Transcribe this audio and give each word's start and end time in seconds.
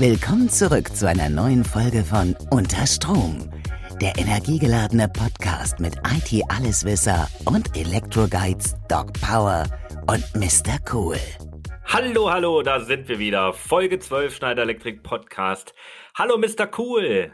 Willkommen 0.00 0.48
zurück 0.48 0.96
zu 0.96 1.06
einer 1.06 1.28
neuen 1.28 1.62
Folge 1.62 2.02
von 2.02 2.34
Unter 2.50 2.86
Strom, 2.86 3.50
der 4.00 4.16
energiegeladene 4.16 5.10
Podcast 5.10 5.78
mit 5.78 5.94
IT-Alleswisser 5.96 7.28
und 7.44 7.76
Elektroguides 7.76 8.76
Doc 8.88 9.12
Power 9.20 9.66
und 10.06 10.24
Mr. 10.34 10.78
Cool. 10.90 11.18
Hallo, 11.84 12.30
hallo, 12.30 12.62
da 12.62 12.80
sind 12.80 13.10
wir 13.10 13.18
wieder. 13.18 13.52
Folge 13.52 13.98
12 13.98 14.34
Schneider 14.34 14.62
Electric 14.62 15.00
Podcast. 15.02 15.74
Hallo, 16.14 16.38
Mr. 16.38 16.70
Cool. 16.78 17.30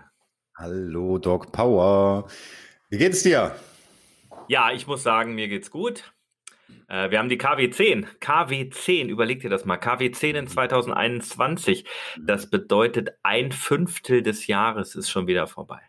Hallo, 0.59 1.19
Doc 1.19 1.53
Power. 1.53 2.27
Wie 2.91 2.99
geht's 2.99 3.23
dir? 3.23 3.55
Ja, 4.49 4.73
ich 4.73 4.89
muss 4.89 5.05
sagen, 5.05 5.37
mir 5.37 5.47
geht's 5.47 5.71
gut. 5.71 6.13
Äh, 6.89 7.11
wir 7.11 7.19
haben 7.19 7.29
die 7.29 7.39
KW10. 7.39 8.07
KW10, 8.21 9.07
überleg 9.07 9.41
dir 9.41 9.51
das 9.51 9.65
mal. 9.65 9.77
KW10 9.77 10.35
in 10.35 10.47
2021. 10.49 11.85
Das 12.25 12.49
bedeutet, 12.51 13.11
ein 13.23 13.53
Fünftel 13.53 14.23
des 14.23 14.47
Jahres 14.47 14.95
ist 14.95 15.11
schon 15.11 15.27
wieder 15.27 15.47
vorbei. 15.47 15.81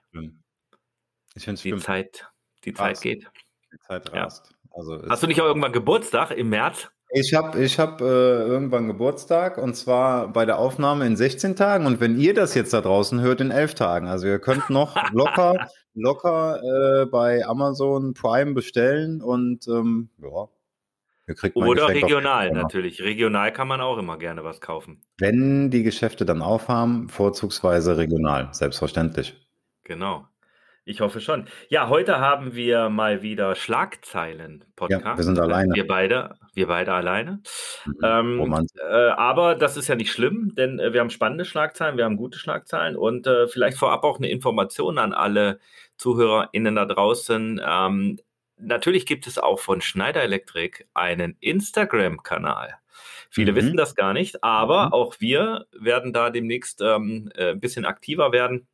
Ich 1.36 1.44
finde 1.44 1.62
Die 1.62 1.76
Zeit, 1.78 2.28
die 2.66 2.74
Zeit 2.74 3.02
geht. 3.02 3.30
Die 3.74 3.80
Zeit 3.80 4.10
Ja. 4.14 4.24
rast. 4.24 4.54
Also 4.72 5.02
Hast 5.10 5.24
du 5.24 5.28
nicht 5.28 5.42
auch 5.42 5.46
irgendwann 5.46 5.72
Geburtstag 5.74 6.32
im 6.32 6.50
März? 6.50 6.90
ich 7.12 7.34
habe 7.34 7.64
ich 7.64 7.80
hab, 7.80 8.02
äh, 8.02 8.04
irgendwann 8.04 8.88
Geburtstag 8.88 9.58
und 9.58 9.76
zwar 9.76 10.28
bei 10.34 10.46
der 10.46 10.60
Aufnahme 10.60 11.06
in 11.08 11.16
16 11.16 11.56
Tagen 11.56 11.86
und 11.86 12.02
wenn 12.02 12.20
ihr 12.20 12.34
das 12.34 12.54
jetzt 12.54 12.74
da 12.74 12.82
draußen 12.82 13.22
hört, 13.22 13.40
in 13.40 13.50
11 13.50 13.76
Tagen. 13.76 14.08
Also 14.08 14.28
ihr 14.28 14.40
könnt 14.40 14.70
noch 14.70 14.94
locker, 15.14 15.70
locker 15.94 16.62
äh, 16.62 17.06
bei 17.06 17.46
Amazon 17.46 18.14
Prime 18.14 18.54
bestellen 18.54 19.22
und 19.22 19.68
ähm, 19.70 20.10
ja, 20.18 20.28
ihr 20.28 20.48
Oder 21.56 21.90
regional 21.90 22.52
natürlich. 22.52 23.02
Regional 23.02 23.52
kann 23.52 23.68
man 23.68 23.82
auch 23.82 23.98
immer 23.98 24.18
gerne 24.18 24.44
was 24.44 24.62
kaufen. 24.62 25.02
Wenn 25.18 25.70
die 25.70 25.84
Geschäfte 25.84 26.26
dann 26.26 26.42
aufhaben, 26.42 27.10
vorzugsweise 27.10 27.98
regional, 27.98 28.50
selbstverständlich. 28.54 29.36
Genau. 29.84 30.26
Ich 30.90 31.02
hoffe 31.02 31.20
schon. 31.20 31.50
Ja, 31.68 31.90
heute 31.90 32.20
haben 32.20 32.56
wir 32.56 32.90
mal 32.90 33.22
wieder 33.22 33.56
Schlagzeilen-Podcast. 33.56 35.04
Ja, 35.04 35.18
wir 35.18 35.24
sind 35.26 35.38
alleine. 35.38 35.76
Wir 35.76 35.86
beide, 35.86 36.36
wir 36.54 36.68
beide 36.68 36.94
alleine. 36.94 37.42
Mhm. 37.86 37.94
Ähm, 38.02 38.68
äh, 38.90 39.10
aber 39.10 39.56
das 39.56 39.76
ist 39.76 39.90
ja 39.90 39.96
nicht 39.96 40.14
schlimm, 40.14 40.54
denn 40.56 40.80
äh, 40.80 40.94
wir 40.94 41.02
haben 41.02 41.10
spannende 41.10 41.44
Schlagzeilen, 41.44 41.98
wir 41.98 42.06
haben 42.06 42.16
gute 42.16 42.40
Schlagzeilen 42.40 42.96
und 42.96 43.28
äh, 43.28 43.50
vielleicht 43.50 43.78
vorab 43.78 44.06
auch 44.06 44.18
eine 44.18 44.30
Information 44.30 44.98
an 44.98 45.12
alle 45.12 45.60
ZuhörerInnen 45.98 46.76
da 46.76 46.86
draußen. 46.86 47.62
Ähm, 47.68 48.18
natürlich 48.58 49.06
gibt 49.06 49.28
es 49.28 49.38
auch 49.38 49.60
von 49.60 49.82
Schneider 49.82 50.24
Electric 50.24 50.86
einen 50.94 51.38
Instagram-Kanal. 51.40 52.76
Viele 53.30 53.52
Mhm. 53.52 53.56
wissen 53.58 53.78
das 53.78 53.96
gar 53.96 54.14
nicht, 54.14 54.44
aber 54.44 54.88
Mhm. 54.88 54.94
auch 54.94 55.16
wir 55.20 55.66
werden 55.72 56.14
da 56.14 56.30
demnächst 56.30 56.82
ähm, 56.82 57.32
äh, 57.36 57.52
ein 57.52 57.60
bisschen 57.60 57.86
aktiver 57.86 58.32
werden. 58.32 58.68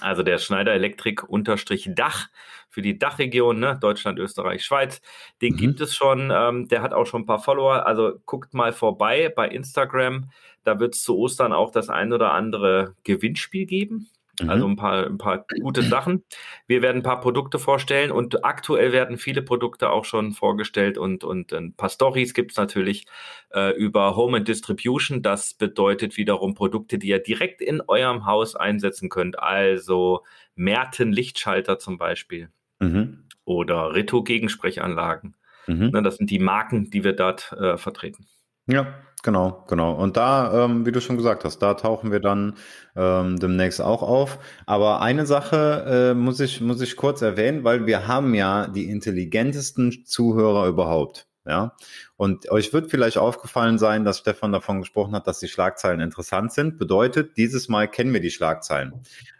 Also 0.00 0.22
der 0.22 0.36
Schneider 0.38 0.72
Elektrik 0.74 1.24
unterstrich 1.28 1.88
Dach 1.94 2.28
für 2.68 2.82
die 2.82 2.98
Dachregion, 2.98 3.58
ne? 3.58 3.78
Deutschland, 3.80 4.18
Österreich, 4.18 4.62
Schweiz. 4.64 5.00
Den 5.40 5.54
Mhm. 5.54 5.56
gibt 5.58 5.80
es 5.80 5.94
schon. 5.94 6.30
Ähm, 6.34 6.68
der 6.68 6.82
hat 6.82 6.92
auch 6.92 7.06
schon 7.06 7.22
ein 7.22 7.26
paar 7.26 7.38
Follower. 7.42 7.86
Also 7.86 8.14
guckt 8.26 8.52
mal 8.54 8.72
vorbei 8.72 9.32
bei 9.34 9.48
Instagram. 9.48 10.30
Da 10.64 10.78
wird 10.80 10.94
es 10.94 11.02
zu 11.02 11.16
Ostern 11.16 11.52
auch 11.54 11.70
das 11.70 11.88
ein 11.88 12.12
oder 12.12 12.32
andere 12.32 12.94
Gewinnspiel 13.04 13.64
geben. 13.66 14.10
Mhm. 14.40 14.50
Also 14.50 14.66
ein 14.66 14.76
paar, 14.76 15.06
ein 15.06 15.18
paar 15.18 15.46
gute 15.60 15.82
Sachen. 15.82 16.24
Wir 16.66 16.82
werden 16.82 16.98
ein 16.98 17.02
paar 17.02 17.20
Produkte 17.20 17.58
vorstellen 17.58 18.10
und 18.10 18.44
aktuell 18.44 18.92
werden 18.92 19.18
viele 19.18 19.42
Produkte 19.42 19.90
auch 19.90 20.04
schon 20.04 20.32
vorgestellt 20.32 20.98
und, 20.98 21.24
und 21.24 21.52
ein 21.52 21.74
paar 21.74 21.88
Stories 21.88 22.34
gibt 22.34 22.52
es 22.52 22.56
natürlich 22.56 23.06
äh, 23.54 23.74
über 23.76 24.16
Home 24.16 24.38
and 24.38 24.48
Distribution. 24.48 25.22
Das 25.22 25.54
bedeutet 25.54 26.16
wiederum 26.16 26.54
Produkte, 26.54 26.98
die 26.98 27.08
ihr 27.08 27.18
direkt 27.18 27.60
in 27.60 27.80
eurem 27.86 28.26
Haus 28.26 28.56
einsetzen 28.56 29.08
könnt. 29.08 29.38
Also 29.38 30.24
Merten 30.54 31.12
Lichtschalter 31.12 31.78
zum 31.78 31.98
Beispiel 31.98 32.50
Mhm. 32.80 33.24
oder 33.44 33.94
Rito 33.94 34.22
Gegensprechanlagen. 34.22 35.34
Mhm. 35.66 35.90
Ne, 35.90 36.02
das 36.02 36.16
sind 36.16 36.30
die 36.30 36.38
Marken, 36.38 36.90
die 36.90 37.04
wir 37.04 37.12
dort 37.14 37.52
äh, 37.52 37.76
vertreten. 37.76 38.26
Ja, 38.66 38.86
genau, 39.22 39.64
genau. 39.68 39.94
Und 39.94 40.16
da, 40.16 40.64
ähm, 40.64 40.86
wie 40.86 40.92
du 40.92 41.00
schon 41.00 41.16
gesagt 41.16 41.44
hast, 41.44 41.58
da 41.58 41.74
tauchen 41.74 42.10
wir 42.10 42.20
dann 42.20 42.54
ähm, 42.96 43.38
demnächst 43.38 43.80
auch 43.80 44.02
auf. 44.02 44.38
Aber 44.66 45.00
eine 45.00 45.26
Sache 45.26 46.12
äh, 46.12 46.14
muss 46.14 46.40
ich, 46.40 46.60
muss 46.60 46.80
ich 46.80 46.96
kurz 46.96 47.22
erwähnen, 47.22 47.64
weil 47.64 47.86
wir 47.86 48.08
haben 48.08 48.34
ja 48.34 48.66
die 48.66 48.90
intelligentesten 48.90 50.04
Zuhörer 50.04 50.66
überhaupt. 50.66 51.26
Ja, 51.48 51.76
und 52.16 52.50
euch 52.50 52.72
wird 52.72 52.90
vielleicht 52.90 53.18
aufgefallen 53.18 53.78
sein, 53.78 54.04
dass 54.04 54.18
Stefan 54.18 54.50
davon 54.50 54.80
gesprochen 54.80 55.14
hat, 55.14 55.28
dass 55.28 55.38
die 55.38 55.46
Schlagzeilen 55.46 56.00
interessant 56.00 56.52
sind. 56.52 56.76
Bedeutet, 56.76 57.36
dieses 57.36 57.68
Mal 57.68 57.86
kennen 57.86 58.12
wir 58.12 58.20
die 58.20 58.32
Schlagzeilen. 58.32 58.94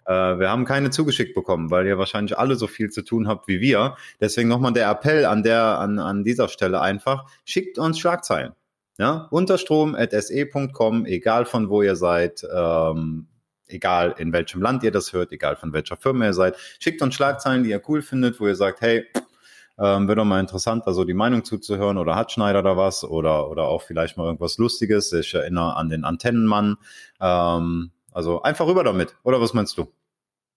Äh, 0.04 0.12
wir 0.38 0.48
haben 0.48 0.64
keine 0.64 0.90
zugeschickt 0.90 1.34
bekommen, 1.34 1.72
weil 1.72 1.84
ihr 1.84 1.98
wahrscheinlich 1.98 2.38
alle 2.38 2.54
so 2.54 2.68
viel 2.68 2.90
zu 2.90 3.02
tun 3.02 3.26
habt 3.26 3.48
wie 3.48 3.60
wir. 3.60 3.96
Deswegen 4.20 4.48
nochmal 4.48 4.72
der 4.72 4.88
Appell 4.88 5.24
an 5.24 5.42
der, 5.42 5.80
an, 5.80 5.98
an 5.98 6.22
dieser 6.22 6.46
Stelle 6.48 6.80
einfach, 6.80 7.24
schickt 7.44 7.76
uns 7.76 7.98
Schlagzeilen. 7.98 8.52
Ja, 8.98 9.28
unterstrom.se.com, 9.30 11.04
egal 11.06 11.44
von 11.44 11.68
wo 11.68 11.82
ihr 11.82 11.96
seid, 11.96 12.46
ähm, 12.50 13.28
egal 13.68 14.14
in 14.18 14.32
welchem 14.32 14.62
Land 14.62 14.82
ihr 14.84 14.90
das 14.90 15.12
hört, 15.12 15.32
egal 15.32 15.56
von 15.56 15.72
welcher 15.72 15.96
Firma 15.96 16.24
ihr 16.26 16.32
seid, 16.32 16.56
schickt 16.78 17.02
uns 17.02 17.14
Schlagzeilen, 17.14 17.62
die 17.62 17.70
ihr 17.70 17.82
cool 17.88 18.00
findet, 18.00 18.40
wo 18.40 18.46
ihr 18.46 18.56
sagt, 18.56 18.80
hey, 18.80 19.04
ähm, 19.78 20.08
wird 20.08 20.18
doch 20.18 20.24
mal 20.24 20.40
interessant, 20.40 20.86
da 20.86 20.94
so 20.94 21.04
die 21.04 21.14
Meinung 21.14 21.44
zuzuhören 21.44 21.98
oder 21.98 22.14
hat 22.14 22.32
Schneider 22.32 22.62
da 22.62 22.76
was 22.76 23.04
oder, 23.04 23.50
oder 23.50 23.64
auch 23.64 23.82
vielleicht 23.82 24.16
mal 24.16 24.24
irgendwas 24.24 24.56
Lustiges. 24.56 25.12
Ich 25.12 25.34
erinnere 25.34 25.76
an 25.76 25.90
den 25.90 26.04
Antennenmann. 26.04 26.76
Ähm, 27.20 27.90
also 28.12 28.40
einfach 28.42 28.66
rüber 28.66 28.84
damit. 28.84 29.14
Oder 29.22 29.40
was 29.40 29.52
meinst 29.52 29.76
du? 29.76 29.92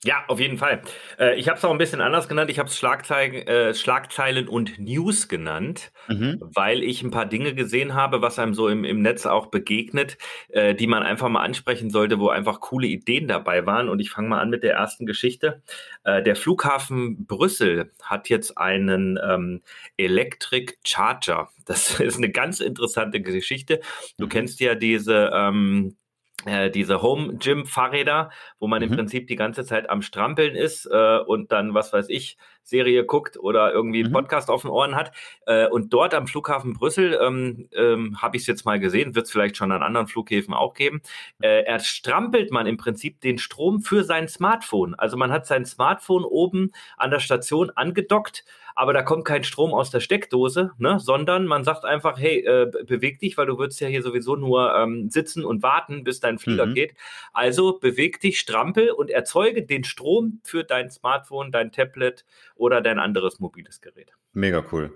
Ja, 0.06 0.24
auf 0.30 0.40
jeden 0.40 0.58
Fall. 0.58 0.82
Äh, 1.20 1.38
ich 1.38 1.50
habe 1.50 1.58
es 1.58 1.66
auch 1.66 1.72
ein 1.72 1.78
bisschen 1.78 2.00
anders 2.00 2.30
genannt. 2.30 2.50
Ich 2.50 2.58
habe 2.58 2.70
es 2.70 2.78
Schlagzeilen, 2.78 3.34
äh, 3.46 3.74
Schlagzeilen 3.74 4.48
und 4.48 4.80
News 4.80 5.28
genannt, 5.28 5.92
Mhm. 6.08 6.38
weil 6.40 6.84
ich 6.84 7.04
ein 7.04 7.12
paar 7.12 7.26
Dinge 7.26 7.54
gesehen 7.54 7.94
habe, 7.96 8.22
was 8.22 8.40
einem 8.40 8.54
so 8.54 8.70
im, 8.70 8.86
im 8.86 9.02
Netz 9.02 9.26
auch 9.26 9.48
begegnet, 9.48 10.18
äh, 10.50 10.74
die 10.74 10.88
man 10.88 11.04
einfach 11.04 11.28
mal 11.28 11.44
ansprechen 11.44 11.90
sollte, 11.90 12.18
wo 12.18 12.30
einfach 12.30 12.62
coole 12.62 12.88
Ideen 12.88 13.28
dabei 13.28 13.66
waren. 13.66 13.90
Und 13.90 14.00
ich 14.00 14.10
fange 14.10 14.30
mal 14.30 14.40
an 14.40 14.50
mit 14.50 14.64
der 14.64 14.74
ersten 14.76 15.06
Geschichte. 15.06 15.62
Äh, 16.06 16.24
der 16.24 16.38
Flughafen 16.38 17.26
Brüssel 17.26 17.92
hat 18.02 18.30
jetzt 18.30 18.58
einen 18.58 19.20
ähm, 19.22 19.62
Electric 19.98 20.76
Charger. 20.86 21.50
Das 21.66 22.00
ist 22.00 22.16
eine 22.16 22.30
ganz 22.30 22.62
interessante 22.62 23.20
Geschichte. 23.20 23.81
Du 24.18 24.26
Mhm. 24.28 24.30
kennst 24.30 24.62
ja 24.62 24.76
diese 24.76 25.30
ähm, 25.34 25.98
äh, 26.46 26.70
diese 26.72 27.02
Home-Gym-Fahrräder, 27.02 28.30
wo 28.60 28.68
man 28.68 28.82
im 28.82 28.90
Mhm. 28.92 28.96
Prinzip 28.96 29.28
die 29.28 29.36
ganze 29.36 29.66
Zeit 29.66 29.90
am 29.90 30.02
Strampeln 30.02 30.56
ist 30.56 30.86
äh, 30.86 31.20
und 31.20 31.52
dann, 31.52 31.74
was 31.74 31.92
weiß 31.94 32.10
ich, 32.10 32.38
Serie 32.64 33.04
guckt 33.04 33.38
oder 33.38 33.74
irgendwie 33.74 34.00
einen 34.00 34.10
Mhm. 34.10 34.14
Podcast 34.14 34.50
auf 34.50 34.62
den 34.62 34.70
Ohren 34.70 34.96
hat. 34.96 35.12
Äh, 35.48 35.68
und 35.68 35.92
dort 35.92 36.14
am 36.14 36.28
Flughafen 36.28 36.74
Brüssel 36.74 37.18
ähm, 37.22 37.68
ähm, 37.74 38.22
habe 38.22 38.38
ich 38.38 38.44
es 38.44 38.48
jetzt 38.48 38.66
mal 38.66 38.80
gesehen, 38.80 39.16
wird 39.16 39.26
es 39.26 39.32
vielleicht 39.32 39.58
schon 39.58 39.72
an 39.72 39.82
anderen 39.82 40.08
Flughäfen 40.08 40.54
auch 40.54 40.74
geben. 40.76 41.02
Äh, 41.42 41.64
er 41.64 41.80
strampelt 41.80 42.52
man 42.52 42.68
im 42.68 42.78
Prinzip 42.78 43.22
den 43.22 43.38
Strom 43.40 43.82
für 43.82 44.04
sein 44.04 44.28
Smartphone. 44.28 44.94
Also 44.96 45.18
man 45.18 45.32
hat 45.32 45.48
sein 45.48 45.66
Smartphone 45.66 46.24
oben 46.24 46.72
an 46.98 47.10
der 47.12 47.20
Station 47.20 47.72
angedockt, 47.72 48.46
aber 48.80 48.94
da 48.94 49.02
kommt 49.04 49.26
kein 49.26 49.44
Strom 49.44 49.74
aus 49.74 49.92
der 49.92 50.00
Steckdose, 50.00 50.72
ne? 50.78 51.02
sondern 51.02 51.46
man 51.46 51.66
sagt 51.66 51.84
einfach, 51.84 52.18
hey, 52.18 52.38
äh, 52.46 52.66
be- 52.72 52.86
beweg 52.86 53.20
dich, 53.20 53.38
weil 53.38 53.46
du 53.46 53.58
würdest 53.58 53.82
ja 53.82 53.90
hier 53.90 54.02
sowieso 54.02 54.38
nur 54.38 54.74
ähm, 54.74 55.10
sitzen 55.10 55.44
und 55.44 55.62
warten, 55.64 56.06
bis 56.06 56.22
dein 56.22 56.40
Flieger 56.40 56.66
Mhm. 56.66 56.76
geht. 56.76 56.94
Also 57.34 57.78
beweg 57.78 58.22
dich, 58.22 58.40
strampel 58.40 58.92
und 58.92 59.10
erzeuge 59.10 59.64
den 59.66 59.84
Strom 59.84 60.40
für 60.46 60.64
dein 60.64 60.90
Smartphone, 60.90 61.52
dein 61.52 61.74
Tablet 61.74 62.24
oder 62.56 62.80
dein 62.80 63.00
anderes 63.00 63.42
mobiles 63.42 63.82
Gerät. 63.82 64.14
Mega 64.32 64.64
cool. 64.72 64.94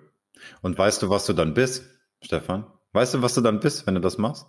Und 0.62 0.78
weißt 0.78 1.04
du, 1.04 1.10
was 1.10 1.26
du 1.26 1.34
dann 1.34 1.54
bist, 1.54 1.84
Stefan? 2.22 2.66
Weißt 2.94 3.16
du, 3.16 3.22
was 3.22 3.34
du 3.34 3.42
dann 3.42 3.59
bist, 3.59 3.86
wenn 3.86 3.96
du 3.96 4.02
das 4.02 4.18
machst? 4.18 4.47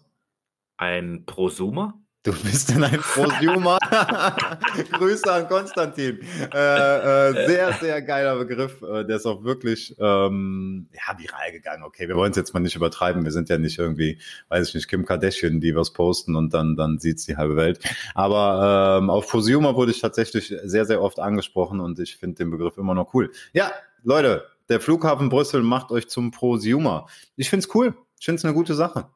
Ein 0.76 1.24
Prosumer? 1.26 2.00
Du 2.24 2.32
bist 2.32 2.70
dann 2.70 2.82
ein 2.82 3.00
Prosumer. 3.00 3.76
Grüße 4.92 5.30
an 5.30 5.46
Konstantin. 5.46 6.20
Äh, 6.54 6.56
äh, 6.56 7.46
sehr, 7.46 7.74
sehr 7.74 8.00
geiler 8.00 8.36
Begriff. 8.36 8.80
Äh, 8.80 9.04
der 9.04 9.16
ist 9.16 9.26
auch 9.26 9.44
wirklich 9.44 9.94
ähm, 9.98 10.88
ja, 10.94 11.18
viral 11.18 11.52
gegangen. 11.52 11.82
Okay, 11.82 12.08
wir 12.08 12.16
wollen 12.16 12.30
es 12.30 12.38
jetzt 12.38 12.54
mal 12.54 12.60
nicht 12.60 12.76
übertreiben. 12.76 13.24
Wir 13.24 13.30
sind 13.30 13.50
ja 13.50 13.58
nicht 13.58 13.78
irgendwie, 13.78 14.18
weiß 14.48 14.68
ich 14.68 14.74
nicht, 14.74 14.88
Kim 14.88 15.04
Kardashian, 15.04 15.60
die 15.60 15.76
was 15.76 15.92
posten 15.92 16.34
und 16.34 16.54
dann, 16.54 16.76
dann 16.76 16.98
sieht's 16.98 17.26
die 17.26 17.36
halbe 17.36 17.56
Welt. 17.56 17.80
Aber 18.14 19.00
ähm, 19.02 19.10
auf 19.10 19.28
Prosumer 19.28 19.76
wurde 19.76 19.90
ich 19.90 20.00
tatsächlich 20.00 20.54
sehr, 20.64 20.86
sehr 20.86 21.02
oft 21.02 21.20
angesprochen 21.20 21.78
und 21.80 21.98
ich 21.98 22.16
finde 22.16 22.36
den 22.36 22.50
Begriff 22.50 22.78
immer 22.78 22.94
noch 22.94 23.12
cool. 23.12 23.32
Ja, 23.52 23.70
Leute, 24.02 24.46
der 24.70 24.80
Flughafen 24.80 25.28
Brüssel 25.28 25.62
macht 25.62 25.90
euch 25.90 26.08
zum 26.08 26.30
Prosumer. 26.30 27.06
Ich 27.36 27.50
find's 27.50 27.68
cool. 27.74 27.94
Ich 28.18 28.24
find's 28.24 28.46
eine 28.46 28.54
gute 28.54 28.72
Sache. 28.72 29.08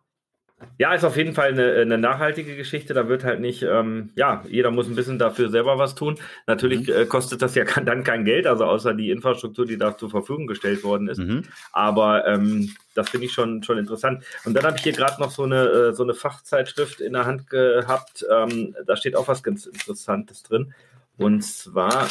Ja, 0.76 0.92
ist 0.92 1.04
auf 1.04 1.16
jeden 1.16 1.34
Fall 1.34 1.50
eine, 1.50 1.72
eine 1.72 1.98
nachhaltige 1.98 2.56
Geschichte. 2.56 2.94
Da 2.94 3.08
wird 3.08 3.24
halt 3.24 3.40
nicht, 3.40 3.62
ähm, 3.62 4.10
ja, 4.16 4.44
jeder 4.48 4.70
muss 4.70 4.88
ein 4.88 4.96
bisschen 4.96 5.18
dafür 5.18 5.50
selber 5.50 5.78
was 5.78 5.94
tun. 5.94 6.18
Natürlich 6.46 6.88
mhm. 6.88 6.94
äh, 6.94 7.06
kostet 7.06 7.42
das 7.42 7.54
ja 7.54 7.64
dann 7.84 8.04
kein 8.04 8.24
Geld, 8.24 8.46
also 8.46 8.64
außer 8.64 8.94
die 8.94 9.10
Infrastruktur, 9.10 9.66
die 9.66 9.78
da 9.78 9.96
zur 9.96 10.10
Verfügung 10.10 10.46
gestellt 10.46 10.82
worden 10.82 11.08
ist. 11.08 11.18
Mhm. 11.18 11.44
Aber 11.72 12.26
ähm, 12.26 12.74
das 12.94 13.08
finde 13.08 13.26
ich 13.26 13.32
schon, 13.32 13.62
schon 13.62 13.78
interessant. 13.78 14.24
Und 14.44 14.54
dann 14.54 14.64
habe 14.64 14.76
ich 14.76 14.82
hier 14.82 14.92
gerade 14.92 15.20
noch 15.20 15.30
so 15.30 15.44
eine, 15.44 15.64
äh, 15.64 15.92
so 15.92 16.02
eine 16.02 16.14
Fachzeitschrift 16.14 17.00
in 17.00 17.12
der 17.12 17.26
Hand 17.26 17.48
gehabt. 17.48 18.26
Ähm, 18.30 18.74
da 18.86 18.96
steht 18.96 19.14
auch 19.14 19.28
was 19.28 19.42
ganz 19.42 19.66
Interessantes 19.66 20.42
drin. 20.42 20.74
Und 21.18 21.42
zwar 21.42 22.08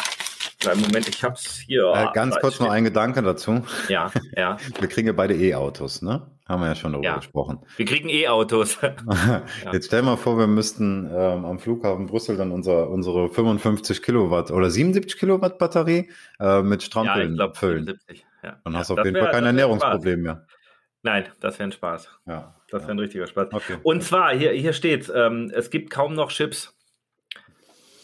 Kleinen 0.59 0.81
Moment, 0.81 1.07
ich 1.07 1.23
hab's 1.23 1.59
hier. 1.67 1.93
Äh, 1.93 2.07
ganz 2.13 2.35
kurz 2.39 2.55
steht. 2.55 2.65
noch 2.65 2.73
ein 2.73 2.83
Gedanke 2.83 3.21
dazu. 3.21 3.63
Ja, 3.89 4.11
ja. 4.35 4.57
Wir 4.79 4.87
kriegen 4.87 5.07
ja 5.07 5.13
beide 5.13 5.35
E-Autos, 5.35 6.01
ne? 6.01 6.31
Haben 6.47 6.61
wir 6.61 6.67
ja 6.67 6.75
schon 6.75 6.93
darüber 6.93 7.09
ja. 7.09 7.17
gesprochen. 7.17 7.59
Wir 7.75 7.85
kriegen 7.85 8.07
E-Autos. 8.07 8.79
Jetzt 9.73 9.87
stell 9.87 10.01
mal 10.01 10.15
vor, 10.15 10.37
wir 10.37 10.47
müssten 10.47 11.05
ähm, 11.13 11.43
am 11.43 11.59
Flughafen 11.59 12.05
Brüssel 12.05 12.37
dann 12.37 12.51
unser, 12.51 12.89
unsere 12.89 13.27
55 13.27 14.01
Kilowatt 14.01 14.51
oder 14.51 14.69
77 14.69 15.19
Kilowatt 15.19 15.59
Batterie 15.59 16.09
äh, 16.39 16.61
mit 16.61 16.83
Strampeln 16.83 17.31
ja, 17.31 17.35
glaub, 17.35 17.57
füllen. 17.57 17.85
77. 17.85 18.25
Ja. 18.43 18.61
Dann 18.63 18.77
hast 18.77 18.89
du 18.89 18.93
auf 18.93 19.03
jeden 19.03 19.15
wär, 19.15 19.23
Fall 19.23 19.33
kein 19.33 19.45
Ernährungsproblem 19.45 20.21
mehr. 20.21 20.47
Nein, 21.03 21.25
das 21.41 21.59
wäre 21.59 21.67
ein 21.67 21.73
Spaß. 21.73 22.09
Ja. 22.27 22.55
Das 22.69 22.83
wäre 22.83 22.91
ein 22.91 22.99
richtiger 22.99 23.27
Spaß. 23.27 23.49
Okay. 23.51 23.77
Und 23.83 24.03
zwar, 24.03 24.33
hier, 24.33 24.51
hier 24.51 24.71
steht, 24.71 25.11
ähm, 25.13 25.51
es 25.53 25.69
gibt 25.69 25.89
kaum 25.89 26.13
noch 26.13 26.31
Chips 26.31 26.76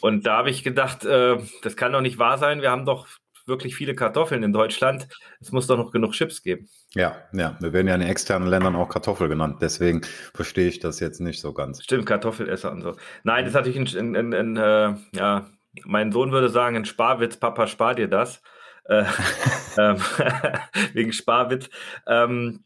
und 0.04 0.26
da 0.26 0.40
habe 0.40 0.50
ich 0.50 0.66
gedacht, 0.66 1.06
äh, 1.06 1.38
das 1.62 1.78
kann 1.78 1.94
doch 1.94 2.02
nicht 2.02 2.20
wahr 2.20 2.38
sein. 2.38 2.62
Wir 2.62 2.72
haben 2.72 2.84
doch 2.86 3.08
wirklich 3.46 3.74
viele 3.74 3.96
Kartoffeln 3.96 4.44
in 4.44 4.52
Deutschland. 4.52 5.08
Es 5.40 5.54
muss 5.54 5.66
doch 5.66 5.78
noch 5.78 5.92
genug 5.92 6.12
Chips 6.12 6.44
geben. 6.44 6.68
Ja, 6.94 7.16
ja. 7.32 7.56
Wir 7.62 7.72
werden 7.72 7.88
ja 7.88 7.96
in 7.96 8.02
externen 8.02 8.50
Ländern 8.50 8.76
auch 8.76 8.90
Kartoffel 8.90 9.30
genannt. 9.30 9.60
Deswegen 9.62 10.02
verstehe 10.34 10.68
ich 10.68 10.80
das 10.80 11.00
jetzt 11.00 11.22
nicht 11.22 11.40
so 11.40 11.54
ganz. 11.54 11.82
Stimmt, 11.82 12.06
Kartoffelesser 12.06 12.74
und 12.74 12.82
so. 12.82 12.98
Nein, 13.24 13.46
das 13.46 13.52
ist 13.52 13.56
natürlich 13.56 13.96
ein, 13.96 14.14
ein, 14.14 14.34
ein 14.34 14.58
äh, 14.58 14.94
ja, 15.16 15.46
mein 15.86 16.12
Sohn 16.12 16.34
würde 16.34 16.50
sagen, 16.50 16.76
ein 16.76 16.84
Sparwitz, 16.84 17.38
Papa, 17.38 17.66
spar 17.68 17.96
dir 17.96 18.10
das. 18.10 18.42
Äh, 18.84 19.06
ähm, 19.78 19.96
wegen 20.92 21.14
Sparwitz. 21.14 21.70
Ähm, 22.08 22.66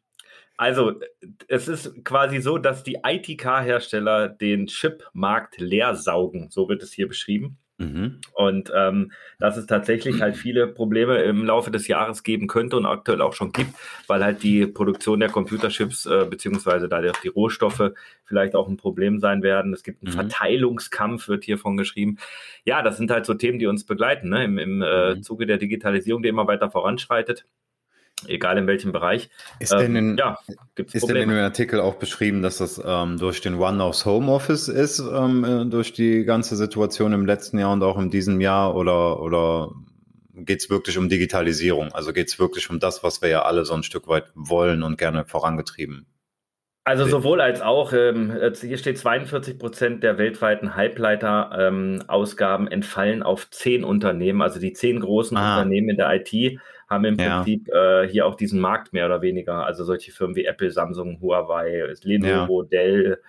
also, 0.58 1.00
es 1.48 1.68
ist 1.68 2.04
quasi 2.04 2.42
so, 2.42 2.58
dass 2.58 2.84
die 2.84 2.98
ITK-Hersteller 3.04 4.28
den 4.28 4.68
Chip-Markt 4.68 5.60
leer 5.60 5.96
saugen. 5.96 6.50
So 6.50 6.68
wird 6.68 6.82
es 6.82 6.92
hier 6.92 7.08
beschrieben. 7.08 7.58
Mhm. 7.80 8.22
Und 8.34 8.72
ähm, 8.76 9.12
dass 9.40 9.56
es 9.56 9.68
tatsächlich 9.68 10.20
halt 10.20 10.36
viele 10.38 10.68
Probleme 10.68 11.20
im 11.20 11.46
Laufe 11.46 11.70
des 11.70 11.88
Jahres 11.88 12.24
geben 12.24 12.48
könnte 12.48 12.76
und 12.76 12.88
aktuell 12.88 13.22
auch 13.22 13.34
schon 13.34 13.52
gibt, 13.52 13.72
weil 14.08 14.24
halt 14.24 14.42
die 14.42 14.66
Produktion 14.66 15.20
der 15.20 15.30
Computerchips 15.30 16.08
äh, 16.08 16.26
beziehungsweise 16.28 16.90
da 16.90 17.02
die 17.02 17.28
Rohstoffe 17.28 17.92
vielleicht 18.26 18.56
auch 18.56 18.68
ein 18.68 18.78
Problem 18.78 19.20
sein 19.20 19.44
werden. 19.44 19.74
Es 19.74 19.84
gibt 19.84 20.02
einen 20.02 20.12
mhm. 20.12 20.18
Verteilungskampf, 20.18 21.28
wird 21.28 21.44
hiervon 21.44 21.78
geschrieben. 21.78 22.18
Ja, 22.66 22.82
das 22.82 22.98
sind 22.98 23.12
halt 23.12 23.28
so 23.28 23.36
Themen, 23.36 23.60
die 23.60 23.68
uns 23.68 23.86
begleiten 23.86 24.30
ne? 24.30 24.44
im, 24.44 24.58
im 24.58 24.82
äh, 24.82 25.14
mhm. 25.14 25.22
Zuge 25.22 25.46
der 25.46 25.58
Digitalisierung, 25.58 26.24
die 26.24 26.30
immer 26.30 26.48
weiter 26.48 26.72
voranschreitet 26.72 27.46
egal 28.26 28.58
in 28.58 28.68
welchem 28.68 28.92
Bereich. 28.92 29.30
Ist 29.60 29.74
ähm, 29.74 29.80
denn, 29.80 29.96
in, 29.96 30.18
ja, 30.18 30.40
ist 30.76 31.08
denn 31.08 31.18
in 31.18 31.30
dem 31.30 31.38
Artikel 31.38 31.80
auch 31.80 31.96
beschrieben, 31.96 32.42
dass 32.42 32.58
das 32.58 32.82
ähm, 32.84 33.18
durch 33.18 33.42
den 33.42 33.56
Run 33.56 33.82
aufs 33.82 34.06
Homeoffice 34.06 34.68
ist, 34.68 35.00
ähm, 35.00 35.44
äh, 35.44 35.66
durch 35.66 35.94
die 35.94 36.24
ganze 36.26 36.56
Situation 36.56 37.14
im 37.14 37.26
letzten 37.26 37.60
Jahr 37.60 37.74
und 37.74 37.84
auch 37.84 37.98
in 37.98 38.10
diesem 38.10 38.42
Jahr 38.42 38.76
oder, 38.76 39.22
oder 39.22 39.72
geht 40.34 40.62
es 40.62 40.70
wirklich 40.70 40.98
um 40.98 41.10
Digitalisierung? 41.10 41.92
Also 41.94 42.14
geht 42.14 42.28
es 42.28 42.40
wirklich 42.40 42.70
um 42.70 42.80
das, 42.80 43.04
was 43.04 43.22
wir 43.22 43.30
ja 43.30 43.42
alle 43.44 43.66
so 43.66 43.74
ein 43.74 43.84
Stück 43.84 44.08
weit 44.08 44.26
wollen 44.34 44.84
und 44.84 44.98
gerne 44.98 45.26
vorangetrieben 45.26 46.08
also 46.88 47.06
sowohl 47.06 47.42
als 47.42 47.62
auch, 47.62 47.92
ähm, 47.92 48.34
hier 48.62 48.78
steht 48.78 48.98
42 48.98 49.60
Prozent 49.60 50.04
der 50.04 50.18
weltweiten 50.18 50.74
Halbleiter-Ausgaben 50.76 52.68
ähm, 52.68 52.72
entfallen 52.72 53.24
auf 53.24 53.50
zehn 53.50 53.84
Unternehmen. 53.84 54.42
Also 54.42 54.62
die 54.62 54.72
zehn 54.72 55.02
großen 55.02 55.36
ah. 55.36 55.58
Unternehmen 55.58 55.90
in 55.90 55.98
der 55.98 56.16
IT 56.16 56.60
haben 56.88 57.06
im 57.06 57.20
ja. 57.20 57.38
Prinzip 57.38 57.68
äh, 57.70 58.08
hier 58.08 58.26
auch 58.26 58.36
diesen 58.36 58.60
Markt 58.60 58.94
mehr 58.94 59.06
oder 59.06 59.22
weniger. 59.22 59.66
Also 59.66 59.84
solche 59.84 60.12
Firmen 60.12 60.36
wie 60.36 60.46
Apple, 60.46 60.72
Samsung, 60.72 61.20
Huawei, 61.22 61.94
Lenovo, 62.02 62.64
ja. 62.64 62.70
Dell, 62.70 63.22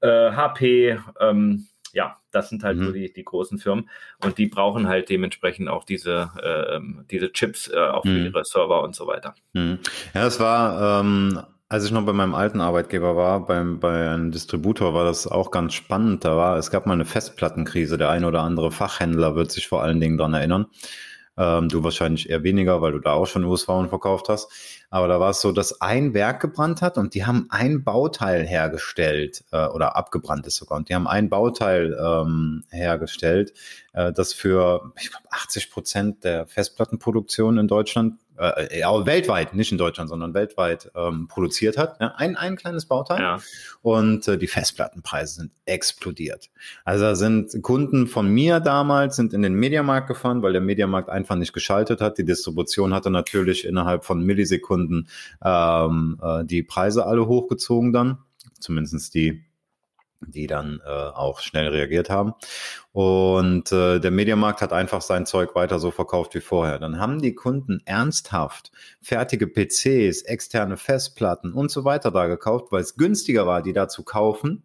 äh, 0.00 0.32
HP. 0.32 0.98
Ähm, 1.20 1.66
ja, 1.92 2.16
das 2.30 2.48
sind 2.48 2.64
halt 2.64 2.78
mhm. 2.78 2.86
so 2.86 2.92
die, 2.92 3.12
die 3.12 3.24
großen 3.24 3.58
Firmen 3.58 3.90
und 4.24 4.38
die 4.38 4.46
brauchen 4.46 4.88
halt 4.88 5.10
dementsprechend 5.10 5.68
auch 5.68 5.84
diese, 5.84 6.30
äh, 6.42 6.80
diese 7.10 7.32
Chips 7.32 7.68
äh, 7.68 7.78
auch 7.78 8.02
für 8.02 8.08
mhm. 8.08 8.26
ihre 8.26 8.44
Server 8.44 8.82
und 8.82 8.94
so 8.94 9.06
weiter. 9.06 9.34
Mhm. 9.52 9.78
Ja, 10.14 10.26
es 10.26 10.40
war 10.40 11.00
ähm, 11.00 11.42
als 11.72 11.86
ich 11.86 11.90
noch 11.90 12.04
bei 12.04 12.12
meinem 12.12 12.34
alten 12.34 12.60
Arbeitgeber 12.60 13.16
war, 13.16 13.46
beim, 13.46 13.80
bei 13.80 14.10
einem 14.10 14.30
Distributor, 14.30 14.92
war 14.92 15.06
das 15.06 15.26
auch 15.26 15.50
ganz 15.50 15.72
spannend. 15.72 16.22
Da 16.22 16.36
war, 16.36 16.58
es 16.58 16.70
gab 16.70 16.84
mal 16.84 16.92
eine 16.92 17.06
Festplattenkrise. 17.06 17.96
Der 17.96 18.10
eine 18.10 18.26
oder 18.26 18.42
andere 18.42 18.70
Fachhändler 18.70 19.36
wird 19.36 19.50
sich 19.50 19.68
vor 19.68 19.82
allen 19.82 19.98
Dingen 19.98 20.18
daran 20.18 20.34
erinnern. 20.34 20.66
Ähm, 21.36 21.68
du 21.68 21.82
wahrscheinlich 21.82 22.28
eher 22.28 22.42
weniger, 22.42 22.82
weil 22.82 22.92
du 22.92 22.98
da 22.98 23.12
auch 23.12 23.26
schon 23.26 23.44
USV 23.44 23.88
verkauft 23.88 24.28
hast. 24.28 24.50
Aber 24.90 25.08
da 25.08 25.18
war 25.18 25.30
es 25.30 25.40
so, 25.40 25.52
dass 25.52 25.80
ein 25.80 26.12
Werk 26.12 26.40
gebrannt 26.40 26.82
hat 26.82 26.98
und 26.98 27.14
die 27.14 27.24
haben 27.24 27.46
ein 27.48 27.84
Bauteil 27.84 28.46
hergestellt 28.46 29.44
äh, 29.50 29.66
oder 29.66 29.96
abgebrannt 29.96 30.46
ist 30.46 30.56
sogar. 30.56 30.76
Und 30.76 30.90
die 30.90 30.94
haben 30.94 31.06
ein 31.06 31.30
Bauteil 31.30 31.96
ähm, 31.98 32.64
hergestellt, 32.70 33.54
äh, 33.92 34.12
das 34.12 34.32
für 34.32 34.92
ich 35.00 35.10
glaube 35.10 35.26
80 35.30 35.70
Prozent 35.70 36.24
der 36.24 36.46
Festplattenproduktion 36.46 37.58
in 37.58 37.68
Deutschland 37.68 38.14
äh, 38.38 38.80
ja, 38.80 39.06
weltweit, 39.06 39.54
nicht 39.54 39.72
in 39.72 39.78
Deutschland, 39.78 40.08
sondern 40.08 40.34
weltweit 40.34 40.90
ähm, 40.94 41.28
produziert 41.28 41.76
hat. 41.76 42.00
Ja, 42.00 42.14
ein, 42.16 42.36
ein 42.36 42.56
kleines 42.56 42.86
Bauteil. 42.86 43.20
Ja. 43.20 43.38
Und 43.82 44.26
äh, 44.26 44.38
die 44.38 44.46
Festplattenpreise 44.46 45.34
sind 45.34 45.52
explodiert. 45.66 46.50
Also 46.84 47.14
sind 47.14 47.62
Kunden 47.62 48.06
von 48.06 48.28
mir 48.28 48.60
damals 48.60 49.16
sind 49.16 49.32
in 49.32 49.42
den 49.42 49.54
Mediamarkt 49.54 50.08
gefahren, 50.08 50.42
weil 50.42 50.52
der 50.52 50.62
Mediamarkt 50.62 51.08
einfach 51.08 51.36
nicht 51.36 51.52
geschaltet 51.52 52.00
hat. 52.00 52.18
Die 52.18 52.24
Distribution 52.24 52.94
hatte 52.94 53.10
natürlich 53.10 53.64
innerhalb 53.64 54.04
von 54.04 54.24
Millisekunden 54.24 55.08
ähm, 55.44 56.18
äh, 56.22 56.44
die 56.44 56.62
Preise 56.62 57.06
alle 57.06 57.26
hochgezogen 57.26 57.92
dann. 57.92 58.18
Zumindestens 58.58 59.10
die 59.10 59.44
die 60.28 60.46
dann 60.46 60.80
äh, 60.84 60.88
auch 60.88 61.40
schnell 61.40 61.68
reagiert 61.68 62.10
haben. 62.10 62.34
Und 62.92 63.72
äh, 63.72 63.98
der 64.00 64.10
Mediamarkt 64.10 64.60
hat 64.60 64.72
einfach 64.72 65.00
sein 65.02 65.26
Zeug 65.26 65.54
weiter 65.54 65.78
so 65.78 65.90
verkauft 65.90 66.34
wie 66.34 66.40
vorher. 66.40 66.78
Dann 66.78 66.98
haben 66.98 67.20
die 67.20 67.34
Kunden 67.34 67.80
ernsthaft 67.84 68.70
fertige 69.00 69.46
PCs, 69.46 70.22
externe 70.22 70.76
Festplatten 70.76 71.52
und 71.52 71.70
so 71.70 71.84
weiter 71.84 72.10
da 72.10 72.26
gekauft, 72.26 72.70
weil 72.70 72.82
es 72.82 72.96
günstiger 72.96 73.46
war, 73.46 73.62
die 73.62 73.72
da 73.72 73.88
zu 73.88 74.04
kaufen, 74.04 74.62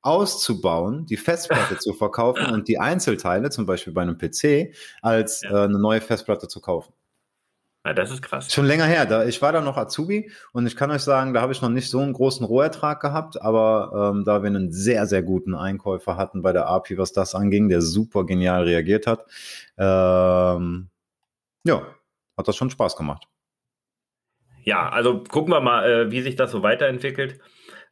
auszubauen, 0.00 1.06
die 1.06 1.16
Festplatte 1.16 1.78
zu 1.78 1.92
verkaufen 1.92 2.46
und 2.52 2.68
die 2.68 2.78
Einzelteile, 2.78 3.50
zum 3.50 3.66
Beispiel 3.66 3.92
bei 3.92 4.02
einem 4.02 4.18
PC, 4.18 4.74
als 5.02 5.42
äh, 5.42 5.48
eine 5.48 5.78
neue 5.78 6.00
Festplatte 6.00 6.48
zu 6.48 6.60
kaufen. 6.60 6.92
Ja, 7.86 7.92
das 7.92 8.10
ist 8.10 8.22
krass. 8.22 8.50
Schon 8.50 8.64
länger 8.64 8.86
her. 8.86 9.04
Da, 9.04 9.26
ich 9.26 9.42
war 9.42 9.52
da 9.52 9.60
noch 9.60 9.76
Azubi 9.76 10.30
und 10.52 10.66
ich 10.66 10.74
kann 10.74 10.90
euch 10.90 11.02
sagen, 11.02 11.34
da 11.34 11.42
habe 11.42 11.52
ich 11.52 11.60
noch 11.60 11.68
nicht 11.68 11.90
so 11.90 12.00
einen 12.00 12.14
großen 12.14 12.46
Rohertrag 12.46 13.00
gehabt, 13.00 13.40
aber 13.42 14.12
ähm, 14.14 14.24
da 14.24 14.42
wir 14.42 14.48
einen 14.48 14.72
sehr, 14.72 15.06
sehr 15.06 15.22
guten 15.22 15.54
Einkäufer 15.54 16.16
hatten 16.16 16.40
bei 16.40 16.52
der 16.52 16.66
API, 16.66 16.96
was 16.96 17.12
das 17.12 17.34
anging, 17.34 17.68
der 17.68 17.82
super 17.82 18.24
genial 18.24 18.64
reagiert 18.64 19.06
hat, 19.06 19.26
ähm, 19.76 20.88
ja, 21.64 21.86
hat 22.38 22.48
das 22.48 22.56
schon 22.56 22.70
Spaß 22.70 22.96
gemacht. 22.96 23.28
Ja, 24.62 24.88
also 24.88 25.22
gucken 25.22 25.52
wir 25.52 25.60
mal, 25.60 25.84
äh, 25.84 26.10
wie 26.10 26.22
sich 26.22 26.36
das 26.36 26.52
so 26.52 26.62
weiterentwickelt. 26.62 27.38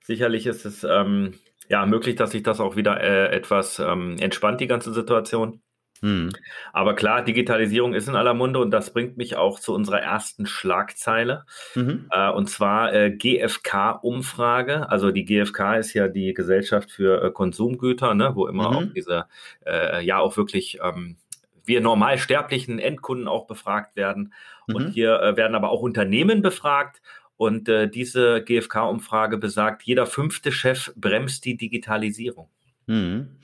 Sicherlich 0.00 0.46
ist 0.46 0.64
es 0.64 0.84
ähm, 0.84 1.34
ja 1.68 1.84
möglich, 1.84 2.16
dass 2.16 2.30
sich 2.30 2.42
das 2.42 2.60
auch 2.60 2.76
wieder 2.76 2.98
äh, 2.98 3.26
etwas 3.26 3.78
ähm, 3.78 4.16
entspannt, 4.18 4.60
die 4.62 4.66
ganze 4.68 4.94
Situation. 4.94 5.60
Mhm. 6.02 6.30
Aber 6.72 6.94
klar, 6.94 7.24
Digitalisierung 7.24 7.94
ist 7.94 8.08
in 8.08 8.16
aller 8.16 8.34
Munde 8.34 8.58
und 8.58 8.72
das 8.72 8.92
bringt 8.92 9.16
mich 9.16 9.36
auch 9.36 9.60
zu 9.60 9.72
unserer 9.72 10.00
ersten 10.00 10.46
Schlagzeile. 10.46 11.46
Mhm. 11.74 12.08
Äh, 12.10 12.30
und 12.30 12.50
zwar 12.50 12.92
äh, 12.92 13.10
GfK-Umfrage. 13.12 14.90
Also 14.90 15.12
die 15.12 15.24
GfK 15.24 15.76
ist 15.76 15.94
ja 15.94 16.08
die 16.08 16.34
Gesellschaft 16.34 16.90
für 16.90 17.22
äh, 17.22 17.30
Konsumgüter, 17.30 18.14
ne, 18.14 18.32
wo 18.34 18.48
immer 18.48 18.70
mhm. 18.70 18.76
auch 18.76 18.92
diese, 18.94 19.26
äh, 19.64 20.04
ja 20.04 20.18
auch 20.18 20.36
wirklich 20.36 20.80
ähm, 20.82 21.16
wir 21.64 21.80
normalsterblichen 21.80 22.80
Endkunden 22.80 23.28
auch 23.28 23.46
befragt 23.46 23.94
werden. 23.94 24.34
Und 24.66 24.88
mhm. 24.88 24.90
hier 24.90 25.20
äh, 25.20 25.36
werden 25.36 25.54
aber 25.54 25.70
auch 25.70 25.82
Unternehmen 25.82 26.42
befragt. 26.42 27.00
Und 27.36 27.68
äh, 27.68 27.88
diese 27.88 28.42
GfK-Umfrage 28.42 29.38
besagt, 29.38 29.82
jeder 29.84 30.06
fünfte 30.06 30.50
Chef 30.50 30.92
bremst 30.96 31.44
die 31.44 31.56
Digitalisierung. 31.56 32.48
Mhm. 32.86 33.36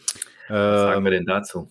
Was 0.49 0.81
sagen 0.83 1.05
wir 1.05 1.13
ähm, 1.13 1.19
denn 1.19 1.27
dazu? 1.27 1.69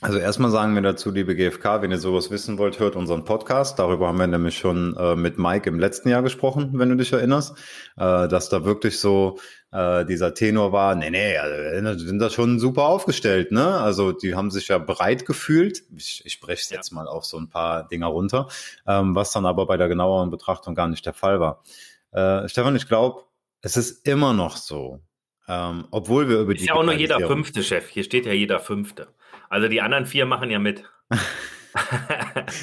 Also 0.00 0.18
erstmal 0.18 0.52
sagen 0.52 0.74
wir 0.76 0.82
dazu, 0.82 1.10
liebe 1.10 1.34
GfK, 1.34 1.82
wenn 1.82 1.90
ihr 1.90 1.98
sowas 1.98 2.30
wissen 2.30 2.56
wollt, 2.56 2.78
hört 2.78 2.94
unseren 2.94 3.24
Podcast. 3.24 3.80
Darüber 3.80 4.06
haben 4.06 4.18
wir 4.18 4.28
nämlich 4.28 4.56
schon 4.56 4.96
äh, 4.96 5.16
mit 5.16 5.38
Mike 5.38 5.68
im 5.68 5.80
letzten 5.80 6.08
Jahr 6.08 6.22
gesprochen, 6.22 6.70
wenn 6.74 6.88
du 6.88 6.94
dich 6.94 7.12
erinnerst, 7.12 7.56
äh, 7.96 8.28
dass 8.28 8.48
da 8.48 8.64
wirklich 8.64 9.00
so 9.00 9.40
äh, 9.72 10.04
dieser 10.04 10.34
Tenor 10.34 10.70
war, 10.70 10.94
nee, 10.94 11.10
nee, 11.10 11.36
also, 11.36 12.06
sind 12.06 12.20
da 12.20 12.30
schon 12.30 12.60
super 12.60 12.84
aufgestellt, 12.84 13.50
ne? 13.50 13.80
Also 13.80 14.12
die 14.12 14.36
haben 14.36 14.52
sich 14.52 14.68
ja 14.68 14.78
bereit 14.78 15.26
gefühlt. 15.26 15.82
Ich, 15.96 16.22
ich 16.24 16.32
spreche 16.32 16.62
es 16.62 16.70
jetzt 16.70 16.92
mal 16.92 17.08
auf 17.08 17.24
so 17.24 17.36
ein 17.36 17.48
paar 17.48 17.88
Dinger 17.88 18.06
runter, 18.06 18.46
ähm, 18.86 19.16
was 19.16 19.32
dann 19.32 19.46
aber 19.46 19.66
bei 19.66 19.76
der 19.76 19.88
genaueren 19.88 20.30
Betrachtung 20.30 20.76
gar 20.76 20.86
nicht 20.86 21.04
der 21.06 21.14
Fall 21.14 21.40
war. 21.40 21.64
Äh, 22.12 22.48
Stefan, 22.48 22.76
ich 22.76 22.86
glaube, 22.86 23.24
es 23.62 23.76
ist 23.76 24.06
immer 24.06 24.32
noch 24.32 24.56
so, 24.56 25.00
ähm, 25.48 25.88
obwohl 25.90 26.28
wir 26.28 26.38
über 26.38 26.54
die. 26.54 26.60
Ist 26.60 26.68
ja 26.68 26.74
auch 26.74 26.84
nur 26.84 26.94
jeder 26.94 27.18
fünfte 27.18 27.64
Chef. 27.64 27.88
Hier 27.88 28.04
steht 28.04 28.26
ja 28.26 28.32
jeder 28.32 28.60
fünfte. 28.60 29.08
Also 29.48 29.68
die 29.68 29.80
anderen 29.80 30.06
vier 30.06 30.26
machen 30.26 30.50
ja 30.50 30.58
mit. 30.58 30.84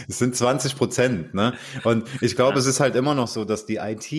es 0.08 0.20
sind 0.20 0.36
20 0.36 0.76
Prozent, 0.76 1.34
ne? 1.34 1.54
Und 1.84 2.06
ich 2.22 2.36
glaube, 2.36 2.54
ja. 2.54 2.60
es 2.60 2.66
ist 2.66 2.80
halt 2.80 2.96
immer 2.96 3.16
noch 3.16 3.28
so, 3.28 3.46
dass 3.46 3.66
die 3.66 3.78
IT 3.78 4.12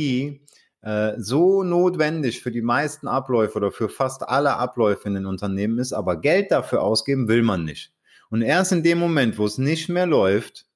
äh, 0.83 1.15
so 1.19 1.63
notwendig 1.63 2.43
für 2.43 2.51
die 2.51 2.63
meisten 2.63 3.09
Abläufe 3.09 3.57
oder 3.57 3.73
für 3.73 3.89
fast 3.89 4.29
alle 4.29 4.57
Abläufe 4.57 5.09
in 5.09 5.15
den 5.15 5.27
Unternehmen 5.27 5.79
ist, 5.79 5.93
aber 5.93 6.21
Geld 6.21 6.51
dafür 6.51 6.83
ausgeben 6.83 7.29
will 7.29 7.43
man 7.43 7.65
nicht. 7.65 7.93
Und 8.31 8.43
erst 8.43 8.73
in 8.73 8.83
dem 8.83 8.99
Moment, 8.99 9.39
wo 9.39 9.47
es 9.47 9.59
nicht 9.59 9.89
mehr 9.89 10.07
läuft, 10.07 10.67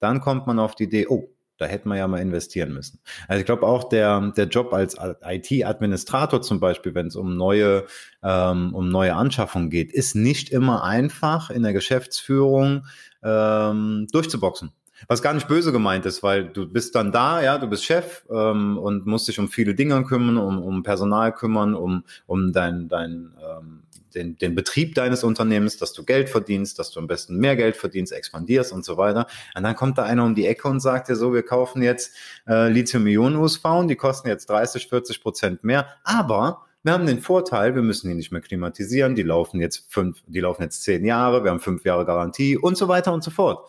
dann 0.00 0.20
kommt 0.20 0.46
man 0.46 0.58
auf 0.58 0.74
die 0.74 0.84
Idee, 0.84 1.06
oh, 1.08 1.31
da 1.58 1.66
hätte 1.66 1.88
man 1.88 1.98
ja 1.98 2.08
mal 2.08 2.20
investieren 2.20 2.72
müssen. 2.72 3.00
Also 3.28 3.40
ich 3.40 3.46
glaube 3.46 3.66
auch 3.66 3.88
der, 3.88 4.32
der 4.36 4.46
Job 4.46 4.72
als 4.72 4.96
IT-Administrator 5.24 6.42
zum 6.42 6.60
Beispiel, 6.60 6.94
wenn 6.94 7.06
es 7.06 7.16
um 7.16 7.36
neue, 7.36 7.86
ähm, 8.22 8.74
um 8.74 8.88
neue 8.90 9.14
Anschaffungen 9.14 9.70
geht, 9.70 9.92
ist 9.92 10.14
nicht 10.14 10.50
immer 10.50 10.84
einfach 10.84 11.50
in 11.50 11.62
der 11.62 11.72
Geschäftsführung 11.72 12.86
ähm, 13.22 14.06
durchzuboxen. 14.12 14.72
Was 15.08 15.22
gar 15.22 15.34
nicht 15.34 15.48
böse 15.48 15.72
gemeint 15.72 16.06
ist, 16.06 16.22
weil 16.22 16.44
du 16.44 16.66
bist 16.66 16.94
dann 16.94 17.12
da, 17.12 17.42
ja, 17.42 17.58
du 17.58 17.66
bist 17.66 17.84
Chef 17.84 18.24
ähm, 18.30 18.78
und 18.78 19.06
musst 19.06 19.28
dich 19.28 19.38
um 19.38 19.48
viele 19.48 19.74
Dinge 19.74 20.02
kümmern, 20.04 20.38
um, 20.38 20.62
um 20.62 20.82
Personal 20.82 21.32
kümmern, 21.34 21.74
um, 21.74 22.04
um 22.26 22.52
dein, 22.52 22.88
dein 22.88 23.34
ähm, 23.40 23.82
den, 24.14 24.36
den 24.38 24.54
Betrieb 24.54 24.94
deines 24.94 25.24
Unternehmens, 25.24 25.76
dass 25.76 25.92
du 25.92 26.04
Geld 26.04 26.28
verdienst, 26.28 26.78
dass 26.78 26.90
du 26.90 27.00
am 27.00 27.06
besten 27.06 27.36
mehr 27.36 27.56
Geld 27.56 27.76
verdienst, 27.76 28.12
expandierst 28.12 28.72
und 28.72 28.84
so 28.84 28.96
weiter. 28.96 29.26
Und 29.56 29.62
dann 29.62 29.76
kommt 29.76 29.98
da 29.98 30.04
einer 30.04 30.24
um 30.24 30.34
die 30.34 30.46
Ecke 30.46 30.68
und 30.68 30.80
sagt 30.80 31.08
dir 31.08 31.16
so, 31.16 31.32
wir 31.32 31.42
kaufen 31.42 31.82
jetzt 31.82 32.14
äh, 32.46 32.68
Lithium-Ionen-USV, 32.68 33.86
die 33.88 33.96
kosten 33.96 34.28
jetzt 34.28 34.48
30, 34.48 34.88
40 34.88 35.22
Prozent 35.22 35.64
mehr, 35.64 35.86
aber 36.04 36.66
wir 36.82 36.92
haben 36.92 37.06
den 37.06 37.20
Vorteil, 37.20 37.76
wir 37.76 37.82
müssen 37.82 38.08
die 38.08 38.14
nicht 38.14 38.32
mehr 38.32 38.40
klimatisieren, 38.40 39.14
die 39.14 39.22
laufen 39.22 39.60
jetzt 39.60 39.86
fünf, 39.88 40.22
die 40.26 40.40
laufen 40.40 40.62
jetzt 40.62 40.82
zehn 40.82 41.04
Jahre, 41.04 41.44
wir 41.44 41.52
haben 41.52 41.60
fünf 41.60 41.84
Jahre 41.84 42.04
Garantie 42.04 42.56
und 42.56 42.76
so 42.76 42.88
weiter 42.88 43.12
und 43.12 43.22
so 43.22 43.30
fort. 43.30 43.68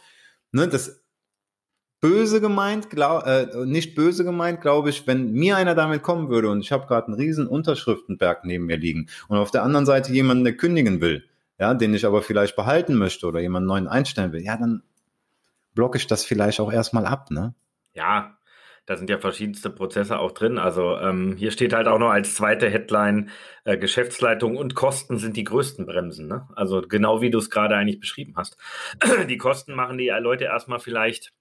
Ne, 0.51 0.67
das 0.67 1.02
böse 2.03 2.41
gemeint, 2.41 2.89
glaub, 2.89 3.25
äh, 3.25 3.47
nicht 3.65 3.95
böse 3.95 4.25
gemeint, 4.25 4.59
glaube 4.59 4.89
ich, 4.89 5.07
wenn 5.07 5.31
mir 5.31 5.55
einer 5.55 5.73
damit 5.73 6.03
kommen 6.03 6.27
würde 6.27 6.49
und 6.49 6.59
ich 6.59 6.73
habe 6.73 6.85
gerade 6.85 7.07
einen 7.07 7.15
riesen 7.15 7.47
Unterschriftenberg 7.47 8.43
neben 8.43 8.65
mir 8.65 8.75
liegen 8.75 9.07
und 9.29 9.37
auf 9.37 9.51
der 9.51 9.63
anderen 9.63 9.85
Seite 9.85 10.11
jemanden, 10.11 10.43
der 10.43 10.57
kündigen 10.57 10.99
will, 10.99 11.23
ja, 11.57 11.73
den 11.73 11.93
ich 11.93 12.05
aber 12.05 12.21
vielleicht 12.21 12.57
behalten 12.57 12.95
möchte 12.95 13.25
oder 13.25 13.39
jemanden 13.39 13.67
neuen 13.67 13.87
einstellen 13.87 14.33
will, 14.33 14.41
ja, 14.41 14.57
dann 14.57 14.83
blocke 15.75 15.97
ich 15.97 16.05
das 16.05 16.25
vielleicht 16.25 16.59
auch 16.59 16.73
erstmal 16.73 17.05
ab, 17.05 17.31
ne? 17.31 17.55
Ja, 17.93 18.37
da 18.85 18.97
sind 18.97 19.09
ja 19.09 19.17
verschiedenste 19.17 19.69
Prozesse 19.69 20.19
auch 20.19 20.33
drin. 20.33 20.57
Also 20.57 20.97
ähm, 20.97 21.37
hier 21.37 21.51
steht 21.51 21.71
halt 21.71 21.87
auch 21.87 21.99
noch 21.99 22.09
als 22.09 22.35
zweite 22.35 22.69
Headline, 22.69 23.29
äh, 23.63 23.77
Geschäftsleitung 23.77 24.57
und 24.57 24.75
Kosten 24.75 25.19
sind 25.19 25.37
die 25.37 25.45
größten 25.45 25.85
Bremsen. 25.85 26.27
Ne? 26.27 26.49
Also 26.53 26.81
genau 26.81 27.21
wie 27.21 27.31
du 27.31 27.37
es 27.37 27.49
gerade 27.49 27.77
eigentlich 27.77 28.01
beschrieben 28.01 28.33
hast. 28.35 28.57
die 29.29 29.37
Kosten 29.37 29.73
machen 29.73 29.97
die 29.97 30.09
Leute 30.09 30.43
erstmal 30.43 30.79
vielleicht 30.79 31.31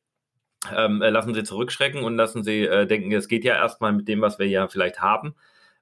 ähm, 0.74 1.02
äh, 1.02 1.10
lassen 1.10 1.34
sie 1.34 1.44
zurückschrecken 1.44 2.04
und 2.04 2.16
lassen 2.16 2.44
sie 2.44 2.64
äh, 2.66 2.86
denken, 2.86 3.12
es 3.12 3.28
geht 3.28 3.44
ja 3.44 3.54
erstmal 3.54 3.92
mit 3.92 4.08
dem, 4.08 4.20
was 4.20 4.38
wir 4.38 4.46
ja 4.46 4.68
vielleicht 4.68 5.00
haben. 5.00 5.34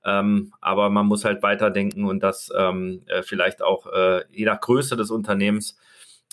Ähm, 0.05 0.55
aber 0.61 0.89
man 0.89 1.07
muss 1.07 1.25
halt 1.25 1.43
weiterdenken 1.43 2.05
und 2.07 2.23
das 2.23 2.51
ähm, 2.57 3.03
äh, 3.07 3.23
vielleicht 3.23 3.63
auch 3.63 3.87
äh, 3.87 4.25
je 4.31 4.47
nach 4.47 4.61
Größe 4.61 4.97
des 4.97 5.11
Unternehmens, 5.11 5.77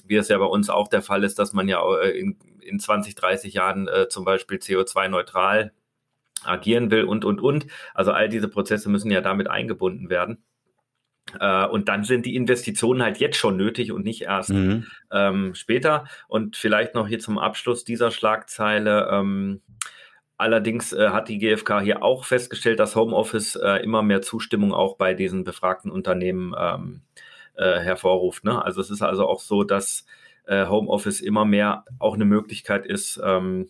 wie 0.05 0.15
es 0.15 0.29
ja 0.29 0.37
bei 0.37 0.45
uns 0.45 0.69
auch 0.69 0.87
der 0.87 1.01
Fall 1.01 1.23
ist, 1.25 1.37
dass 1.37 1.51
man 1.51 1.67
ja 1.67 1.81
äh, 1.99 2.17
in, 2.17 2.37
in 2.61 2.79
20, 2.79 3.15
30 3.15 3.53
Jahren 3.53 3.87
äh, 3.89 4.07
zum 4.07 4.23
Beispiel 4.23 4.59
CO2-neutral 4.59 5.73
agieren 6.45 6.91
will 6.91 7.03
und, 7.03 7.25
und, 7.25 7.41
und. 7.41 7.67
Also 7.93 8.11
all 8.11 8.29
diese 8.29 8.47
Prozesse 8.47 8.89
müssen 8.89 9.11
ja 9.11 9.21
damit 9.21 9.49
eingebunden 9.49 10.09
werden. 10.09 10.43
Äh, 11.39 11.65
und 11.65 11.89
dann 11.89 12.03
sind 12.03 12.25
die 12.25 12.35
Investitionen 12.35 13.01
halt 13.03 13.17
jetzt 13.17 13.37
schon 13.37 13.57
nötig 13.57 13.91
und 13.91 14.03
nicht 14.03 14.21
erst 14.23 14.51
mhm. 14.51 14.85
ähm, 15.11 15.55
später. 15.55 16.05
Und 16.27 16.55
vielleicht 16.55 16.95
noch 16.95 17.07
hier 17.07 17.19
zum 17.19 17.37
Abschluss 17.37 17.83
dieser 17.83 18.11
Schlagzeile. 18.11 19.09
Ähm, 19.11 19.61
allerdings 20.37 20.93
äh, 20.93 21.09
hat 21.09 21.29
die 21.29 21.37
GfK 21.37 21.81
hier 21.81 22.03
auch 22.03 22.25
festgestellt, 22.25 22.79
dass 22.79 22.95
Homeoffice 22.95 23.55
äh, 23.55 23.83
immer 23.83 24.03
mehr 24.03 24.21
Zustimmung 24.21 24.73
auch 24.73 24.97
bei 24.97 25.13
diesen 25.13 25.43
befragten 25.43 25.91
Unternehmen 25.91 26.53
ähm, 26.57 27.01
äh, 27.55 27.79
hervorruft. 27.79 28.43
Ne? 28.43 28.63
Also 28.63 28.81
es 28.81 28.89
ist 28.89 29.01
also 29.01 29.27
auch 29.27 29.39
so, 29.39 29.63
dass 29.63 30.05
äh, 30.45 30.67
Homeoffice 30.67 31.21
immer 31.21 31.45
mehr 31.45 31.83
auch 31.99 32.15
eine 32.15 32.25
Möglichkeit 32.25 32.85
ist, 32.85 33.19
ähm, 33.23 33.69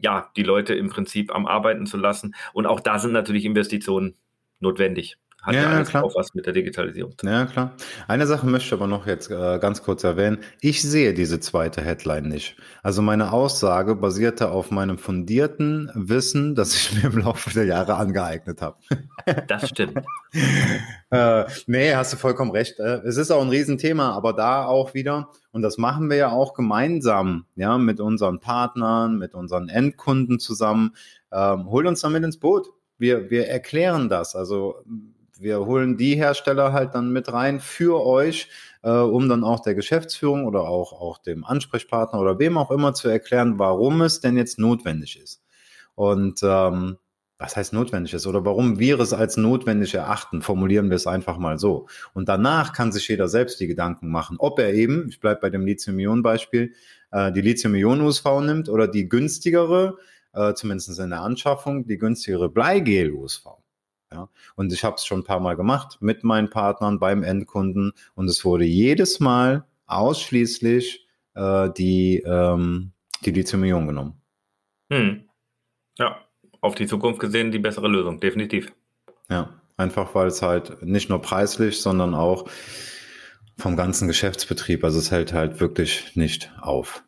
ja, 0.00 0.30
die 0.36 0.42
Leute 0.42 0.74
im 0.74 0.90
Prinzip 0.90 1.34
am 1.34 1.46
Arbeiten 1.46 1.86
zu 1.86 1.96
lassen. 1.96 2.34
Und 2.52 2.66
auch 2.66 2.80
da 2.80 2.98
sind 2.98 3.12
natürlich 3.12 3.44
Investitionen 3.44 4.14
notwendig. 4.60 5.18
Hat 5.48 5.54
ja, 5.54 5.62
ja 5.62 5.70
alles 5.70 5.88
klar. 5.88 6.04
auch 6.04 6.14
was 6.14 6.34
mit 6.34 6.44
der 6.44 6.52
Digitalisierung. 6.52 7.14
Ja, 7.22 7.46
klar. 7.46 7.72
Eine 8.06 8.26
Sache 8.26 8.46
möchte 8.46 8.66
ich 8.66 8.72
aber 8.74 8.86
noch 8.86 9.06
jetzt 9.06 9.30
äh, 9.30 9.58
ganz 9.58 9.82
kurz 9.82 10.04
erwähnen. 10.04 10.40
Ich 10.60 10.82
sehe 10.82 11.14
diese 11.14 11.40
zweite 11.40 11.80
Headline 11.80 12.28
nicht. 12.28 12.56
Also 12.82 13.00
meine 13.00 13.32
Aussage 13.32 13.94
basierte 13.94 14.50
auf 14.50 14.70
meinem 14.70 14.98
fundierten 14.98 15.90
Wissen, 15.94 16.54
das 16.54 16.74
ich 16.74 17.02
mir 17.02 17.08
im 17.08 17.20
Laufe 17.20 17.48
der 17.54 17.64
Jahre 17.64 17.94
angeeignet 17.94 18.60
habe. 18.60 18.76
Das 19.46 19.68
stimmt. 19.68 20.02
äh, 21.10 21.44
nee, 21.66 21.94
hast 21.94 22.12
du 22.12 22.16
vollkommen 22.16 22.50
recht. 22.50 22.78
Äh, 22.78 23.00
es 23.06 23.16
ist 23.16 23.30
auch 23.30 23.42
ein 23.42 23.50
Riesenthema, 23.50 24.12
aber 24.12 24.32
da 24.32 24.64
auch 24.64 24.94
wieder, 24.94 25.30
und 25.50 25.62
das 25.62 25.76
machen 25.76 26.08
wir 26.10 26.16
ja 26.16 26.30
auch 26.30 26.54
gemeinsam, 26.54 27.44
ja, 27.54 27.76
mit 27.78 28.00
unseren 28.00 28.40
Partnern, 28.40 29.18
mit 29.18 29.34
unseren 29.34 29.68
Endkunden 29.68 30.38
zusammen, 30.38 30.94
ähm, 31.32 31.70
holt 31.70 31.86
uns 31.86 32.00
damit 32.00 32.24
ins 32.24 32.38
Boot. 32.38 32.68
Wir, 32.98 33.30
wir 33.30 33.48
erklären 33.48 34.08
das. 34.08 34.34
Also 34.34 34.82
wir 35.40 35.64
holen 35.64 35.96
die 35.96 36.16
Hersteller 36.16 36.72
halt 36.72 36.94
dann 36.94 37.12
mit 37.12 37.32
rein 37.32 37.60
für 37.60 38.04
euch, 38.04 38.48
äh, 38.82 38.90
um 38.90 39.28
dann 39.28 39.44
auch 39.44 39.60
der 39.60 39.74
Geschäftsführung 39.74 40.46
oder 40.46 40.62
auch, 40.62 40.92
auch 40.92 41.18
dem 41.18 41.44
Ansprechpartner 41.44 42.20
oder 42.20 42.38
wem 42.38 42.58
auch 42.58 42.70
immer 42.70 42.94
zu 42.94 43.08
erklären, 43.08 43.58
warum 43.58 44.02
es 44.02 44.20
denn 44.20 44.36
jetzt 44.36 44.58
notwendig 44.58 45.20
ist. 45.20 45.42
Und 45.94 46.40
ähm, 46.42 46.98
was 47.38 47.56
heißt 47.56 47.72
notwendig 47.72 48.14
ist 48.14 48.26
oder 48.26 48.44
warum 48.44 48.78
wir 48.80 48.98
es 48.98 49.12
als 49.12 49.36
notwendig 49.36 49.94
erachten, 49.94 50.42
formulieren 50.42 50.90
wir 50.90 50.96
es 50.96 51.06
einfach 51.06 51.38
mal 51.38 51.58
so. 51.58 51.86
Und 52.12 52.28
danach 52.28 52.72
kann 52.72 52.90
sich 52.90 53.06
jeder 53.06 53.28
selbst 53.28 53.60
die 53.60 53.68
Gedanken 53.68 54.08
machen, 54.10 54.36
ob 54.40 54.58
er 54.58 54.74
eben, 54.74 55.08
ich 55.08 55.20
bleibe 55.20 55.40
bei 55.40 55.50
dem 55.50 55.64
Lithium-Ionen-Beispiel, 55.64 56.74
äh, 57.12 57.32
die 57.32 57.40
Lithium-Ionen-USV 57.40 58.40
nimmt 58.42 58.68
oder 58.68 58.88
die 58.88 59.08
günstigere, 59.08 59.98
äh, 60.32 60.54
zumindest 60.54 60.98
in 60.98 61.10
der 61.10 61.20
Anschaffung, 61.20 61.86
die 61.86 61.98
günstigere 61.98 62.48
Bleigel-USV. 62.48 63.46
Ja? 64.12 64.28
Und 64.56 64.72
ich 64.72 64.84
habe 64.84 64.96
es 64.96 65.04
schon 65.04 65.20
ein 65.20 65.24
paar 65.24 65.40
Mal 65.40 65.56
gemacht 65.56 65.98
mit 66.00 66.24
meinen 66.24 66.50
Partnern 66.50 66.98
beim 66.98 67.22
Endkunden 67.22 67.92
und 68.14 68.28
es 68.28 68.44
wurde 68.44 68.64
jedes 68.64 69.20
Mal 69.20 69.64
ausschließlich 69.86 71.06
äh, 71.34 71.70
die, 71.76 72.22
ähm, 72.24 72.92
die 73.24 73.30
Lithium-Ionen 73.30 73.88
genommen. 73.88 74.20
Hm. 74.90 75.28
Ja, 75.98 76.24
auf 76.60 76.74
die 76.74 76.86
Zukunft 76.86 77.20
gesehen 77.20 77.50
die 77.50 77.58
bessere 77.58 77.88
Lösung, 77.88 78.20
definitiv. 78.20 78.72
Ja, 79.28 79.60
einfach 79.76 80.14
weil 80.14 80.28
es 80.28 80.42
halt 80.42 80.82
nicht 80.82 81.08
nur 81.08 81.20
preislich, 81.20 81.80
sondern 81.80 82.14
auch 82.14 82.48
vom 83.56 83.76
ganzen 83.76 84.06
Geschäftsbetrieb, 84.06 84.84
also 84.84 84.98
es 84.98 85.10
hält 85.10 85.32
halt 85.32 85.60
wirklich 85.60 86.14
nicht 86.14 86.52
auf. 86.60 87.02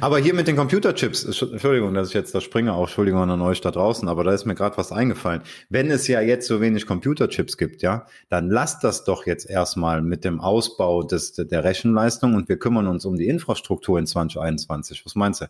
Aber 0.00 0.18
hier 0.18 0.34
mit 0.34 0.46
den 0.46 0.56
Computerchips, 0.56 1.24
Entschuldigung, 1.24 1.94
dass 1.94 2.08
ich 2.08 2.14
jetzt 2.14 2.34
da 2.34 2.40
springe, 2.40 2.72
auch 2.72 2.86
Entschuldigung 2.86 3.28
an 3.28 3.40
euch 3.42 3.60
da 3.60 3.70
draußen, 3.70 4.08
aber 4.08 4.24
da 4.24 4.32
ist 4.32 4.44
mir 4.44 4.54
gerade 4.54 4.76
was 4.76 4.92
eingefallen. 4.92 5.42
Wenn 5.68 5.90
es 5.90 6.08
ja 6.08 6.20
jetzt 6.20 6.46
so 6.46 6.60
wenig 6.60 6.86
Computerchips 6.86 7.58
gibt, 7.58 7.82
ja, 7.82 8.06
dann 8.28 8.48
lasst 8.48 8.84
das 8.84 9.04
doch 9.04 9.26
jetzt 9.26 9.48
erstmal 9.48 10.00
mit 10.00 10.24
dem 10.24 10.40
Ausbau 10.40 11.02
des, 11.02 11.34
der 11.34 11.64
Rechenleistung 11.64 12.34
und 12.34 12.48
wir 12.48 12.58
kümmern 12.58 12.86
uns 12.86 13.04
um 13.04 13.16
die 13.16 13.28
Infrastruktur 13.28 13.98
in 13.98 14.06
2021. 14.06 15.04
Was 15.04 15.14
meinst 15.16 15.42
du? 15.42 15.46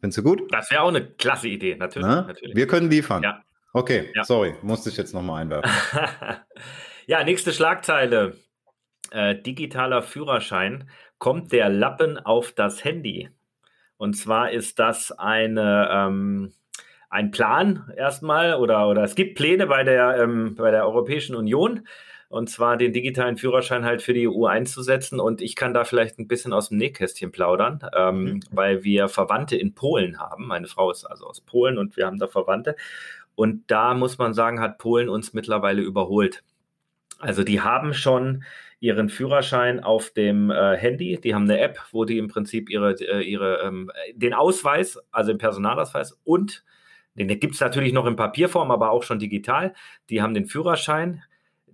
Findest 0.00 0.18
du 0.18 0.22
gut? 0.22 0.42
Das 0.52 0.70
wäre 0.70 0.82
auch 0.82 0.88
eine 0.88 1.06
klasse 1.06 1.48
Idee, 1.48 1.76
natürlich. 1.76 2.06
natürlich. 2.08 2.56
Wir 2.56 2.66
können 2.66 2.90
liefern. 2.90 3.22
Ja. 3.22 3.42
Okay, 3.72 4.10
ja. 4.14 4.24
sorry, 4.24 4.54
musste 4.62 4.90
ich 4.90 4.96
jetzt 4.96 5.14
nochmal 5.14 5.42
einwerfen. 5.42 5.70
ja, 7.06 7.24
nächste 7.24 7.52
Schlagzeile. 7.52 8.36
Äh, 9.10 9.40
digitaler 9.40 10.02
Führerschein. 10.02 10.88
Kommt 11.18 11.52
der 11.52 11.68
Lappen 11.68 12.18
auf 12.18 12.52
das 12.52 12.84
Handy? 12.84 13.30
Und 14.02 14.14
zwar 14.14 14.50
ist 14.50 14.80
das 14.80 15.12
eine, 15.12 15.88
ähm, 15.92 16.52
ein 17.08 17.30
Plan 17.30 17.88
erstmal 17.96 18.56
oder, 18.56 18.88
oder 18.88 19.04
es 19.04 19.14
gibt 19.14 19.36
Pläne 19.36 19.68
bei 19.68 19.84
der, 19.84 20.16
ähm, 20.20 20.56
bei 20.56 20.72
der 20.72 20.84
Europäischen 20.88 21.36
Union 21.36 21.86
und 22.28 22.50
zwar 22.50 22.76
den 22.76 22.92
digitalen 22.92 23.36
Führerschein 23.36 23.84
halt 23.84 24.02
für 24.02 24.12
die 24.12 24.26
EU 24.26 24.46
einzusetzen. 24.46 25.20
Und 25.20 25.40
ich 25.40 25.54
kann 25.54 25.72
da 25.72 25.84
vielleicht 25.84 26.18
ein 26.18 26.26
bisschen 26.26 26.52
aus 26.52 26.70
dem 26.70 26.78
Nähkästchen 26.78 27.30
plaudern, 27.30 27.78
ähm, 27.96 28.24
mhm. 28.24 28.40
weil 28.50 28.82
wir 28.82 29.08
Verwandte 29.08 29.56
in 29.56 29.72
Polen 29.72 30.18
haben. 30.18 30.48
Meine 30.48 30.66
Frau 30.66 30.90
ist 30.90 31.04
also 31.04 31.26
aus 31.26 31.40
Polen 31.40 31.78
und 31.78 31.96
wir 31.96 32.06
haben 32.06 32.18
da 32.18 32.26
Verwandte. 32.26 32.74
Und 33.36 33.70
da 33.70 33.94
muss 33.94 34.18
man 34.18 34.34
sagen, 34.34 34.58
hat 34.58 34.78
Polen 34.78 35.08
uns 35.08 35.32
mittlerweile 35.32 35.80
überholt. 35.80 36.42
Also 37.22 37.44
die 37.44 37.60
haben 37.60 37.94
schon 37.94 38.44
ihren 38.80 39.08
Führerschein 39.08 39.78
auf 39.80 40.10
dem 40.10 40.50
äh, 40.50 40.76
Handy. 40.76 41.20
Die 41.20 41.34
haben 41.34 41.44
eine 41.44 41.60
App, 41.60 41.78
wo 41.92 42.04
die 42.04 42.18
im 42.18 42.26
Prinzip 42.26 42.68
ihre, 42.68 42.94
äh, 43.00 43.22
ihre, 43.22 43.60
ähm, 43.62 43.92
den 44.14 44.34
Ausweis, 44.34 44.98
also 45.12 45.32
den 45.32 45.38
Personalausweis 45.38 46.18
und 46.24 46.64
Den 47.14 47.28
gibt 47.28 47.54
es 47.54 47.60
natürlich 47.60 47.92
noch 47.92 48.06
in 48.06 48.16
Papierform, 48.16 48.70
aber 48.70 48.90
auch 48.90 49.02
schon 49.04 49.18
digital. 49.18 49.74
Die 50.10 50.22
haben 50.22 50.34
den 50.34 50.46
Führerschein. 50.46 51.22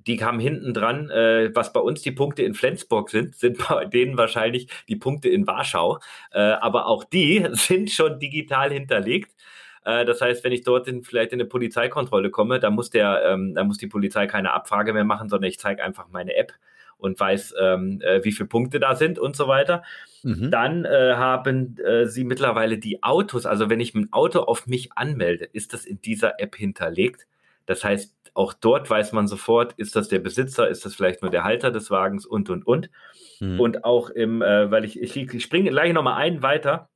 Die 0.07 0.23
haben 0.23 0.41
hinten 0.41 0.75
dran, 0.75 1.11
äh, 1.11 1.51
was 1.55 1.73
bei 1.73 1.81
uns 1.81 2.03
die 2.03 2.13
Punkte 2.13 2.43
in 2.43 2.55
Flensburg 2.55 3.11
sind, 3.11 3.37
sind 3.37 3.59
bei 3.69 3.85
denen 3.87 4.19
wahrscheinlich 4.19 4.69
die 4.89 4.97
Punkte 4.97 5.29
in 5.29 5.47
Warschau. 5.47 6.01
Äh, 6.33 6.41
aber 6.41 6.87
auch 6.87 7.05
die 7.05 7.47
sind 7.53 7.91
schon 7.91 8.19
digital 8.19 8.73
hinterlegt. 8.73 9.31
Äh, 9.89 10.05
das 10.05 10.21
heißt, 10.21 10.45
wenn 10.45 10.53
ich 10.53 10.65
dort 10.65 10.87
in, 10.87 11.03
vielleicht 11.03 11.33
in 11.33 11.41
eine 11.41 11.49
Polizeikontrolle 11.49 12.31
komme, 12.31 12.61
dann 12.61 12.75
muss, 12.75 12.91
der, 12.91 13.23
ähm, 13.25 13.55
dann 13.55 13.67
muss 13.67 13.79
die 13.79 13.87
Polizei 13.87 14.27
keine 14.27 14.53
Abfrage 14.53 14.93
mehr 14.93 15.05
machen, 15.05 15.31
sondern 15.31 15.49
ich 15.49 15.59
zeige 15.59 15.83
einfach 15.83 16.09
meine 16.11 16.37
App 16.37 16.53
und 16.99 17.19
weiß, 17.19 17.55
ähm, 17.59 18.03
äh, 18.03 18.23
wie 18.23 18.33
viele 18.33 18.49
Punkte 18.49 18.81
da 18.81 18.95
sind 18.95 19.19
und 19.19 19.35
so 19.35 19.49
weiter. 19.49 19.83
Mhm. 20.23 20.51
Dann 20.51 20.85
äh, 20.85 21.15
haben 21.15 21.79
äh, 21.79 22.07
sie 22.07 22.25
mittlerweile 22.25 22.77
die 22.77 23.03
Autos, 23.03 23.47
also 23.47 23.71
wenn 23.71 23.81
ich 23.81 23.95
ein 23.95 24.13
Auto 24.13 24.41
auf 24.41 24.67
mich 24.67 24.91
anmelde, 24.95 25.47
ist 25.47 25.73
das 25.73 25.87
in 25.87 26.03
dieser 26.03 26.39
App 26.39 26.57
hinterlegt. 26.57 27.27
Das 27.65 27.83
heißt, 27.83 28.15
auch 28.35 28.53
dort 28.53 28.91
weiß 28.91 29.13
man 29.13 29.27
sofort, 29.27 29.73
ist 29.79 29.97
das 29.97 30.09
der 30.09 30.19
Besitzer, 30.19 30.69
ist 30.69 30.85
das 30.85 30.97
vielleicht 30.97 31.23
nur 31.23 31.31
der 31.31 31.45
Halter 31.45 31.71
des 31.71 31.91
Wagens 31.91 32.27
und, 32.27 32.51
und, 32.51 32.67
und. 32.67 32.91
Mhm. 33.41 33.59
Und 33.59 33.85
auch 33.85 34.11
im, 34.11 34.43
äh, 34.43 34.71
weil 34.71 34.85
ich, 34.85 35.01
ich, 35.01 35.17
ich 35.17 35.43
springe 35.43 35.71
gleich 35.71 35.95
nochmal 35.95 36.21
einen 36.21 36.43
weiter, 36.43 36.91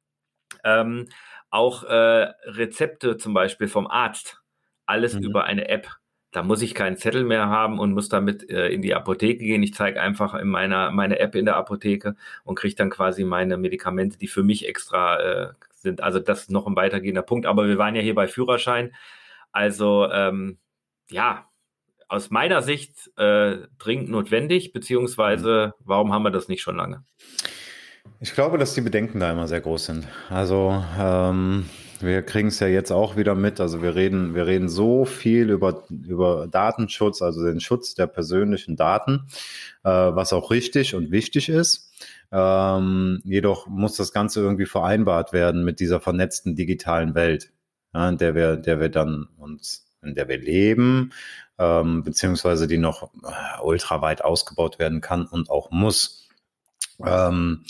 ähm, 0.65 1.09
auch 1.53 1.85
äh, 1.85 2.33
Rezepte 2.47 3.19
zum 3.19 3.35
Beispiel 3.35 3.69
vom 3.69 3.87
Arzt, 3.87 4.43
alles 4.87 5.15
mhm. 5.15 5.23
über 5.23 5.45
eine 5.45 5.69
App. 5.69 5.89
Da 6.33 6.43
muss 6.43 6.63
ich 6.63 6.75
keinen 6.75 6.97
Zettel 6.97 7.25
mehr 7.25 7.49
haben 7.49 7.79
und 7.79 7.93
muss 7.93 8.09
damit 8.09 8.49
äh, 8.49 8.69
in 8.69 8.81
die 8.81 8.95
Apotheke 8.95 9.45
gehen. 9.45 9.63
Ich 9.63 9.75
zeige 9.75 10.01
einfach 10.01 10.33
in 10.35 10.49
meiner 10.49 10.91
meine 10.91 11.19
App 11.19 11.35
in 11.35 11.45
der 11.45 11.57
Apotheke 11.57 12.17
und 12.45 12.55
kriege 12.55 12.75
dann 12.75 12.89
quasi 12.89 13.23
meine 13.23 13.59
Medikamente, 13.59 14.17
die 14.17 14.29
für 14.29 14.43
mich 14.43 14.67
extra 14.67 15.21
äh, 15.21 15.53
sind. 15.75 16.03
Also 16.03 16.21
das 16.21 16.43
ist 16.43 16.51
noch 16.51 16.67
ein 16.67 16.75
weitergehender 16.75 17.23
Punkt. 17.23 17.45
Aber 17.45 17.69
wir 17.69 17.77
waren 17.77 17.95
ja 17.95 18.01
hier 18.01 18.15
bei 18.15 18.29
Führerschein. 18.29 18.95
Also 19.53 20.11
ähm, 20.11 20.59
ja, 21.11 21.51
aus 22.09 22.31
meiner 22.31 22.63
Sicht 22.63 23.11
äh, 23.19 23.59
dringend 23.79 24.09
notwendig, 24.09 24.73
beziehungsweise 24.73 25.75
warum 25.81 26.15
haben 26.15 26.23
wir 26.23 26.31
das 26.31 26.49
nicht 26.49 26.63
schon 26.63 26.77
lange? 26.77 27.05
Ich 28.23 28.35
glaube, 28.35 28.57
dass 28.57 28.75
die 28.75 28.83
Bedenken 28.83 29.19
da 29.19 29.33
immer 29.33 29.49
sehr 29.49 29.61
groß 29.61 29.85
sind. 29.85 30.07
Also 30.31 30.81
ähm, 30.97 31.69
wir 31.99 32.23
kriegen 32.23 32.49
es 32.49 32.61
ja 32.61 32.69
jetzt 32.69 32.93
auch 32.93 33.17
wieder 33.17 33.35
mit. 33.35 33.59
Also 33.59 33.83
wir 33.83 33.97
reden, 33.97 34.37
wir 34.37 34.47
reden 34.47 34.69
so 34.69 35.05
viel 35.05 35.51
über, 35.51 35.83
über 35.89 36.47
Datenschutz, 36.47 37.21
also 37.21 37.45
den 37.45 37.59
Schutz 37.59 37.95
der 37.95 38.07
persönlichen 38.07 38.77
Daten, 38.77 39.27
äh, 39.83 39.91
was 39.91 40.33
auch 40.33 40.53
richtig 40.53 40.95
und 40.95 41.11
wichtig 41.11 41.49
ist. 41.49 41.91
Ähm, 42.31 43.21
jedoch 43.25 43.67
muss 43.67 43.97
das 43.97 44.13
Ganze 44.13 44.39
irgendwie 44.39 44.67
vereinbart 44.67 45.33
werden 45.33 45.65
mit 45.65 45.81
dieser 45.81 46.01
vernetzten 46.01 46.55
digitalen 46.55 47.17
Welt, 47.17 47.51
ja, 47.93 48.09
in 48.09 48.19
der 48.19 48.37
wir, 48.37 48.57
der 48.57 48.79
wir 48.79 48.89
dann 48.89 49.27
uns, 49.37 49.85
in 50.01 50.15
der 50.15 50.29
wir 50.29 50.39
leben, 50.39 51.11
ähm, 51.59 52.05
beziehungsweise 52.05 52.69
die 52.69 52.79
noch 52.79 53.03
äh, 53.25 53.63
ultra 53.65 54.01
weit 54.01 54.23
ausgebaut 54.23 54.79
werden 54.79 55.01
kann 55.01 55.27
und 55.27 55.51
auch 55.51 55.73
muss. 55.73 56.21
Ähm, 57.05 57.65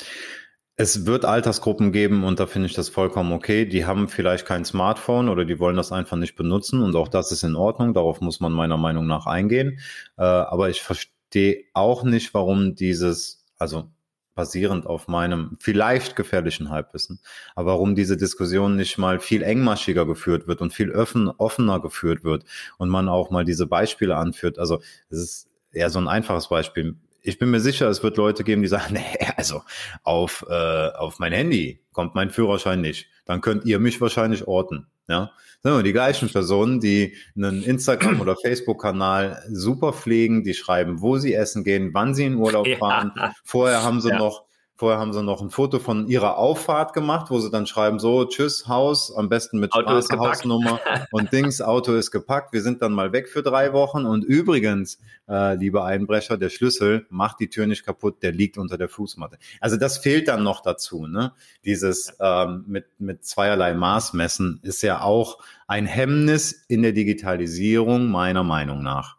es 0.82 1.06
wird 1.06 1.24
Altersgruppen 1.24 1.92
geben 1.92 2.24
und 2.24 2.40
da 2.40 2.46
finde 2.46 2.66
ich 2.66 2.74
das 2.74 2.88
vollkommen 2.88 3.32
okay. 3.32 3.66
Die 3.66 3.86
haben 3.86 4.08
vielleicht 4.08 4.46
kein 4.46 4.64
Smartphone 4.64 5.28
oder 5.28 5.44
die 5.44 5.60
wollen 5.60 5.76
das 5.76 5.92
einfach 5.92 6.16
nicht 6.16 6.34
benutzen 6.34 6.82
und 6.82 6.96
auch 6.96 7.06
das 7.06 7.30
ist 7.30 7.44
in 7.44 7.54
Ordnung. 7.54 7.94
Darauf 7.94 8.20
muss 8.20 8.40
man 8.40 8.52
meiner 8.52 8.76
Meinung 8.76 9.06
nach 9.06 9.26
eingehen. 9.26 9.78
Äh, 10.18 10.24
aber 10.24 10.70
ich 10.70 10.82
verstehe 10.82 11.64
auch 11.72 12.02
nicht, 12.02 12.34
warum 12.34 12.74
dieses, 12.74 13.46
also 13.58 13.90
basierend 14.34 14.86
auf 14.86 15.06
meinem 15.06 15.56
vielleicht 15.60 16.16
gefährlichen 16.16 16.70
Halbwissen, 16.70 17.20
aber 17.54 17.72
warum 17.72 17.94
diese 17.94 18.16
Diskussion 18.16 18.76
nicht 18.76 18.98
mal 18.98 19.20
viel 19.20 19.42
engmaschiger 19.42 20.04
geführt 20.04 20.48
wird 20.48 20.62
und 20.62 20.72
viel 20.72 20.90
offen, 20.90 21.28
offener 21.28 21.80
geführt 21.80 22.24
wird 22.24 22.44
und 22.78 22.88
man 22.88 23.08
auch 23.08 23.30
mal 23.30 23.44
diese 23.44 23.66
Beispiele 23.66 24.16
anführt. 24.16 24.58
Also 24.58 24.80
es 25.10 25.18
ist 25.18 25.48
eher 25.70 25.90
so 25.90 26.00
ein 26.00 26.08
einfaches 26.08 26.48
Beispiel 26.48 26.96
ich 27.22 27.38
bin 27.38 27.50
mir 27.50 27.60
sicher, 27.60 27.88
es 27.88 28.02
wird 28.02 28.16
Leute 28.16 28.44
geben, 28.44 28.62
die 28.62 28.68
sagen, 28.68 28.94
nee, 28.94 29.26
also 29.36 29.62
auf, 30.02 30.44
äh, 30.48 30.88
auf 30.88 31.18
mein 31.18 31.32
Handy 31.32 31.80
kommt 31.92 32.14
mein 32.14 32.30
Führerschein 32.30 32.80
nicht. 32.80 33.06
Dann 33.24 33.40
könnt 33.40 33.64
ihr 33.64 33.78
mich 33.78 34.00
wahrscheinlich 34.00 34.46
orten. 34.46 34.86
Ja, 35.08 35.32
sind 35.62 35.84
die 35.84 35.92
gleichen 35.92 36.28
Personen, 36.28 36.80
die 36.80 37.14
einen 37.36 37.62
Instagram- 37.62 38.20
oder 38.20 38.36
Facebook-Kanal 38.36 39.42
super 39.50 39.92
pflegen, 39.92 40.42
die 40.42 40.54
schreiben, 40.54 41.00
wo 41.00 41.18
sie 41.18 41.34
essen 41.34 41.64
gehen, 41.64 41.90
wann 41.92 42.14
sie 42.14 42.24
in 42.24 42.36
Urlaub 42.36 42.66
fahren. 42.78 43.12
Ja. 43.16 43.32
Vorher 43.44 43.82
haben 43.82 44.00
sie 44.00 44.10
ja. 44.10 44.18
noch 44.18 44.44
Vorher 44.82 44.98
haben 44.98 45.12
sie 45.12 45.22
noch 45.22 45.40
ein 45.40 45.50
Foto 45.50 45.78
von 45.78 46.08
ihrer 46.08 46.38
Auffahrt 46.38 46.92
gemacht, 46.92 47.30
wo 47.30 47.38
sie 47.38 47.52
dann 47.52 47.68
schreiben, 47.68 48.00
so, 48.00 48.24
tschüss, 48.24 48.66
Haus, 48.66 49.14
am 49.14 49.28
besten 49.28 49.60
mit 49.60 49.72
Straßenhausnummer 49.72 50.80
und 51.12 51.32
Dings, 51.32 51.62
Auto 51.62 51.94
ist 51.94 52.10
gepackt, 52.10 52.52
wir 52.52 52.62
sind 52.62 52.82
dann 52.82 52.90
mal 52.90 53.12
weg 53.12 53.28
für 53.28 53.44
drei 53.44 53.72
Wochen. 53.72 54.04
Und 54.04 54.24
übrigens, 54.24 54.98
äh, 55.28 55.54
liebe 55.54 55.84
Einbrecher, 55.84 56.36
der 56.36 56.48
Schlüssel 56.48 57.06
macht 57.10 57.38
die 57.38 57.48
Tür 57.48 57.68
nicht 57.68 57.86
kaputt, 57.86 58.24
der 58.24 58.32
liegt 58.32 58.58
unter 58.58 58.76
der 58.76 58.88
Fußmatte. 58.88 59.38
Also 59.60 59.76
das 59.76 59.98
fehlt 59.98 60.26
dann 60.26 60.42
noch 60.42 60.62
dazu. 60.62 61.06
Ne? 61.06 61.30
Dieses 61.64 62.16
ähm, 62.18 62.64
mit, 62.66 62.86
mit 62.98 63.24
zweierlei 63.24 63.74
Maß 63.74 64.14
messen 64.14 64.58
ist 64.64 64.82
ja 64.82 65.02
auch 65.02 65.38
ein 65.68 65.86
Hemmnis 65.86 66.64
in 66.66 66.82
der 66.82 66.90
Digitalisierung, 66.90 68.10
meiner 68.10 68.42
Meinung 68.42 68.82
nach. 68.82 69.18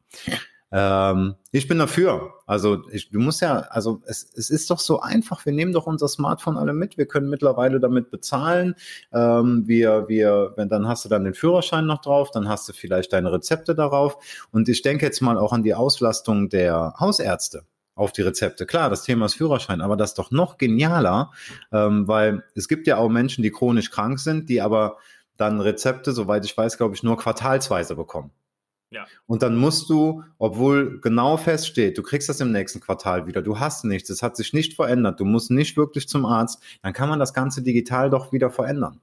Ähm, 0.75 1.35
ich 1.51 1.67
bin 1.67 1.77
dafür. 1.77 2.33
Also 2.47 2.89
ich, 2.89 3.11
du 3.11 3.19
musst 3.19 3.41
ja, 3.41 3.59
also 3.59 4.01
es, 4.07 4.27
es 4.35 4.49
ist 4.49 4.71
doch 4.71 4.79
so 4.79 4.99
einfach. 4.99 5.45
Wir 5.45 5.53
nehmen 5.53 5.71
doch 5.71 5.85
unser 5.85 6.07
Smartphone 6.07 6.57
alle 6.57 6.73
mit. 6.73 6.97
Wir 6.97 7.05
können 7.05 7.29
mittlerweile 7.29 7.79
damit 7.79 8.09
bezahlen. 8.09 8.73
Ähm, 9.13 9.67
wir, 9.67 10.07
wir, 10.07 10.53
wenn 10.55 10.69
dann 10.69 10.87
hast 10.87 11.05
du 11.05 11.09
dann 11.09 11.25
den 11.25 11.35
Führerschein 11.35 11.85
noch 11.85 12.01
drauf, 12.01 12.31
dann 12.31 12.49
hast 12.49 12.67
du 12.67 12.73
vielleicht 12.73 13.13
deine 13.13 13.31
Rezepte 13.31 13.75
darauf. 13.75 14.17
Und 14.51 14.67
ich 14.67 14.81
denke 14.81 15.05
jetzt 15.05 15.21
mal 15.21 15.37
auch 15.37 15.53
an 15.53 15.61
die 15.61 15.75
Auslastung 15.75 16.49
der 16.49 16.95
Hausärzte 16.99 17.65
auf 17.93 18.11
die 18.11 18.23
Rezepte. 18.23 18.65
Klar, 18.65 18.89
das 18.89 19.03
Thema 19.03 19.27
ist 19.27 19.35
Führerschein, 19.35 19.79
aber 19.79 19.95
das 19.95 20.11
ist 20.11 20.17
doch 20.17 20.31
noch 20.31 20.57
genialer, 20.57 21.31
ähm, 21.71 22.07
weil 22.07 22.43
es 22.55 22.67
gibt 22.67 22.87
ja 22.87 22.97
auch 22.97 23.09
Menschen, 23.09 23.43
die 23.43 23.51
chronisch 23.51 23.91
krank 23.91 24.19
sind, 24.19 24.49
die 24.49 24.59
aber 24.59 24.97
dann 25.37 25.61
Rezepte, 25.61 26.13
soweit 26.13 26.43
ich 26.45 26.57
weiß, 26.57 26.77
glaube 26.77 26.95
ich, 26.95 27.03
nur 27.03 27.17
quartalsweise 27.17 27.95
bekommen. 27.95 28.31
Ja. 28.93 29.05
Und 29.25 29.41
dann 29.41 29.57
musst 29.57 29.89
du, 29.89 30.23
obwohl 30.37 30.99
genau 31.01 31.37
feststeht, 31.37 31.97
du 31.97 32.03
kriegst 32.03 32.29
das 32.29 32.39
im 32.39 32.51
nächsten 32.51 32.79
Quartal 32.79 33.25
wieder, 33.27 33.41
du 33.41 33.59
hast 33.59 33.85
nichts, 33.85 34.09
es 34.09 34.21
hat 34.21 34.37
sich 34.37 34.53
nicht 34.53 34.75
verändert, 34.75 35.19
du 35.19 35.25
musst 35.25 35.51
nicht 35.51 35.77
wirklich 35.77 36.07
zum 36.07 36.25
Arzt, 36.25 36.61
dann 36.81 36.93
kann 36.93 37.09
man 37.09 37.19
das 37.19 37.33
Ganze 37.33 37.63
digital 37.63 38.09
doch 38.09 38.31
wieder 38.31 38.49
verändern. 38.49 39.01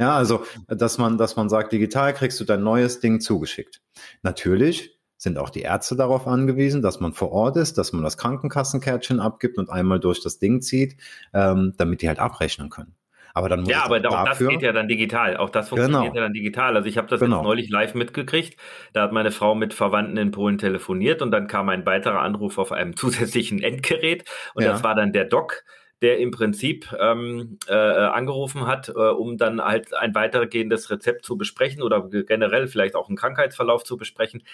Ja, 0.00 0.16
also, 0.16 0.44
dass 0.68 0.98
man, 0.98 1.18
dass 1.18 1.36
man 1.36 1.48
sagt, 1.48 1.72
digital 1.72 2.14
kriegst 2.14 2.38
du 2.38 2.44
dein 2.44 2.62
neues 2.62 3.00
Ding 3.00 3.20
zugeschickt. 3.20 3.80
Natürlich 4.22 4.96
sind 5.16 5.36
auch 5.38 5.50
die 5.50 5.62
Ärzte 5.62 5.96
darauf 5.96 6.28
angewiesen, 6.28 6.80
dass 6.82 7.00
man 7.00 7.12
vor 7.12 7.32
Ort 7.32 7.56
ist, 7.56 7.76
dass 7.76 7.92
man 7.92 8.04
das 8.04 8.16
Krankenkassenkärtchen 8.16 9.18
abgibt 9.18 9.58
und 9.58 9.68
einmal 9.68 9.98
durch 9.98 10.22
das 10.22 10.38
Ding 10.38 10.62
zieht, 10.62 10.96
ähm, 11.34 11.74
damit 11.76 12.02
die 12.02 12.08
halt 12.08 12.20
abrechnen 12.20 12.70
können. 12.70 12.94
Aber 13.34 13.48
dann 13.48 13.60
muss 13.60 13.70
ja, 13.70 13.84
aber 13.84 13.96
auch 13.96 14.24
dafür, 14.24 14.46
das 14.46 14.54
geht 14.54 14.62
ja 14.62 14.72
dann 14.72 14.88
digital. 14.88 15.36
Auch 15.36 15.50
das 15.50 15.68
funktioniert 15.68 16.02
genau. 16.02 16.14
ja 16.14 16.22
dann 16.22 16.32
digital. 16.32 16.76
Also 16.76 16.88
ich 16.88 16.98
habe 16.98 17.08
das 17.08 17.20
genau. 17.20 17.36
jetzt 17.36 17.44
neulich 17.44 17.70
live 17.70 17.94
mitgekriegt. 17.94 18.58
Da 18.92 19.02
hat 19.02 19.12
meine 19.12 19.30
Frau 19.30 19.54
mit 19.54 19.74
Verwandten 19.74 20.16
in 20.16 20.30
Polen 20.30 20.58
telefoniert 20.58 21.22
und 21.22 21.30
dann 21.30 21.46
kam 21.46 21.68
ein 21.68 21.86
weiterer 21.86 22.20
Anruf 22.20 22.58
auf 22.58 22.72
einem 22.72 22.96
zusätzlichen 22.96 23.62
Endgerät 23.62 24.24
und 24.54 24.64
ja. 24.64 24.72
das 24.72 24.82
war 24.82 24.94
dann 24.94 25.12
der 25.12 25.24
Doc 25.24 25.64
der 26.02 26.18
im 26.18 26.30
Prinzip 26.30 26.94
ähm, 26.98 27.58
äh, 27.66 27.74
angerufen 27.74 28.66
hat, 28.66 28.88
äh, 28.88 28.92
um 28.92 29.36
dann 29.36 29.60
halt 29.60 29.94
ein 29.94 30.14
weitergehendes 30.14 30.90
Rezept 30.90 31.24
zu 31.24 31.36
besprechen 31.36 31.82
oder 31.82 32.08
generell 32.08 32.68
vielleicht 32.68 32.94
auch 32.94 33.08
einen 33.08 33.16
Krankheitsverlauf 33.16 33.82
zu 33.82 33.96
besprechen. 33.96 34.44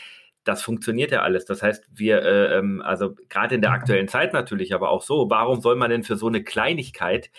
Das 0.45 0.63
funktioniert 0.63 1.11
ja 1.11 1.23
alles. 1.23 1.45
Das 1.45 1.63
heißt, 1.63 1.87
wir, 1.93 2.23
äh, 2.23 2.59
ähm, 2.59 2.83
also 2.83 3.15
gerade 3.29 3.55
in 3.55 3.61
der 3.61 3.73
aktuellen 3.73 4.09
Zeit 4.09 4.33
natürlich, 4.33 4.75
aber 4.75 4.91
auch 4.91 5.03
so, 5.03 5.29
warum 5.29 5.61
soll 5.61 5.77
man 5.77 5.91
denn 5.91 6.03
für 6.03 6.17
so 6.17 6.29
eine 6.29 6.43
Kleinigkeit 6.43 7.31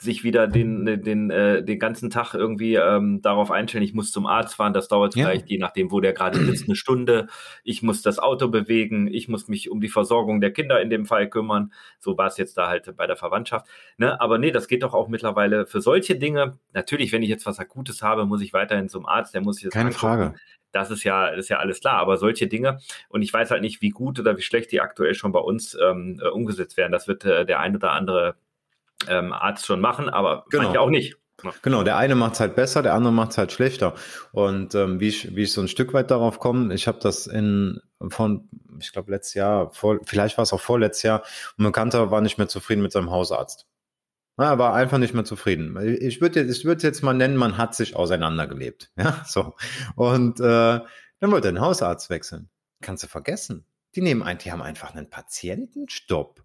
sich 0.00 0.22
wieder 0.22 0.46
den, 0.46 1.02
den, 1.02 1.30
äh, 1.30 1.62
den 1.64 1.78
ganzen 1.78 2.08
Tag 2.08 2.34
irgendwie 2.34 2.76
ähm, 2.76 3.20
darauf 3.20 3.50
einstellen, 3.50 3.82
ich 3.82 3.94
muss 3.94 4.12
zum 4.12 4.26
Arzt 4.26 4.54
fahren, 4.54 4.72
das 4.72 4.86
dauert 4.86 5.16
ja. 5.16 5.26
vielleicht, 5.26 5.50
je 5.50 5.58
nachdem, 5.58 5.90
wo 5.90 6.00
der 6.00 6.12
gerade 6.12 6.38
sitzt, 6.38 6.66
eine 6.68 6.76
Stunde. 6.76 7.26
Ich 7.64 7.82
muss 7.82 8.00
das 8.02 8.20
Auto 8.20 8.48
bewegen, 8.48 9.08
ich 9.08 9.28
muss 9.28 9.48
mich 9.48 9.70
um 9.70 9.80
die 9.80 9.88
Versorgung 9.88 10.40
der 10.40 10.52
Kinder 10.52 10.80
in 10.80 10.88
dem 10.88 11.04
Fall 11.04 11.28
kümmern. 11.28 11.72
So 11.98 12.16
war 12.16 12.28
es 12.28 12.36
jetzt 12.36 12.56
da 12.56 12.68
halt 12.68 12.96
bei 12.96 13.08
der 13.08 13.16
Verwandtschaft. 13.16 13.66
Ne? 13.96 14.20
Aber 14.20 14.38
nee, 14.38 14.52
das 14.52 14.68
geht 14.68 14.84
doch 14.84 14.94
auch 14.94 15.08
mittlerweile 15.08 15.66
für 15.66 15.80
solche 15.80 16.16
Dinge. 16.16 16.58
Natürlich, 16.72 17.10
wenn 17.10 17.22
ich 17.22 17.28
jetzt 17.28 17.46
was 17.46 17.58
Akutes 17.58 18.02
habe, 18.02 18.24
muss 18.24 18.40
ich 18.40 18.52
weiterhin 18.52 18.88
zum 18.88 19.04
Arzt, 19.04 19.34
der 19.34 19.40
muss 19.40 19.56
sich 19.56 19.64
das 19.64 19.72
Keine 19.72 19.88
angucken. 19.88 20.00
Frage. 20.00 20.34
Das 20.70 20.90
ist 20.90 21.02
ja, 21.02 21.30
das 21.30 21.46
ist 21.46 21.48
ja 21.48 21.58
alles 21.58 21.80
klar. 21.80 21.98
Aber 21.98 22.18
solche 22.18 22.46
Dinge, 22.46 22.78
und 23.08 23.22
ich 23.22 23.32
weiß 23.32 23.50
halt 23.50 23.62
nicht, 23.62 23.82
wie 23.82 23.88
gut 23.88 24.20
oder 24.20 24.36
wie 24.36 24.42
schlecht 24.42 24.70
die 24.70 24.80
aktuell 24.80 25.14
schon 25.14 25.32
bei 25.32 25.40
uns 25.40 25.76
ähm, 25.82 26.20
äh, 26.22 26.28
umgesetzt 26.28 26.76
werden. 26.76 26.92
Das 26.92 27.08
wird 27.08 27.24
äh, 27.24 27.44
der 27.44 27.58
ein 27.58 27.74
oder 27.74 27.92
andere 27.92 28.36
ähm, 29.06 29.32
Arzt 29.32 29.66
schon 29.66 29.80
machen, 29.80 30.08
aber 30.08 30.44
genau. 30.50 30.64
manche 30.64 30.80
auch 30.80 30.90
nicht. 30.90 31.16
Genau, 31.62 31.84
der 31.84 31.96
eine 31.96 32.16
macht 32.16 32.34
es 32.34 32.40
halt 32.40 32.56
besser, 32.56 32.82
der 32.82 32.94
andere 32.94 33.12
macht 33.12 33.30
es 33.30 33.38
halt 33.38 33.52
schlechter. 33.52 33.94
Und 34.32 34.74
ähm, 34.74 34.98
wie, 34.98 35.08
ich, 35.08 35.36
wie 35.36 35.42
ich 35.42 35.52
so 35.52 35.60
ein 35.60 35.68
Stück 35.68 35.94
weit 35.94 36.10
darauf 36.10 36.40
komme, 36.40 36.74
ich 36.74 36.88
habe 36.88 36.98
das 37.00 37.28
in 37.28 37.80
von, 38.08 38.48
ich 38.80 38.92
glaube, 38.92 39.10
letztes 39.12 39.34
Jahr, 39.34 39.72
vor, 39.72 39.98
vielleicht 40.04 40.36
war 40.36 40.42
es 40.42 40.52
auch 40.52 40.60
vorletztes 40.60 41.02
Jahr, 41.04 41.22
ein 41.58 41.64
Bekannter 41.64 42.10
war 42.10 42.20
nicht 42.20 42.38
mehr 42.38 42.48
zufrieden 42.48 42.82
mit 42.82 42.92
seinem 42.92 43.10
Hausarzt. 43.10 43.66
Er 44.36 44.58
war 44.58 44.74
einfach 44.74 44.98
nicht 44.98 45.14
mehr 45.14 45.24
zufrieden. 45.24 45.76
Ich 46.00 46.20
würde 46.20 46.40
jetzt, 46.40 46.58
ich 46.58 46.64
würde 46.64 46.82
jetzt 46.84 47.02
mal 47.02 47.12
nennen, 47.12 47.36
man 47.36 47.58
hat 47.58 47.74
sich 47.74 47.96
auseinandergelebt. 47.96 48.92
Ja, 48.96 49.24
so. 49.26 49.54
Und 49.96 50.38
äh, 50.38 50.80
dann 51.20 51.32
wollte 51.32 51.48
er 51.48 51.52
den 51.52 51.60
Hausarzt 51.60 52.08
wechseln. 52.08 52.48
Kannst 52.80 53.02
du 53.02 53.08
vergessen. 53.08 53.64
Die 53.96 54.00
nehmen 54.00 54.22
ein, 54.22 54.38
die 54.38 54.52
haben 54.52 54.62
einfach 54.62 54.94
einen 54.94 55.10
Patientenstopp. 55.10 56.44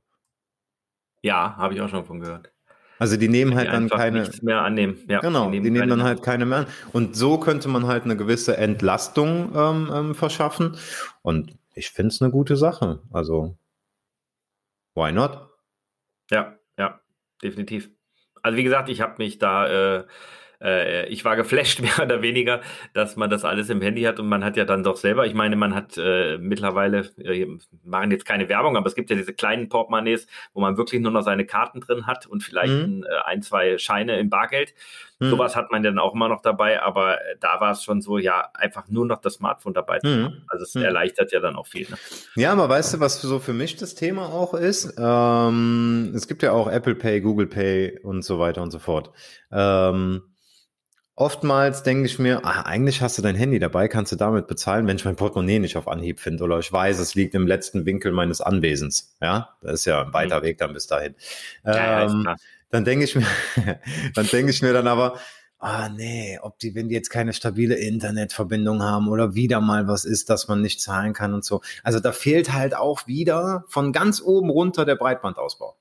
Ja, 1.23 1.55
habe 1.57 1.73
ich 1.73 1.81
auch 1.81 1.89
schon 1.89 2.05
von 2.05 2.19
gehört. 2.19 2.51
Also 2.99 3.17
die 3.17 3.27
nehmen 3.27 3.55
halt 3.55 3.67
die 3.67 3.71
dann 3.71 3.89
keine 3.89 4.19
nichts 4.21 4.41
mehr 4.41 4.61
annehmen. 4.61 4.97
Ja, 5.07 5.19
genau, 5.19 5.45
die 5.45 5.59
nehmen, 5.59 5.63
die 5.63 5.71
nehmen 5.71 5.89
dann 5.89 6.03
halt 6.03 6.21
keine 6.21 6.45
mehr 6.45 6.59
an. 6.59 6.67
Und 6.91 7.15
so 7.15 7.39
könnte 7.39 7.67
man 7.67 7.87
halt 7.87 8.03
eine 8.03 8.15
gewisse 8.15 8.57
Entlastung 8.57 9.51
ähm, 9.55 9.91
ähm, 9.93 10.15
verschaffen. 10.15 10.77
Und 11.21 11.57
ich 11.73 11.89
finde 11.89 12.09
es 12.09 12.21
eine 12.21 12.31
gute 12.31 12.55
Sache. 12.55 13.01
Also 13.11 13.57
why 14.95 15.11
not? 15.11 15.49
Ja, 16.29 16.55
ja, 16.77 17.01
definitiv. 17.41 17.89
Also 18.41 18.57
wie 18.57 18.63
gesagt, 18.63 18.89
ich 18.89 19.01
habe 19.01 19.15
mich 19.17 19.39
da 19.39 19.97
äh, 19.99 20.03
äh, 20.63 21.07
ich 21.07 21.25
war 21.25 21.35
geflasht, 21.35 21.79
mehr 21.81 21.99
oder 22.01 22.21
weniger, 22.21 22.61
dass 22.93 23.15
man 23.15 23.29
das 23.29 23.45
alles 23.45 23.69
im 23.69 23.81
Handy 23.81 24.03
hat 24.03 24.19
und 24.19 24.27
man 24.27 24.43
hat 24.43 24.57
ja 24.57 24.65
dann 24.65 24.83
doch 24.83 24.97
selber, 24.97 25.25
ich 25.25 25.33
meine, 25.33 25.55
man 25.55 25.75
hat 25.75 25.97
äh, 25.97 26.37
mittlerweile, 26.37 27.11
äh, 27.17 27.45
machen 27.83 28.11
jetzt 28.11 28.25
keine 28.25 28.49
Werbung, 28.49 28.77
aber 28.77 28.87
es 28.87 28.95
gibt 28.95 29.09
ja 29.09 29.15
diese 29.15 29.33
kleinen 29.33 29.69
Portemonnaies, 29.69 30.27
wo 30.53 30.61
man 30.61 30.77
wirklich 30.77 31.01
nur 31.01 31.11
noch 31.11 31.23
seine 31.23 31.45
Karten 31.45 31.81
drin 31.81 32.07
hat 32.07 32.25
und 32.25 32.41
vielleicht 32.41 32.73
mhm. 32.73 32.83
ein, 32.83 33.03
äh, 33.03 33.21
ein, 33.25 33.41
zwei 33.41 33.77
Scheine 33.77 34.17
im 34.19 34.29
Bargeld. 34.29 34.73
Mhm. 35.19 35.29
Sowas 35.29 35.55
hat 35.55 35.71
man 35.71 35.83
dann 35.83 35.99
auch 35.99 36.13
immer 36.13 36.29
noch 36.29 36.41
dabei, 36.41 36.81
aber 36.81 37.21
äh, 37.21 37.35
da 37.39 37.59
war 37.59 37.71
es 37.71 37.83
schon 37.83 38.01
so, 38.01 38.17
ja, 38.17 38.49
einfach 38.53 38.87
nur 38.87 39.05
noch 39.05 39.21
das 39.21 39.35
Smartphone 39.35 39.73
dabei 39.73 39.99
zu 39.99 40.07
mhm. 40.07 40.23
haben. 40.23 40.45
Also 40.47 40.63
es 40.63 40.75
mhm. 40.75 40.83
erleichtert 40.83 41.31
ja 41.31 41.39
dann 41.39 41.55
auch 41.55 41.67
viel. 41.67 41.87
Ne? 41.89 41.97
Ja, 42.35 42.51
aber 42.51 42.69
weißt 42.69 42.95
du, 42.95 42.99
was 42.99 43.21
so 43.21 43.39
für 43.39 43.53
mich 43.53 43.75
das 43.75 43.95
Thema 43.95 44.27
auch 44.27 44.53
ist? 44.53 44.95
Ähm, 44.97 46.11
es 46.15 46.27
gibt 46.27 46.43
ja 46.43 46.51
auch 46.51 46.69
Apple 46.69 46.95
Pay, 46.95 47.21
Google 47.21 47.47
Pay 47.47 47.99
und 48.03 48.23
so 48.23 48.39
weiter 48.39 48.61
und 48.61 48.71
so 48.71 48.79
fort. 48.79 49.11
Ähm, 49.51 50.23
Oftmals 51.15 51.83
denke 51.83 52.07
ich 52.07 52.17
mir, 52.17 52.41
ach, 52.43 52.65
eigentlich 52.65 53.01
hast 53.01 53.19
du 53.19 53.21
dein 53.21 53.35
Handy 53.35 53.59
dabei, 53.59 53.87
kannst 53.87 54.11
du 54.11 54.15
damit 54.15 54.47
bezahlen, 54.47 54.87
wenn 54.87 54.95
ich 54.95 55.05
mein 55.05 55.15
Portemonnaie 55.15 55.59
nicht 55.59 55.77
auf 55.77 55.87
Anhieb 55.87 56.19
finde 56.19 56.43
oder 56.43 56.57
ich 56.57 56.73
weiß, 56.73 56.97
es 56.97 57.13
liegt 57.13 57.35
im 57.35 57.45
letzten 57.45 57.85
Winkel 57.85 58.11
meines 58.11 58.41
Anwesens. 58.41 59.15
Ja, 59.21 59.55
das 59.61 59.73
ist 59.73 59.85
ja 59.85 60.05
ein 60.05 60.13
weiter 60.13 60.39
mhm. 60.39 60.43
Weg 60.43 60.57
dann 60.57 60.73
bis 60.73 60.87
dahin. 60.87 61.13
Ja, 61.63 62.05
ähm, 62.05 62.27
dann 62.71 62.83
denke 62.83 63.05
ich 63.05 63.15
mir, 63.15 63.27
dann 64.15 64.25
denke 64.25 64.49
ich 64.49 64.63
mir 64.63 64.73
dann 64.73 64.87
aber, 64.87 65.19
ah 65.59 65.87
nee, 65.87 66.39
ob 66.41 66.57
die, 66.57 66.73
wenn 66.73 66.89
die 66.89 66.95
jetzt 66.95 67.11
keine 67.11 67.33
stabile 67.33 67.75
Internetverbindung 67.75 68.81
haben 68.81 69.07
oder 69.07 69.35
wieder 69.35 69.61
mal 69.61 69.87
was 69.87 70.05
ist, 70.05 70.31
dass 70.31 70.47
man 70.47 70.61
nicht 70.61 70.81
zahlen 70.81 71.13
kann 71.13 71.35
und 71.35 71.45
so. 71.45 71.61
Also 71.83 71.99
da 71.99 72.11
fehlt 72.11 72.53
halt 72.53 72.75
auch 72.75 73.05
wieder 73.05 73.65
von 73.67 73.93
ganz 73.93 74.19
oben 74.19 74.49
runter 74.49 74.83
der 74.83 74.95
Breitbandausbau. 74.95 75.75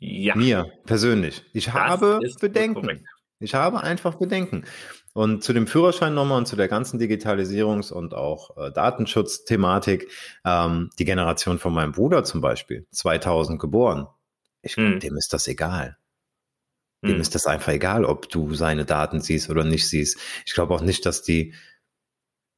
Ja. 0.00 0.34
Mir 0.34 0.72
persönlich. 0.86 1.44
Ich 1.52 1.66
das 1.66 1.74
habe 1.74 2.20
Bedenken. 2.40 3.04
Ich 3.38 3.54
habe 3.54 3.82
einfach 3.82 4.16
Bedenken. 4.16 4.64
Und 5.12 5.42
zu 5.42 5.52
dem 5.52 5.66
Führerschein 5.66 6.14
nochmal 6.14 6.38
und 6.38 6.46
zu 6.46 6.56
der 6.56 6.68
ganzen 6.68 7.00
Digitalisierungs- 7.00 7.92
und 7.92 8.14
auch 8.14 8.56
äh, 8.56 8.70
Datenschutzthematik, 8.70 10.10
ähm, 10.44 10.90
die 10.98 11.04
Generation 11.04 11.58
von 11.58 11.74
meinem 11.74 11.92
Bruder 11.92 12.24
zum 12.24 12.40
Beispiel, 12.40 12.86
2000 12.92 13.60
geboren, 13.60 14.06
ich 14.62 14.76
hm. 14.76 15.00
dem 15.00 15.16
ist 15.16 15.32
das 15.32 15.48
egal. 15.48 15.96
Dem 17.02 17.14
hm. 17.14 17.20
ist 17.20 17.34
das 17.34 17.46
einfach 17.46 17.72
egal, 17.72 18.04
ob 18.04 18.28
du 18.28 18.54
seine 18.54 18.84
Daten 18.84 19.20
siehst 19.20 19.50
oder 19.50 19.64
nicht 19.64 19.88
siehst. 19.88 20.18
Ich 20.46 20.54
glaube 20.54 20.74
auch 20.74 20.82
nicht, 20.82 21.04
dass 21.06 21.22
die 21.22 21.54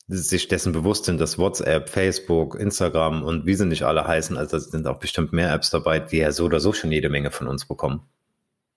sich 0.08 0.48
dessen 0.48 0.72
bewusst 0.72 1.04
sind, 1.04 1.20
dass 1.20 1.38
WhatsApp, 1.38 1.88
Facebook, 1.88 2.56
Instagram 2.58 3.22
und 3.22 3.46
wie 3.46 3.54
sie 3.54 3.66
nicht 3.66 3.84
alle 3.84 4.06
heißen, 4.06 4.36
also 4.36 4.58
sind 4.58 4.86
auch 4.86 4.98
bestimmt 4.98 5.32
mehr 5.32 5.52
Apps 5.52 5.70
dabei, 5.70 6.00
die 6.00 6.18
ja 6.18 6.32
so 6.32 6.44
oder 6.44 6.60
so 6.60 6.72
schon 6.72 6.92
jede 6.92 7.08
Menge 7.08 7.30
von 7.30 7.46
uns 7.46 7.66
bekommen. 7.66 8.02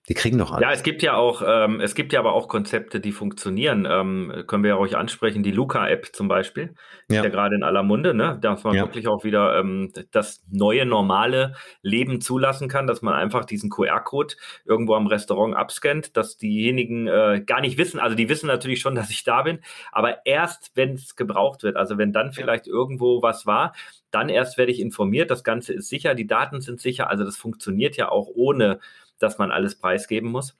Die 0.07 0.13
kriegen 0.13 0.37
doch 0.37 0.51
alles. 0.51 0.61
Ja, 0.61 0.71
es 0.71 0.83
gibt 0.83 1.01
ja 1.01 1.15
auch, 1.15 1.41
ähm, 1.45 1.81
es 1.81 1.95
gibt 1.95 2.13
ja 2.13 2.19
aber 2.19 2.33
auch 2.33 2.47
Konzepte, 2.47 2.99
die 2.99 3.11
funktionieren. 3.11 3.87
Ähm, 3.89 4.43
können 4.45 4.63
wir 4.63 4.69
ja 4.69 4.75
ruhig 4.75 4.97
ansprechen. 4.97 5.41
Die 5.41 5.51
Luca-App 5.51 6.13
zum 6.13 6.27
Beispiel, 6.27 6.75
ja. 7.09 7.17
ist 7.17 7.23
ja 7.23 7.29
gerade 7.29 7.55
in 7.55 7.63
aller 7.63 7.81
Munde, 7.81 8.13
ne? 8.13 8.37
dass 8.39 8.63
man 8.63 8.75
ja. 8.75 8.83
wirklich 8.83 9.07
auch 9.07 9.23
wieder 9.23 9.57
ähm, 9.57 9.91
das 10.11 10.43
neue 10.47 10.85
normale 10.85 11.55
Leben 11.81 12.21
zulassen 12.21 12.67
kann, 12.67 12.85
dass 12.85 13.01
man 13.01 13.15
einfach 13.15 13.45
diesen 13.45 13.71
QR-Code 13.71 14.35
irgendwo 14.63 14.93
am 14.93 15.07
Restaurant 15.07 15.55
abscannt, 15.55 16.15
dass 16.15 16.37
diejenigen 16.37 17.07
äh, 17.07 17.41
gar 17.43 17.61
nicht 17.61 17.79
wissen, 17.79 17.99
also 17.99 18.15
die 18.15 18.29
wissen 18.29 18.47
natürlich 18.47 18.81
schon, 18.81 18.95
dass 18.95 19.09
ich 19.09 19.23
da 19.23 19.41
bin, 19.41 19.59
aber 19.91 20.25
erst, 20.25 20.71
wenn 20.75 20.93
es 20.93 21.15
gebraucht 21.15 21.63
wird, 21.63 21.77
also 21.77 21.97
wenn 21.97 22.13
dann 22.13 22.31
vielleicht 22.31 22.67
ja. 22.67 22.73
irgendwo 22.73 23.23
was 23.23 23.47
war, 23.47 23.73
dann 24.11 24.29
erst 24.29 24.57
werde 24.57 24.71
ich 24.71 24.79
informiert, 24.79 25.31
das 25.31 25.43
Ganze 25.43 25.73
ist 25.73 25.89
sicher, 25.89 26.13
die 26.15 26.27
Daten 26.27 26.61
sind 26.61 26.79
sicher, 26.79 27.09
also 27.09 27.23
das 27.23 27.37
funktioniert 27.37 27.97
ja 27.97 28.09
auch 28.09 28.29
ohne 28.33 28.79
dass 29.19 29.37
man 29.37 29.51
alles 29.51 29.77
preisgeben 29.77 30.29
muss. 30.29 30.57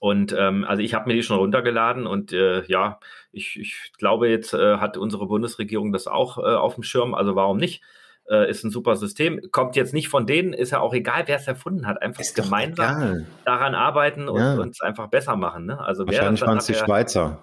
Und 0.00 0.34
ähm, 0.38 0.64
also 0.64 0.82
ich 0.82 0.94
habe 0.94 1.08
mir 1.08 1.14
die 1.14 1.22
schon 1.22 1.38
runtergeladen 1.38 2.06
und 2.06 2.32
äh, 2.32 2.64
ja, 2.66 2.98
ich, 3.32 3.58
ich 3.58 3.92
glaube, 3.98 4.28
jetzt 4.28 4.54
äh, 4.54 4.78
hat 4.78 4.96
unsere 4.96 5.26
Bundesregierung 5.26 5.92
das 5.92 6.06
auch 6.06 6.38
äh, 6.38 6.42
auf 6.42 6.74
dem 6.74 6.82
Schirm. 6.82 7.14
Also 7.14 7.36
warum 7.36 7.58
nicht? 7.58 7.82
Äh, 8.28 8.50
ist 8.50 8.64
ein 8.64 8.70
super 8.70 8.96
System. 8.96 9.40
Kommt 9.52 9.76
jetzt 9.76 9.92
nicht 9.92 10.08
von 10.08 10.26
denen, 10.26 10.54
ist 10.54 10.70
ja 10.70 10.80
auch 10.80 10.94
egal, 10.94 11.24
wer 11.26 11.36
es 11.36 11.46
erfunden 11.46 11.86
hat. 11.86 12.00
Einfach 12.00 12.22
ist 12.22 12.34
gemeinsam 12.34 13.26
daran 13.44 13.74
arbeiten 13.74 14.28
und 14.28 14.40
ja. 14.40 14.54
uns 14.54 14.80
einfach 14.80 15.08
besser 15.08 15.36
machen. 15.36 15.66
Ne? 15.66 15.78
Also 15.78 16.06
Wahrscheinlich 16.06 16.40
waren 16.42 16.58
es 16.58 16.66
die 16.66 16.74
Schweizer. 16.74 17.42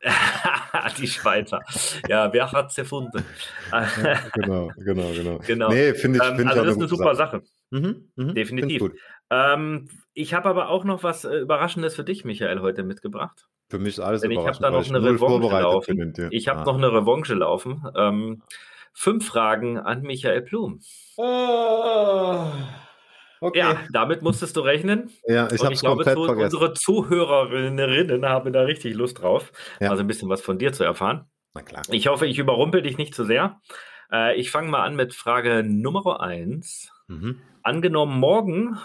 die 0.98 1.08
Schweizer. 1.08 1.60
Ja, 2.08 2.32
wer 2.32 2.52
hat 2.52 2.70
es 2.70 2.78
erfunden? 2.78 3.24
genau, 4.34 4.70
genau, 4.76 5.12
genau. 5.12 5.38
genau. 5.46 5.68
Nee, 5.70 5.94
finde 5.94 6.20
ich, 6.22 6.30
ähm, 6.30 6.36
find 6.36 6.50
also 6.50 6.62
das 6.62 6.72
ist 6.72 6.78
eine 6.78 6.88
super 6.88 7.14
Sache. 7.14 7.38
Sache. 7.38 7.42
Mhm, 7.70 8.10
mh, 8.16 8.32
Definitiv. 8.34 8.92
Ähm, 9.30 9.88
ich 10.14 10.34
habe 10.34 10.48
aber 10.48 10.68
auch 10.68 10.84
noch 10.84 11.02
was 11.02 11.24
äh, 11.24 11.36
Überraschendes 11.36 11.94
für 11.94 12.04
dich, 12.04 12.24
Michael, 12.24 12.60
heute 12.60 12.82
mitgebracht. 12.82 13.46
Für 13.68 13.78
mich 13.78 13.94
ist 13.94 14.00
alles 14.00 14.22
Denn 14.22 14.30
überraschend. 14.30 14.60
Ich 14.60 14.64
habe 14.64 14.72
da 14.72 14.78
noch 14.78 14.88
eine 14.88 15.14
Revanche 15.14 15.60
laufen. 15.60 16.30
Ich 16.30 16.48
habe 16.48 16.60
ah. 16.60 16.64
noch 16.64 16.76
eine 16.76 16.92
Revanche 16.92 17.34
laufen. 17.34 17.84
Ähm, 17.94 18.42
fünf 18.94 19.26
Fragen 19.26 19.78
an 19.78 20.02
Michael 20.02 20.42
Blum. 20.42 20.80
Oh. 21.16 22.46
Okay. 23.40 23.58
Ja, 23.58 23.80
damit 23.92 24.22
musstest 24.22 24.56
du 24.56 24.60
rechnen. 24.60 25.10
Ja, 25.26 25.48
ich 25.52 25.62
habe 25.62 25.74
es 25.74 25.82
komplett 25.82 26.16
zu, 26.16 26.24
vergessen. 26.24 26.56
Unsere 26.56 26.72
Zuhörerinnen 26.72 28.26
haben 28.26 28.52
da 28.52 28.62
richtig 28.62 28.94
Lust 28.94 29.22
drauf, 29.22 29.52
ja. 29.80 29.90
also 29.90 30.02
ein 30.02 30.06
bisschen 30.08 30.28
was 30.28 30.40
von 30.40 30.58
dir 30.58 30.72
zu 30.72 30.82
erfahren. 30.82 31.26
Na 31.54 31.62
klar. 31.62 31.82
Ich 31.90 32.08
hoffe, 32.08 32.26
ich 32.26 32.38
überrumpel 32.38 32.82
dich 32.82 32.98
nicht 32.98 33.14
zu 33.14 33.24
sehr. 33.24 33.60
Äh, 34.10 34.36
ich 34.36 34.50
fange 34.50 34.70
mal 34.70 34.82
an 34.84 34.96
mit 34.96 35.14
Frage 35.14 35.62
Nummer 35.62 36.20
eins. 36.20 36.90
Mhm. 37.06 37.40
Angenommen, 37.62 38.18
morgen 38.18 38.78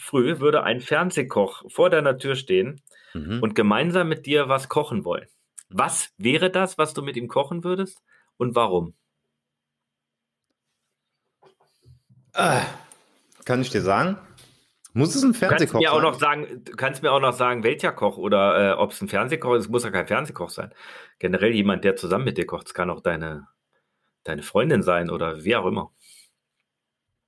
früh 0.00 0.40
würde 0.40 0.62
ein 0.62 0.80
Fernsehkoch 0.80 1.64
vor 1.70 1.90
deiner 1.90 2.18
Tür 2.18 2.34
stehen 2.34 2.80
mhm. 3.14 3.42
und 3.42 3.54
gemeinsam 3.54 4.08
mit 4.08 4.26
dir 4.26 4.48
was 4.48 4.68
kochen 4.68 5.04
wollen. 5.04 5.28
Was 5.68 6.12
wäre 6.16 6.50
das, 6.50 6.78
was 6.78 6.94
du 6.94 7.02
mit 7.02 7.16
ihm 7.16 7.28
kochen 7.28 7.62
würdest 7.62 8.02
und 8.36 8.54
warum? 8.54 8.94
Äh, 12.32 12.62
kann 13.44 13.60
ich 13.60 13.70
dir 13.70 13.82
sagen? 13.82 14.18
Muss 14.92 15.14
es 15.14 15.22
ein 15.22 15.34
Fernsehkoch 15.34 15.80
sein? 15.80 15.90
Auch 15.90 16.02
noch 16.02 16.18
sagen, 16.18 16.64
du 16.64 16.72
kannst 16.72 17.02
mir 17.02 17.12
auch 17.12 17.20
noch 17.20 17.32
sagen, 17.32 17.62
welcher 17.62 17.92
Koch 17.92 18.16
oder 18.16 18.72
äh, 18.72 18.72
ob 18.74 18.90
es 18.90 19.00
ein 19.00 19.08
Fernsehkoch 19.08 19.54
ist. 19.54 19.64
Es 19.64 19.68
muss 19.68 19.84
ja 19.84 19.90
kein 19.90 20.08
Fernsehkoch 20.08 20.50
sein. 20.50 20.74
Generell 21.18 21.52
jemand, 21.52 21.84
der 21.84 21.94
zusammen 21.94 22.24
mit 22.24 22.38
dir 22.38 22.46
kocht. 22.46 22.66
Es 22.66 22.74
kann 22.74 22.90
auch 22.90 23.00
deine, 23.00 23.46
deine 24.24 24.42
Freundin 24.42 24.82
sein 24.82 25.10
oder 25.10 25.44
wie 25.44 25.54
auch 25.54 25.66
immer. 25.66 25.92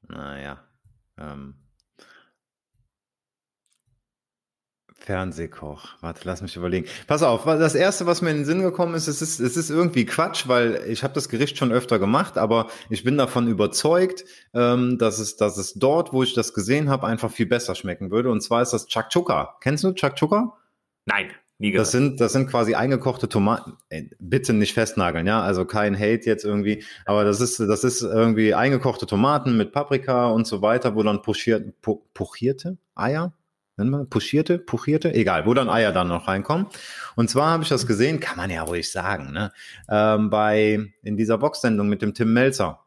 Naja, 0.09 0.65
ähm, 1.19 1.62
Fernsehkoch. 4.99 5.97
Warte, 6.01 6.21
lass 6.25 6.43
mich 6.43 6.57
überlegen. 6.57 6.87
Pass 7.07 7.23
auf, 7.23 7.45
das 7.45 7.75
erste, 7.75 8.07
was 8.07 8.23
mir 8.23 8.31
in 8.31 8.39
den 8.39 8.45
Sinn 8.45 8.63
gekommen 8.63 8.95
ist, 8.95 9.09
es 9.09 9.21
ist, 9.23 9.41
es 9.41 9.57
ist 9.57 9.71
irgendwie 9.71 10.07
Quatsch, 10.07 10.49
weil 10.49 10.83
ich 10.87 11.03
habe 11.03 11.15
das 11.15 11.29
Gericht 11.29 11.59
schon 11.59 11.73
öfter 11.73 11.99
gemacht, 11.99 12.39
aber 12.39 12.69
ich 12.89 13.05
bin 13.05 13.19
davon 13.19 13.49
überzeugt, 13.49 14.25
ähm, 14.55 14.99
dass 14.99 15.19
es, 15.19 15.37
dass 15.37 15.57
es 15.57 15.75
dort, 15.75 16.13
wo 16.13 16.23
ich 16.23 16.35
das 16.35 16.55
gesehen 16.55 16.89
habe, 16.89 17.07
einfach 17.07 17.31
viel 17.31 17.47
besser 17.47 17.75
schmecken 17.75 18.11
würde. 18.11 18.31
Und 18.31 18.43
zwar 18.43 18.63
ist 18.63 18.73
das 18.73 18.87
Chakchuka. 18.87 19.57
Kennst 19.61 19.85
du 19.85 19.93
Chakchuka? 19.93 20.57
Nein. 21.07 21.31
Nie 21.59 21.71
das 21.71 21.93
sind, 21.93 22.21
das 22.21 22.33
sind 22.33 22.49
quasi 22.51 22.75
eingekochte 22.75 23.29
Tomaten. 23.29 23.77
Äh, 23.89 24.07
bitte 24.19 24.53
nicht 24.53 24.75
festnageln, 24.75 25.29
ja. 25.29 25.43
Also 25.43 25.65
kein 25.65 25.95
Hate 25.95 26.27
jetzt 26.27 26.45
irgendwie. 26.45 26.83
Aber 27.05 27.25
das 27.25 27.41
ist, 27.41 27.61
das 27.61 27.85
ist 27.85 28.03
irgendwie 28.03 28.53
eingekochte 28.53 29.07
Tomaten 29.07 29.57
mit 29.57 29.71
Paprika 29.71 30.27
und 30.31 30.45
so 30.47 30.61
weiter, 30.61 30.97
wo 30.97 31.05
dann 31.05 31.23
pochiert, 31.23 31.81
po, 31.81 32.05
pochierte 32.15 32.79
Eier, 32.97 33.33
nennen 33.77 33.91
wir, 33.91 34.05
pochierte, 34.05 34.59
pochierte, 34.59 35.15
egal, 35.15 35.47
wo 35.47 35.55
dann 35.55 35.69
Eier 35.69 35.93
dann 35.93 36.09
noch 36.09 36.29
reinkommen. 36.29 36.67
Und 37.17 37.31
zwar 37.31 37.51
habe 37.51 37.63
ich 37.63 37.69
das 37.69 37.87
gesehen, 37.87 38.21
kann 38.21 38.37
man 38.37 38.51
ja 38.51 38.63
ruhig 38.63 38.91
sagen, 38.91 39.33
ne? 39.33 39.53
Ähm, 39.89 40.31
bei, 40.31 40.93
in 41.03 41.17
dieser 41.17 41.39
Box-Sendung 41.39 41.89
mit 41.89 42.03
dem 42.03 42.15
Tim 42.15 42.33
Melzer. 42.33 42.81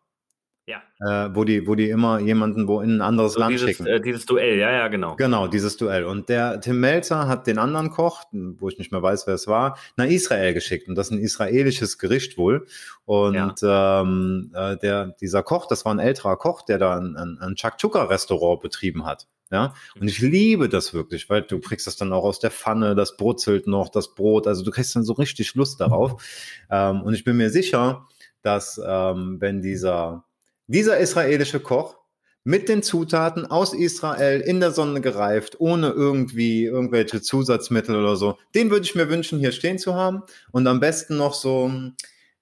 Ja. 0.68 0.82
Äh, 1.28 1.36
wo 1.36 1.44
die, 1.44 1.68
wo 1.68 1.76
die 1.76 1.92
immer 1.92 2.20
jemanden 2.20 2.68
wo 2.68 2.82
in 2.82 2.98
ein 2.98 3.02
anderes 3.02 3.34
so 3.34 3.40
Land 3.40 3.54
dieses, 3.54 3.70
schicken. 3.70 3.86
Äh, 3.86 4.02
dieses 4.02 4.26
Duell, 4.26 4.58
ja, 4.58 4.72
ja, 4.72 4.88
genau. 4.88 5.16
Genau, 5.16 5.48
dieses 5.48 5.78
Duell. 5.78 6.06
Und 6.06 6.28
der 6.28 6.60
Tim 6.60 6.80
Melzer 6.80 7.28
hat 7.28 7.46
den 7.46 7.60
anderen 7.60 7.92
Koch, 7.92 8.24
wo 8.32 8.68
ich 8.70 8.80
nicht 8.80 8.92
mehr 8.92 9.04
weiß, 9.04 9.28
wer 9.28 9.36
es 9.36 9.48
war, 9.48 9.78
nach 9.96 10.08
Israel 10.08 10.56
geschickt. 10.56 10.88
Und 10.88 10.96
das 10.96 11.08
ist 11.08 11.12
ein 11.12 11.20
israelisches 11.20 12.00
Gericht 12.00 12.40
wohl. 12.40 12.66
Und 13.06 13.62
ja. 13.62 14.02
ähm, 14.02 14.52
äh, 14.56 14.76
der, 14.78 15.16
dieser 15.22 15.44
Koch, 15.44 15.68
das 15.68 15.86
war 15.86 15.94
ein 15.94 16.00
älterer 16.00 16.36
Koch, 16.36 16.64
der 16.64 16.80
da 16.80 16.98
ein, 16.98 17.16
ein, 17.16 17.38
ein 17.40 17.56
Chakchuka-Restaurant 17.56 18.62
betrieben 18.62 19.06
hat. 19.06 19.28
Ja, 19.52 19.76
und 20.00 20.08
ich 20.08 20.20
liebe 20.20 20.70
das 20.70 20.94
wirklich, 20.94 21.30
weil 21.30 21.44
du 21.44 21.60
kriegst 21.60 21.86
das 21.86 21.98
dann 21.98 22.14
auch 22.14 22.24
aus 22.24 22.40
der 22.40 22.50
Pfanne, 22.50 22.96
das 22.96 23.16
brutzelt 23.16 23.68
noch, 23.68 23.90
das 23.90 24.16
Brot, 24.16 24.48
also 24.48 24.64
du 24.64 24.72
kriegst 24.72 24.96
dann 24.96 25.04
so 25.04 25.14
richtig 25.14 25.54
Lust 25.54 25.80
darauf. 25.80 26.24
Ähm, 26.72 27.02
und 27.04 27.14
ich 27.14 27.24
bin 27.24 27.38
mir 27.38 27.52
sicher, 27.52 28.08
dass 28.42 28.82
ähm, 28.84 29.38
wenn 29.40 29.62
dieser, 29.62 30.26
dieser 30.68 30.98
israelische 30.98 31.60
Koch 31.60 31.98
mit 32.44 32.70
den 32.70 32.84
Zutaten 32.84 33.46
aus 33.48 33.74
Israel 33.74 34.40
in 34.40 34.60
der 34.60 34.72
Sonne 34.72 35.02
gereift, 35.02 35.60
ohne 35.60 35.90
irgendwie 35.90 36.66
irgendwelche 36.66 37.22
Zusatzmittel 37.22 37.96
oder 37.96 38.16
so, 38.16 38.38
den 38.54 38.70
würde 38.70 38.86
ich 38.86 38.96
mir 38.96 39.10
wünschen, 39.10 39.40
hier 39.40 39.52
stehen 39.52 39.80
zu 39.80 39.96
haben. 39.96 40.22
Und 40.52 40.68
am 40.68 40.80
besten 40.80 41.18
noch 41.18 41.34
so, 41.34 41.72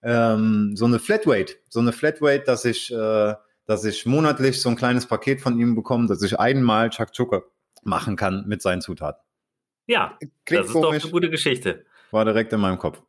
ähm, 0.03 0.73
so 0.75 0.85
eine 0.85 0.99
Flatrate, 0.99 1.53
so 1.69 1.79
eine 1.79 1.93
Flatrate, 1.93 2.43
dass 2.45 2.65
ich 2.65 2.91
äh, 2.91 3.33
dass 3.65 3.85
ich 3.85 4.05
monatlich 4.05 4.61
so 4.61 4.69
ein 4.69 4.75
kleines 4.75 5.05
Paket 5.05 5.41
von 5.41 5.59
ihm 5.59 5.75
bekomme, 5.75 6.07
dass 6.07 6.21
ich 6.21 6.39
einmal 6.39 6.89
Chakchuka 6.89 7.43
machen 7.83 8.15
kann 8.15 8.45
mit 8.47 8.61
seinen 8.61 8.81
Zutaten. 8.81 9.21
Ja, 9.85 10.17
Klingt 10.45 10.61
das 10.61 10.67
ist 10.67 10.73
komisch, 10.73 10.97
doch 10.99 11.03
eine 11.05 11.11
gute 11.11 11.29
Geschichte. 11.29 11.85
War 12.11 12.25
direkt 12.25 12.53
in 12.53 12.61
meinem 12.61 12.77
Kopf. 12.77 13.01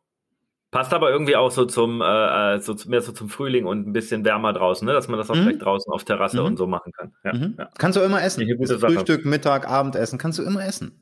Passt 0.71 0.93
aber 0.93 1.09
irgendwie 1.09 1.37
auch 1.37 1.51
so 1.51 1.65
zum, 1.65 2.01
äh, 2.01 2.55
äh 2.55 2.59
so, 2.59 2.75
mehr 2.87 3.01
so 3.01 3.13
zum 3.13 3.29
Frühling 3.29 3.65
und 3.65 3.87
ein 3.87 3.93
bisschen 3.93 4.25
wärmer 4.25 4.51
draußen, 4.51 4.85
ne? 4.85 4.93
dass 4.93 5.07
man 5.07 5.17
das 5.17 5.29
auch 5.29 5.35
mhm. 5.35 5.43
vielleicht 5.43 5.61
draußen 5.61 5.91
auf 5.93 6.03
Terrasse 6.03 6.41
mhm. 6.41 6.47
und 6.47 6.57
so 6.57 6.67
machen 6.67 6.91
kann. 6.91 7.13
Ja, 7.23 7.33
mhm. 7.33 7.55
ja. 7.57 7.69
Kannst 7.77 7.97
du 7.97 8.01
immer 8.01 8.21
essen. 8.21 8.45
Frühstück, 8.79 9.23
Mittag, 9.23 9.69
Abendessen, 9.69 10.19
kannst 10.19 10.39
du 10.39 10.43
immer 10.43 10.65
essen. 10.65 11.01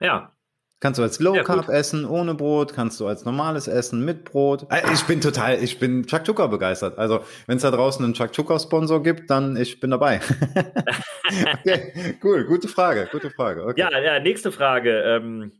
Ja, 0.00 0.32
Kannst 0.80 0.98
du 0.98 1.02
als 1.02 1.18
Low 1.18 1.42
Carb 1.42 1.66
ja, 1.66 1.74
essen, 1.74 2.04
ohne 2.04 2.34
Brot, 2.34 2.72
kannst 2.72 3.00
du 3.00 3.08
als 3.08 3.24
normales 3.24 3.66
essen, 3.66 4.04
mit 4.04 4.24
Brot. 4.24 4.64
Äh, 4.70 4.92
ich 4.92 5.02
bin 5.04 5.20
total, 5.20 5.60
ich 5.60 5.80
bin 5.80 6.06
Chuck 6.06 6.22
Chuka 6.22 6.46
begeistert. 6.46 6.98
Also, 6.98 7.24
wenn 7.46 7.56
es 7.56 7.62
da 7.62 7.72
draußen 7.72 8.04
einen 8.04 8.14
Chuck 8.14 8.30
Chuka 8.30 8.60
Sponsor 8.60 9.02
gibt, 9.02 9.28
dann 9.28 9.56
ich 9.56 9.80
bin 9.80 9.90
dabei. 9.90 10.20
okay, 11.54 12.16
cool, 12.22 12.44
gute 12.44 12.68
Frage, 12.68 13.08
gute 13.10 13.30
Frage. 13.30 13.64
Okay. 13.64 13.80
Ja, 13.80 13.98
ja, 13.98 14.20
nächste 14.20 14.52
Frage. 14.52 15.02
Ähm, 15.02 15.50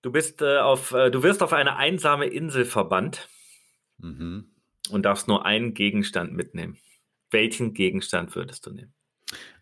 du 0.00 0.12
bist 0.12 0.40
äh, 0.40 0.58
auf, 0.58 0.92
äh, 0.92 1.10
du 1.10 1.22
wirst 1.22 1.42
auf 1.42 1.52
eine 1.52 1.76
einsame 1.76 2.24
Insel 2.24 2.64
verbannt 2.64 3.28
mhm. 3.98 4.46
und 4.90 5.02
darfst 5.02 5.28
nur 5.28 5.44
einen 5.44 5.74
Gegenstand 5.74 6.32
mitnehmen. 6.32 6.78
Welchen 7.30 7.74
Gegenstand 7.74 8.34
würdest 8.34 8.64
du 8.64 8.70
nehmen? 8.70 8.94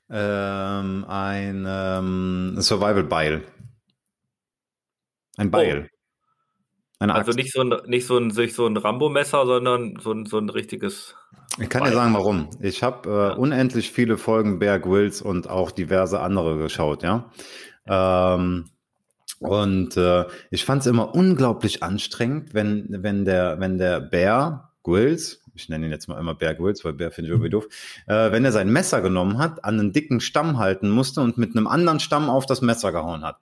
Ähm, 0.09 1.05
ein 1.09 1.67
ähm, 1.69 2.55
Survival 2.61 3.03
Beil. 3.03 3.43
Ein 5.37 5.51
Beil. 5.51 5.89
Oh. 5.91 5.97
Eine 6.99 7.15
also 7.15 7.33
nicht 7.33 7.53
so 7.53 7.61
ein, 7.61 7.75
nicht 7.87 8.07
so 8.07 8.17
ein, 8.17 8.31
so 8.31 8.67
ein 8.67 8.77
Rambo-Messer, 8.77 9.45
sondern 9.45 9.97
so 10.01 10.13
ein, 10.13 10.25
so 10.25 10.39
ein 10.39 10.49
richtiges. 10.49 11.15
Ich 11.59 11.69
kann 11.69 11.83
Beil. 11.83 11.91
dir 11.91 11.97
sagen, 11.97 12.15
warum. 12.15 12.49
Ich 12.61 12.83
habe 12.83 13.09
äh, 13.09 13.13
ja. 13.13 13.33
unendlich 13.35 13.91
viele 13.91 14.17
Folgen 14.17 14.59
Bear 14.59 14.79
Grylls 14.79 15.21
und 15.21 15.49
auch 15.49 15.71
diverse 15.71 16.21
andere 16.21 16.57
geschaut, 16.57 17.03
ja. 17.03 17.31
Ähm, 17.87 18.71
und 19.41 19.97
äh, 19.99 20.25
ich 20.51 20.65
fand 20.65 20.81
es 20.81 20.87
immer 20.87 21.15
unglaublich 21.15 21.83
anstrengend, 21.83 22.55
wenn, 22.55 22.87
wenn 22.89 23.27
der, 23.27 23.61
wenn 23.61 23.77
der 23.77 24.01
Bear 24.01 24.73
Grylls, 24.83 25.43
ich 25.55 25.69
nenne 25.69 25.87
ihn 25.87 25.93
jetzt 25.93 26.09
mal 26.09 26.19
immer 26.19 26.35
Bear 26.35 26.55
Grylls, 26.55 26.85
weil 26.85 26.95
Bär 26.95 27.11
finde 27.11 27.29
ich 27.29 27.33
irgendwie 27.33 27.51
doof, 27.51 27.67
äh, 28.07 28.33
wenn 28.33 28.45
er 28.45 28.53
sein 28.53 28.73
Messer 28.73 29.03
genommen 29.03 29.39
hat, 29.39 29.65
an 29.65 29.79
einen 29.79 29.93
dicken 29.93 30.21
Stamm 30.21 30.59
halten 30.59 30.89
musste 30.89 31.21
und 31.21 31.37
mit 31.37 31.55
einem 31.57 31.67
anderen 31.67 32.01
Stamm 32.01 32.31
auf 32.31 32.47
das 32.47 32.63
Messer 32.63 32.93
gehauen 32.93 33.23
hat. 33.23 33.37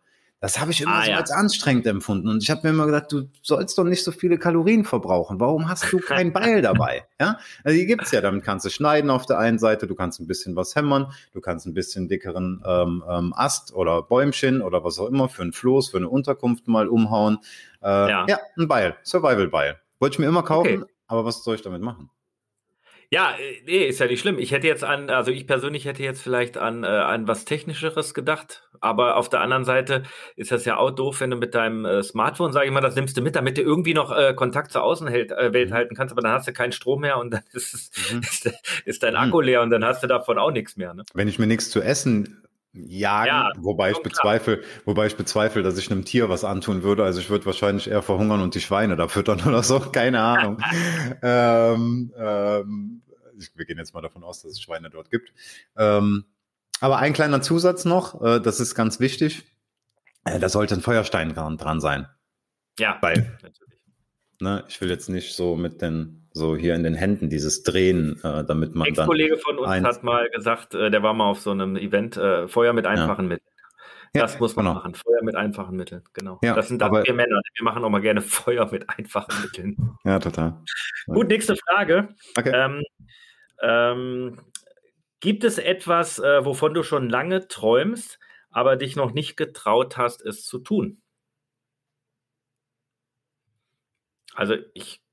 Das 0.44 0.60
habe 0.60 0.72
ich 0.72 0.82
immer 0.82 0.96
ah, 0.96 1.04
so 1.06 1.10
ja. 1.10 1.16
als 1.16 1.30
anstrengend 1.30 1.86
empfunden. 1.86 2.28
Und 2.28 2.42
ich 2.42 2.50
habe 2.50 2.60
mir 2.64 2.74
immer 2.74 2.84
gedacht, 2.84 3.10
du 3.10 3.30
sollst 3.40 3.78
doch 3.78 3.84
nicht 3.84 4.04
so 4.04 4.12
viele 4.12 4.36
Kalorien 4.36 4.84
verbrauchen. 4.84 5.40
Warum 5.40 5.70
hast 5.70 5.90
du 5.90 5.98
kein 6.00 6.34
Beil 6.34 6.60
dabei? 6.62 7.06
Ja, 7.18 7.38
also 7.62 7.78
die 7.78 7.86
gibt's 7.86 8.10
ja. 8.10 8.20
Damit 8.20 8.44
kannst 8.44 8.66
du 8.66 8.68
schneiden 8.68 9.08
auf 9.08 9.24
der 9.24 9.38
einen 9.38 9.58
Seite, 9.58 9.86
du 9.86 9.94
kannst 9.94 10.20
ein 10.20 10.26
bisschen 10.26 10.54
was 10.54 10.74
hämmern, 10.74 11.10
du 11.32 11.40
kannst 11.40 11.64
ein 11.64 11.72
bisschen 11.72 12.08
dickeren 12.08 12.62
ähm, 12.66 13.02
ähm, 13.08 13.32
Ast 13.34 13.72
oder 13.72 14.02
Bäumchen 14.02 14.60
oder 14.60 14.84
was 14.84 14.98
auch 14.98 15.06
immer 15.06 15.30
für 15.30 15.44
ein 15.44 15.54
Floß, 15.54 15.88
für 15.88 15.96
eine 15.96 16.10
Unterkunft 16.10 16.68
mal 16.68 16.88
umhauen. 16.88 17.38
Äh, 17.82 17.86
ja. 17.88 18.26
ja, 18.28 18.38
ein 18.58 18.68
Beil, 18.68 18.96
Survival-Beil. 19.02 19.80
Wollte 19.98 20.16
ich 20.16 20.18
mir 20.18 20.26
immer 20.26 20.42
kaufen, 20.42 20.82
okay. 20.82 20.92
aber 21.06 21.24
was 21.24 21.42
soll 21.42 21.54
ich 21.54 21.62
damit 21.62 21.80
machen? 21.80 22.10
Ja, 23.10 23.32
äh, 23.32 23.62
nee, 23.66 23.84
ist 23.86 24.00
ja 24.00 24.06
nicht 24.06 24.20
schlimm. 24.20 24.38
Ich 24.38 24.52
hätte 24.52 24.66
jetzt 24.66 24.84
an, 24.84 25.10
also 25.10 25.30
ich 25.30 25.46
persönlich 25.46 25.84
hätte 25.84 26.02
jetzt 26.02 26.22
vielleicht 26.22 26.56
an, 26.56 26.84
äh, 26.84 26.86
an 26.86 27.28
was 27.28 27.44
Technischeres 27.44 28.14
gedacht, 28.14 28.68
aber 28.80 29.16
auf 29.16 29.28
der 29.28 29.40
anderen 29.40 29.64
Seite 29.64 30.02
ist 30.36 30.52
das 30.52 30.64
ja 30.64 30.76
auch 30.76 30.90
doof, 30.90 31.20
wenn 31.20 31.30
du 31.30 31.36
mit 31.36 31.54
deinem 31.54 31.84
äh, 31.84 32.02
Smartphone, 32.02 32.52
sage 32.52 32.66
ich 32.66 32.72
mal, 32.72 32.80
das 32.80 32.94
nimmst 32.94 33.16
du 33.16 33.22
mit, 33.22 33.36
damit 33.36 33.58
du 33.58 33.62
irgendwie 33.62 33.94
noch 33.94 34.16
äh, 34.16 34.34
Kontakt 34.34 34.72
zur 34.72 34.82
Außenwelt 34.82 35.32
äh, 35.32 35.66
mhm. 35.66 35.72
halten 35.72 35.94
kannst, 35.94 36.12
aber 36.12 36.22
dann 36.22 36.32
hast 36.32 36.48
du 36.48 36.52
keinen 36.52 36.72
Strom 36.72 37.00
mehr 37.00 37.18
und 37.18 37.32
dann 37.32 37.42
ist, 37.52 38.12
mhm. 38.12 38.20
ist, 38.20 38.50
ist, 38.84 39.02
dein 39.02 39.16
Akku 39.16 39.40
mhm. 39.40 39.46
leer 39.46 39.62
und 39.62 39.70
dann 39.70 39.84
hast 39.84 40.02
du 40.02 40.06
davon 40.06 40.38
auch 40.38 40.50
nichts 40.50 40.76
mehr. 40.76 40.94
Ne? 40.94 41.04
Wenn 41.14 41.28
ich 41.28 41.38
mir 41.38 41.46
nichts 41.46 41.70
zu 41.70 41.80
essen 41.80 42.43
jagen, 42.74 43.28
ja, 43.28 43.52
wobei 43.56 43.92
ich 43.92 44.02
bezweifle, 44.02 44.58
klar. 44.58 44.70
wobei 44.84 45.06
ich 45.06 45.16
bezweifle, 45.16 45.62
dass 45.62 45.78
ich 45.78 45.90
einem 45.90 46.04
Tier 46.04 46.28
was 46.28 46.44
antun 46.44 46.82
würde. 46.82 47.04
Also 47.04 47.20
ich 47.20 47.30
würde 47.30 47.46
wahrscheinlich 47.46 47.88
eher 47.88 48.02
verhungern 48.02 48.40
und 48.40 48.54
die 48.54 48.60
Schweine 48.60 48.96
da 48.96 49.08
füttern 49.08 49.40
oder 49.46 49.62
so, 49.62 49.80
keine 49.80 50.20
Ahnung. 50.20 50.58
ähm, 51.22 52.12
ähm, 52.16 53.02
wir 53.54 53.64
gehen 53.64 53.78
jetzt 53.78 53.94
mal 53.94 54.00
davon 54.00 54.24
aus, 54.24 54.42
dass 54.42 54.52
es 54.52 54.60
Schweine 54.60 54.90
dort 54.90 55.10
gibt. 55.10 55.32
Ähm, 55.76 56.24
aber 56.80 56.98
ein 56.98 57.12
kleiner 57.12 57.42
Zusatz 57.42 57.84
noch, 57.84 58.20
äh, 58.22 58.40
das 58.40 58.60
ist 58.60 58.74
ganz 58.74 59.00
wichtig. 59.00 59.44
Äh, 60.24 60.38
da 60.38 60.48
sollte 60.48 60.74
ein 60.74 60.80
Feuerstein 60.80 61.32
dran, 61.32 61.56
dran 61.56 61.80
sein. 61.80 62.08
Ja, 62.78 62.98
weil 63.00 63.38
natürlich. 63.42 63.80
Ne, 64.40 64.64
ich 64.68 64.80
will 64.80 64.90
jetzt 64.90 65.08
nicht 65.08 65.36
so 65.36 65.54
mit 65.54 65.80
den 65.80 66.23
so 66.34 66.56
hier 66.56 66.74
in 66.74 66.82
den 66.82 66.94
Händen 66.94 67.30
dieses 67.30 67.62
Drehen, 67.62 68.18
äh, 68.24 68.44
damit 68.44 68.74
man 68.74 68.92
dann. 68.92 69.04
Ein 69.04 69.06
Kollege 69.06 69.38
von 69.38 69.56
uns 69.58 69.68
hat 69.68 70.02
mal 70.02 70.28
gesagt, 70.30 70.74
äh, 70.74 70.90
der 70.90 71.02
war 71.02 71.14
mal 71.14 71.30
auf 71.30 71.40
so 71.40 71.52
einem 71.52 71.76
Event, 71.76 72.16
äh, 72.16 72.48
Feuer 72.48 72.72
mit 72.72 72.86
einfachen 72.86 73.26
ja. 73.26 73.28
Mitteln. 73.28 73.50
Das 74.12 74.34
ja, 74.34 74.40
muss 74.40 74.54
man 74.56 74.66
genau. 74.66 74.76
machen. 74.76 74.94
Feuer 74.94 75.22
mit 75.22 75.36
einfachen 75.36 75.76
Mitteln, 75.76 76.02
genau. 76.12 76.38
Ja, 76.42 76.54
das 76.54 76.68
sind 76.68 76.80
dann 76.80 76.92
wir 76.92 77.14
Männer. 77.14 77.40
Wir 77.54 77.64
machen 77.64 77.84
auch 77.84 77.90
mal 77.90 78.00
gerne 78.00 78.20
Feuer 78.22 78.68
mit 78.70 78.88
einfachen 78.90 79.42
Mitteln. 79.42 79.96
Ja, 80.04 80.18
total. 80.18 80.62
Gut, 81.06 81.28
nächste 81.28 81.56
Frage. 81.56 82.08
Okay. 82.36 82.52
Ähm, 82.52 82.82
ähm, 83.62 84.40
gibt 85.20 85.44
es 85.44 85.58
etwas, 85.58 86.18
äh, 86.18 86.44
wovon 86.44 86.74
du 86.74 86.82
schon 86.82 87.08
lange 87.08 87.46
träumst, 87.46 88.18
aber 88.50 88.76
dich 88.76 88.96
noch 88.96 89.12
nicht 89.12 89.36
getraut 89.36 89.96
hast, 89.96 90.20
es 90.22 90.44
zu 90.44 90.58
tun? 90.58 91.00
Also 94.34 94.56
ich 94.74 95.03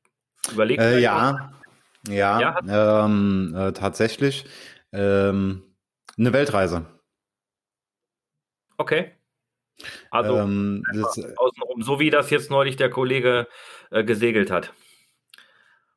überlege. 0.51 0.84
Äh, 0.84 0.99
ja, 0.99 1.51
ja, 2.08 2.60
ja 2.65 3.06
ähm, 3.06 3.54
äh, 3.56 3.71
tatsächlich 3.73 4.45
ähm, 4.91 5.63
eine 6.17 6.34
Weltreise. 6.34 6.86
Okay. 8.77 9.12
Also 10.10 10.38
ähm, 10.38 10.84
das, 10.93 11.19
außenrum, 11.38 11.82
so 11.82 11.99
wie 11.99 12.10
das 12.10 12.30
jetzt 12.30 12.51
neulich 12.51 12.75
der 12.75 12.89
Kollege 12.89 13.47
äh, 13.89 14.04
gesegelt 14.04 14.51
hat. 14.51 14.73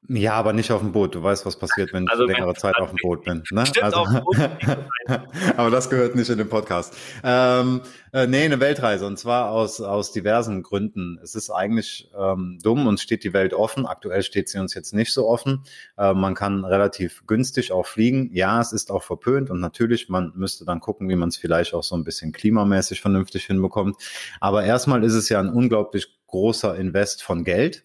Ja, 0.09 0.35
aber 0.35 0.53
nicht 0.53 0.71
auf 0.71 0.83
dem 0.83 0.93
Boot. 0.93 1.15
Du 1.15 1.23
weißt, 1.23 1.47
was 1.47 1.59
passiert, 1.59 1.95
wenn 1.95 2.07
also, 2.09 2.25
ich 2.25 2.37
längere 2.37 2.55
Zeit 2.55 2.77
auf 2.77 2.91
dem 2.91 2.99
Boot 3.01 3.25
bin. 3.25 3.43
Ne? 3.51 3.65
Also, 3.81 4.05
aber 5.57 5.71
das 5.71 5.89
gehört 5.89 6.15
nicht 6.15 6.29
in 6.29 6.37
den 6.37 6.49
Podcast. 6.51 6.95
Ähm, 7.23 7.81
äh, 8.13 8.27
nee, 8.27 8.45
eine 8.45 8.61
Weltreise 8.61 9.07
und 9.07 9.19
zwar 9.19 9.51
aus, 9.51 9.81
aus 9.81 10.13
diversen 10.13 10.63
Gründen. 10.63 11.19
Es 11.23 11.35
ist 11.35 11.49
eigentlich 11.49 12.11
ähm, 12.19 12.59
dumm 12.63 12.87
und 12.87 13.01
steht 13.01 13.25
die 13.25 13.33
Welt 13.33 13.55
offen. 13.55 13.87
Aktuell 13.87 14.23
steht 14.23 14.51
sie 14.51 14.59
uns 14.59 14.75
jetzt 14.75 14.93
nicht 14.93 15.11
so 15.11 15.27
offen. 15.27 15.65
Äh, 15.97 16.13
man 16.13 16.35
kann 16.35 16.67
relativ 16.67 17.27
günstig 17.27 17.73
auch 17.73 17.87
fliegen. 17.87 18.29
Ja, 18.35 18.61
es 18.61 18.75
ist 18.75 18.91
auch 18.91 19.03
verpönt 19.03 19.49
und 19.49 19.61
natürlich, 19.61 20.11
man 20.11 20.33
müsste 20.35 20.67
dann 20.67 20.81
gucken, 20.81 21.09
wie 21.09 21.17
man 21.17 21.31
es 21.31 21.39
vielleicht 21.39 21.73
auch 21.73 21.83
so 21.83 21.97
ein 21.97 22.05
bisschen 22.05 22.33
klimamäßig 22.33 23.01
vernünftig 23.01 23.47
hinbekommt. 23.47 23.97
Aber 24.39 24.65
erstmal 24.65 25.03
ist 25.03 25.15
es 25.15 25.31
ja 25.31 25.41
ein 25.41 25.49
unglaublich 25.49 26.19
großer 26.27 26.77
Invest 26.77 27.23
von 27.23 27.43
Geld 27.43 27.85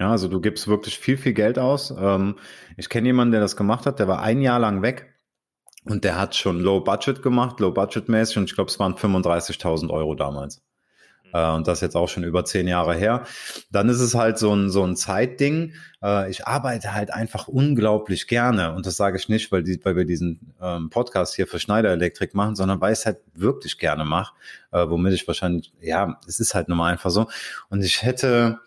ja, 0.00 0.10
also 0.10 0.28
du 0.28 0.40
gibst 0.40 0.68
wirklich 0.68 0.98
viel, 0.98 1.16
viel 1.16 1.32
Geld 1.32 1.58
aus. 1.58 1.92
Ähm, 1.96 2.36
ich 2.76 2.88
kenne 2.88 3.08
jemanden, 3.08 3.32
der 3.32 3.40
das 3.40 3.56
gemacht 3.56 3.86
hat, 3.86 3.98
der 3.98 4.08
war 4.08 4.22
ein 4.22 4.40
Jahr 4.40 4.58
lang 4.58 4.82
weg 4.82 5.14
und 5.84 6.04
der 6.04 6.18
hat 6.18 6.36
schon 6.36 6.60
Low 6.60 6.80
Budget 6.80 7.22
gemacht, 7.22 7.60
Low 7.60 7.72
Budget 7.72 8.08
mäßig 8.08 8.38
und 8.38 8.44
ich 8.44 8.54
glaube, 8.54 8.70
es 8.70 8.78
waren 8.78 8.94
35.000 8.94 9.90
Euro 9.90 10.14
damals. 10.14 10.62
Mhm. 11.24 11.30
Äh, 11.32 11.50
und 11.52 11.66
das 11.66 11.80
jetzt 11.80 11.96
auch 11.96 12.08
schon 12.08 12.24
über 12.24 12.44
zehn 12.44 12.68
Jahre 12.68 12.94
her. 12.94 13.24
Dann 13.70 13.88
ist 13.88 14.00
es 14.00 14.14
halt 14.14 14.38
so 14.38 14.54
ein, 14.54 14.70
so 14.70 14.84
ein 14.84 14.96
Zeitding. 14.96 15.74
Äh, 16.02 16.30
ich 16.30 16.46
arbeite 16.46 16.94
halt 16.94 17.12
einfach 17.12 17.48
unglaublich 17.48 18.26
gerne. 18.26 18.74
Und 18.74 18.86
das 18.86 18.96
sage 18.96 19.16
ich 19.16 19.28
nicht, 19.28 19.50
weil, 19.52 19.62
die, 19.62 19.80
weil 19.84 19.96
wir 19.96 20.04
diesen 20.04 20.54
ähm, 20.60 20.90
Podcast 20.90 21.34
hier 21.34 21.46
für 21.46 21.58
Schneider 21.58 21.90
Elektrik 21.90 22.34
machen, 22.34 22.56
sondern 22.56 22.80
weil 22.80 22.92
ich 22.92 23.00
es 23.00 23.06
halt 23.06 23.18
wirklich 23.34 23.78
gerne 23.78 24.04
mache. 24.04 24.34
Äh, 24.72 24.88
womit 24.88 25.14
ich 25.14 25.26
wahrscheinlich, 25.26 25.72
ja, 25.80 26.20
es 26.26 26.40
ist 26.40 26.54
halt 26.54 26.68
nun 26.68 26.78
mal 26.78 26.92
einfach 26.92 27.10
so. 27.10 27.28
Und 27.68 27.82
ich 27.82 28.02
hätte, 28.02 28.60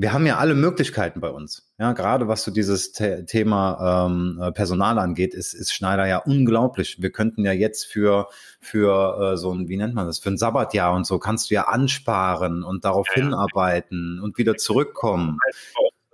wir 0.00 0.14
haben 0.14 0.24
ja 0.24 0.38
alle 0.38 0.54
Möglichkeiten 0.54 1.20
bei 1.20 1.28
uns. 1.28 1.70
Ja, 1.78 1.92
gerade 1.92 2.26
was 2.26 2.42
so 2.42 2.50
dieses 2.50 2.94
The 2.94 3.26
Thema 3.26 4.06
ähm, 4.06 4.40
äh, 4.40 4.50
Personal 4.50 4.98
angeht, 4.98 5.34
ist, 5.34 5.52
ist 5.52 5.74
Schneider 5.74 6.06
ja 6.06 6.16
unglaublich. 6.18 7.02
Wir 7.02 7.10
könnten 7.10 7.44
ja 7.44 7.52
jetzt 7.52 7.84
für, 7.84 8.28
für 8.60 9.32
äh, 9.34 9.36
so 9.36 9.52
ein, 9.52 9.68
wie 9.68 9.76
nennt 9.76 9.94
man 9.94 10.06
das, 10.06 10.18
für 10.18 10.30
ein 10.30 10.38
Sabbatjahr 10.38 10.94
und 10.94 11.06
so, 11.06 11.18
kannst 11.18 11.50
du 11.50 11.54
ja 11.54 11.64
ansparen 11.64 12.64
und 12.64 12.86
darauf 12.86 13.08
ja, 13.14 13.24
hinarbeiten 13.24 14.16
ja. 14.16 14.24
und 14.24 14.38
wieder 14.38 14.56
zurückkommen. 14.56 15.36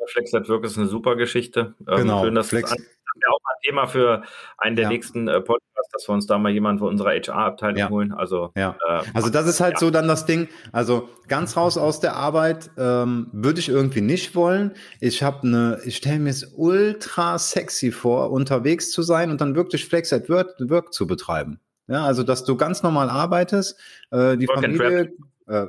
Flex 0.08 0.34
at 0.34 0.48
Work 0.48 0.64
ist 0.64 0.78
eine 0.78 0.88
super 0.88 1.14
Geschichte. 1.14 1.74
Ähm, 1.86 1.96
genau. 1.98 2.24
Schön, 2.24 2.34
dass 2.34 2.48
Flex. 2.48 2.70
Das 2.70 2.82
ja 3.22 3.30
auch 3.32 3.40
ein 3.44 3.56
Thema 3.62 3.86
für 3.86 4.22
einen 4.58 4.76
der 4.76 4.84
ja. 4.84 4.88
nächsten 4.90 5.28
äh, 5.28 5.40
Podcasts, 5.40 5.90
dass 5.92 6.08
wir 6.08 6.12
uns 6.14 6.26
da 6.26 6.38
mal 6.38 6.50
jemanden 6.50 6.78
für 6.80 6.86
unsere 6.86 7.10
HR-Abteilung 7.10 7.76
Ja. 7.78 7.88
holen. 7.88 8.12
Also, 8.12 8.52
Ja. 8.56 8.76
äh, 8.88 9.02
Also 9.14 9.30
das 9.30 9.46
ist 9.46 9.60
halt 9.60 9.78
so 9.78 9.90
dann 9.90 10.08
das 10.08 10.26
Ding. 10.26 10.48
Also 10.72 11.08
ganz 11.28 11.56
raus 11.56 11.78
aus 11.78 12.00
der 12.00 12.16
Arbeit 12.16 12.70
ähm, 12.76 13.28
würde 13.32 13.60
ich 13.60 13.68
irgendwie 13.68 14.00
nicht 14.00 14.34
wollen. 14.34 14.72
Ich 15.00 15.22
habe 15.22 15.46
eine, 15.46 15.80
ich 15.84 15.96
stelle 15.96 16.18
mir 16.18 16.30
es 16.30 16.52
ultra 16.54 17.38
sexy 17.38 17.92
vor, 17.92 18.30
unterwegs 18.30 18.90
zu 18.90 19.02
sein 19.02 19.30
und 19.30 19.40
dann 19.40 19.54
wirklich 19.54 19.86
Flex 19.86 20.12
at 20.12 20.28
Work, 20.28 20.54
Work 20.60 20.92
zu 20.92 21.06
betreiben. 21.06 21.60
Ja, 21.88 22.04
also 22.04 22.22
dass 22.24 22.44
du 22.44 22.56
ganz 22.56 22.82
normal 22.82 23.08
arbeitest, 23.10 23.78
äh, 24.10 24.36
die 24.36 24.48
Work 24.48 24.64
and 24.64 24.76
Familie, 24.76 25.12
äh, 25.46 25.66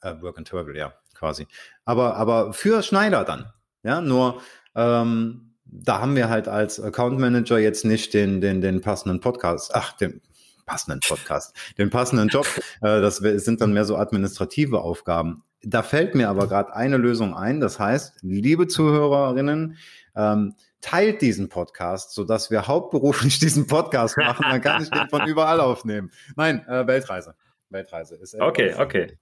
äh, 0.00 0.22
Work 0.22 0.38
and 0.38 0.48
Travel, 0.48 0.76
ja, 0.76 0.92
quasi. 1.14 1.46
Aber 1.84 2.16
aber 2.16 2.52
für 2.52 2.82
Schneider 2.82 3.24
dann. 3.24 3.52
Ja, 3.84 4.00
nur 4.00 4.40
ähm, 4.74 5.47
da 5.70 6.00
haben 6.00 6.16
wir 6.16 6.28
halt 6.28 6.48
als 6.48 6.80
Account 6.80 7.18
Manager 7.18 7.58
jetzt 7.58 7.84
nicht 7.84 8.14
den 8.14 8.40
den 8.40 8.60
den 8.60 8.80
passenden 8.80 9.20
Podcast. 9.20 9.72
Ach, 9.74 9.92
den 9.92 10.20
passenden 10.66 11.00
Podcast, 11.00 11.54
den 11.78 11.90
passenden 11.90 12.28
Job. 12.28 12.46
Äh, 12.80 13.00
das 13.00 13.16
sind 13.16 13.60
dann 13.60 13.72
mehr 13.72 13.84
so 13.84 13.96
administrative 13.96 14.80
Aufgaben. 14.80 15.42
Da 15.64 15.82
fällt 15.82 16.14
mir 16.14 16.28
aber 16.28 16.46
gerade 16.46 16.76
eine 16.76 16.96
Lösung 16.96 17.34
ein. 17.34 17.58
Das 17.58 17.80
heißt, 17.80 18.18
liebe 18.22 18.68
Zuhörerinnen, 18.68 19.76
ähm, 20.14 20.54
teilt 20.80 21.20
diesen 21.22 21.48
Podcast, 21.48 22.14
sodass 22.14 22.52
wir 22.52 22.68
hauptberuflich 22.68 23.38
diesen 23.40 23.66
Podcast 23.66 24.16
machen. 24.16 24.46
Dann 24.48 24.60
kann 24.60 24.82
ich 24.82 24.90
den 24.90 25.08
von 25.08 25.22
überall 25.26 25.58
aufnehmen. 25.60 26.12
Nein, 26.36 26.64
äh, 26.68 26.86
Weltreise. 26.86 27.34
Weltreise 27.70 28.14
ist 28.14 28.34
etwas- 28.34 28.48
Okay, 28.48 28.74
okay. 28.78 29.18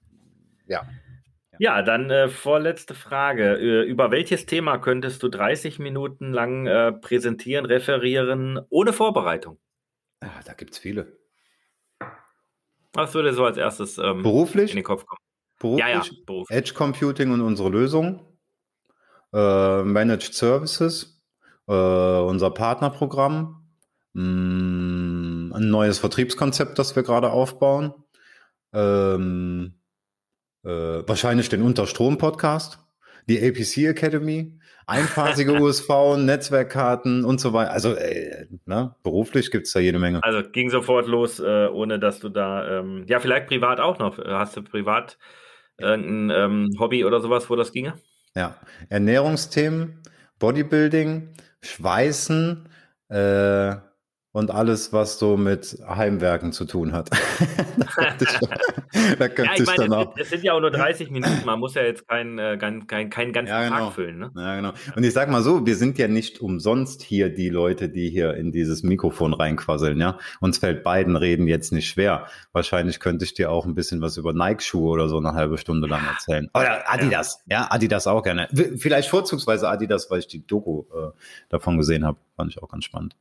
Ja. 0.67 0.83
Ja, 1.59 1.83
dann 1.83 2.11
äh, 2.11 2.29
vorletzte 2.29 2.95
Frage. 2.95 3.55
Äh, 3.57 3.83
über 3.85 4.11
welches 4.11 4.47
Thema 4.47 4.79
könntest 4.79 5.23
du 5.23 5.29
30 5.29 5.79
Minuten 5.79 6.33
lang 6.33 6.67
äh, 6.67 6.93
präsentieren, 6.93 7.65
referieren, 7.67 8.61
ohne 8.69 8.93
Vorbereitung? 8.93 9.59
Ah, 10.21 10.41
da 10.45 10.53
gibt's 10.55 10.79
viele. 10.79 11.19
Was 12.95 13.13
würde 13.15 13.33
so 13.35 13.45
als 13.45 13.57
erstes 13.59 13.99
ähm, 13.99 14.19
in 14.19 14.23
Beruflich, 14.23 14.73
den 14.73 14.83
Kopf 14.85 15.05
kommen? 15.07 15.21
beruflich, 15.59 15.87
Ja, 15.87 16.03
ja, 16.03 16.05
Beruf. 16.25 16.49
Edge 16.51 16.73
Computing 16.75 17.31
und 17.33 17.41
unsere 17.43 17.69
Lösung, 17.69 18.21
äh, 19.33 19.83
Managed 19.83 20.35
Services, 20.35 21.23
äh, 21.69 21.73
unser 21.73 22.51
Partnerprogramm, 22.51 23.67
mh, 24.15 25.57
ein 25.57 25.71
neues 25.71 25.99
Vertriebskonzept, 25.99 26.79
das 26.79 26.97
wir 26.97 27.03
gerade 27.03 27.31
aufbauen, 27.31 27.93
ähm, 28.73 29.75
äh, 30.67 31.09
wahrscheinlich 31.09 31.49
den 31.49 31.63
Unterstrom-Podcast, 31.63 32.81
die 33.29 33.39
APC 33.39 33.89
Academy, 33.89 34.59
einphasige 34.87 35.53
USV, 35.61 36.17
Netzwerkkarten 36.19 37.25
und 37.25 37.41
so 37.41 37.53
weiter. 37.53 37.73
Also 37.73 37.95
äh, 37.95 38.47
ne, 38.67 38.95
beruflich 39.03 39.51
gibt's 39.51 39.73
da 39.73 39.81
jede 39.81 39.99
Menge. 39.99 40.23
Also 40.23 40.49
ging 40.51 40.71
sofort 40.71 41.07
los, 41.07 41.41
äh, 41.41 41.69
ohne 41.69 41.99
dass 41.99 42.21
du 42.21 42.29
da, 42.29 42.81
ähm, 42.81 43.05
ja, 43.09 43.21
vielleicht 43.21 43.47
privat 43.47 43.81
auch 43.81 43.99
noch. 43.99 44.19
Hast 44.19 44.57
du 44.57 44.63
privat 44.63 45.19
irgendein 45.79 46.31
ähm, 46.37 46.71
Hobby 46.79 47.05
oder 47.05 47.21
sowas, 47.21 47.49
wo 47.49 47.57
das 47.57 47.73
ginge? 47.73 47.95
Ja, 48.35 48.57
Ernährungsthemen, 48.89 50.03
Bodybuilding, 50.39 51.35
Schweißen 51.63 52.69
äh, 53.09 53.77
und 54.37 54.51
alles, 54.51 54.93
was 54.93 55.19
so 55.19 55.39
mit 55.39 55.79
Heimwerken 55.89 56.53
zu 56.53 56.67
tun 56.67 56.93
hat. 56.93 57.09
da 59.19 59.29
könnte 59.29 59.43
Ja, 59.45 59.55
ich 59.55 59.65
meine, 59.65 59.89
dann 59.89 59.93
es, 59.93 60.07
auch. 60.07 60.17
es 60.19 60.29
sind 60.29 60.45
ja 60.45 60.53
auch 60.53 60.61
nur 60.61 60.71
30 60.73 61.11
Minuten. 61.11 61.41
Man 61.47 61.59
muss 61.59 61.73
ja 61.75 61.83
jetzt 61.83 62.07
keinen 62.07 62.39
äh, 62.39 62.59
kein, 62.59 62.87
kein, 62.87 63.09
keinen 63.09 63.33
ganzen 63.33 63.49
Ja, 63.49 63.65
genau. 63.65 63.87
Tag 63.87 63.95
füllen. 63.95 64.19
Ne? 64.19 64.33
Ja, 64.37 64.57
genau. 64.57 64.73
Und 64.95 65.05
ich 65.05 65.15
sag 65.15 65.31
mal 65.31 65.41
so, 65.43 65.65
wir 65.65 65.75
sind 65.75 65.97
ja 65.97 66.07
nicht 66.07 66.43
umsonst 66.43 67.03
hier 67.03 67.31
die 67.31 67.49
Leute, 67.49 67.89
die 67.89 68.11
hier 68.11 68.35
in 68.35 68.53
dieses 68.53 68.83
Mikrofon 68.83 69.33
reinquasseln, 69.33 69.99
ja. 69.99 70.19
Uns 70.41 70.59
fällt 70.59 70.85
beiden 70.85 71.17
Reden 71.17 71.49
jetzt 71.49 71.73
nicht 71.73 71.89
schwer. 71.89 72.27
Wahrscheinlich 72.53 73.01
könnte 73.01 73.25
ich 73.25 73.33
dir 73.33 73.51
auch 73.51 73.65
ein 73.65 73.75
bisschen 73.75 74.03
was 74.03 74.19
über 74.19 74.35
Nike-Schuhe 74.35 74.91
oder 74.91 75.09
so 75.09 75.17
eine 75.17 75.33
halbe 75.33 75.57
Stunde 75.57 75.89
lang 75.89 76.03
erzählen. 76.07 76.51
Oder 76.53 76.93
Adidas. 76.93 77.43
Ja, 77.47 77.69
Adidas 77.71 78.07
auch 78.07 78.23
gerne. 78.23 78.49
Vielleicht 78.77 79.09
vorzugsweise 79.09 79.67
Adidas, 79.67 80.11
weil 80.11 80.19
ich 80.19 80.27
die 80.27 80.47
Doku 80.47 80.85
äh, 80.95 81.13
davon 81.49 81.79
gesehen 81.79 82.05
habe. 82.05 82.19
Fand 82.37 82.51
ich 82.51 82.63
auch 82.63 82.69
ganz 82.69 82.85
spannend. 82.85 83.17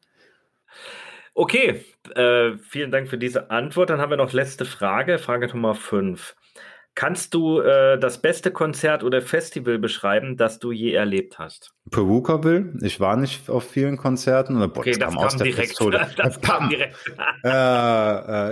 Okay, 1.34 1.84
äh, 2.16 2.58
vielen 2.70 2.92
Dank 2.92 3.10
für 3.10 3.18
diese 3.18 3.52
Antwort. 3.52 3.90
Dann 3.90 4.00
haben 4.00 4.10
wir 4.10 4.18
noch 4.18 4.32
letzte 4.32 4.64
Frage, 4.66 5.18
Frage 5.20 5.48
Nummer 5.48 5.76
5. 5.76 6.36
Kannst 6.98 7.34
du 7.34 7.60
äh, 7.60 8.00
das 8.00 8.22
beste 8.22 8.52
Konzert 8.52 9.04
oder 9.04 9.22
Festival 9.22 9.78
beschreiben, 9.80 10.38
das 10.38 10.60
du 10.60 10.72
je 10.72 10.94
erlebt 10.94 11.38
hast? 11.40 11.74
Peruka-Will. 11.92 12.74
Ich 12.82 13.02
war 13.02 13.18
nicht 13.18 13.50
auf 13.50 13.70
vielen 13.70 13.98
Konzerten. 13.98 14.56
Oder, 14.56 14.70
boah, 14.70 14.80
Okay, 14.80 14.94
das 14.98 15.14
kam 15.14 15.38
direkt. 15.40 15.70
Pistole. 15.70 16.08
Das 16.16 16.40
kam 16.40 16.70
direkt. 16.70 16.96
äh, 17.44 17.50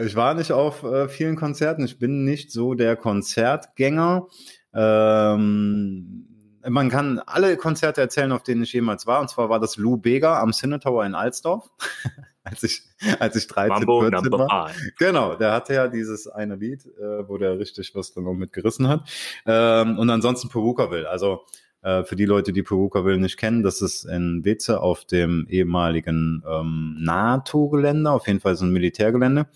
äh, 0.01 0.05
ich 0.05 0.17
war 0.17 0.33
nicht 0.33 0.51
auf 0.51 0.83
äh, 0.83 1.07
vielen 1.07 1.37
Konzerten. 1.37 1.85
Ich 1.85 1.99
bin 1.99 2.25
nicht 2.25 2.51
so 2.51 2.73
der 2.73 2.97
Konzertgänger. 2.97 4.27
Ähm, 4.75 6.27
man 6.67 6.89
kann 6.89 7.19
alle 7.19 7.57
Konzerte 7.57 8.01
erzählen, 8.01 8.31
auf 8.31 8.43
denen 8.43 8.63
ich 8.63 8.73
jemals 8.73 9.07
war. 9.07 9.21
Und 9.21 9.29
zwar 9.29 9.49
war 9.49 9.59
das 9.59 9.77
Lou 9.77 9.97
Bega 9.97 10.39
am 10.39 10.53
Cine 10.53 10.79
Tower 10.79 11.05
in 11.05 11.15
Alsdorf, 11.15 11.69
als 12.43 12.63
ich, 12.63 12.83
als 13.19 13.35
ich 13.35 13.47
13, 13.47 13.69
Mambo 13.69 14.01
14 14.01 14.21
Number 14.23 14.39
war. 14.39 14.69
Five. 14.69 14.81
Genau, 14.97 15.35
der 15.35 15.53
hatte 15.53 15.73
ja 15.73 15.87
dieses 15.87 16.27
eine 16.27 16.55
Lied, 16.55 16.85
äh, 16.85 17.27
wo 17.27 17.37
der 17.37 17.59
richtig 17.59 17.93
was 17.95 18.13
dann 18.13 18.25
noch 18.25 18.33
mitgerissen 18.33 18.87
hat. 18.87 19.09
Ähm, 19.45 19.99
und 19.99 20.09
ansonsten 20.09 20.49
Peruka-Will. 20.49 21.05
Also 21.05 21.45
äh, 21.83 22.03
für 22.03 22.15
die 22.15 22.25
Leute, 22.25 22.53
die 22.53 22.63
Peruka-Will 22.63 23.17
nicht 23.17 23.37
kennen, 23.37 23.61
das 23.61 23.81
ist 23.81 24.05
in 24.05 24.43
Weze 24.45 24.81
auf 24.81 25.05
dem 25.05 25.45
ehemaligen 25.49 26.43
ähm, 26.49 26.97
NATO-Gelände, 26.99 28.09
auf 28.09 28.27
jeden 28.27 28.39
Fall 28.39 28.55
so 28.55 28.65
ein 28.65 28.71
Militärgelände. 28.71 29.47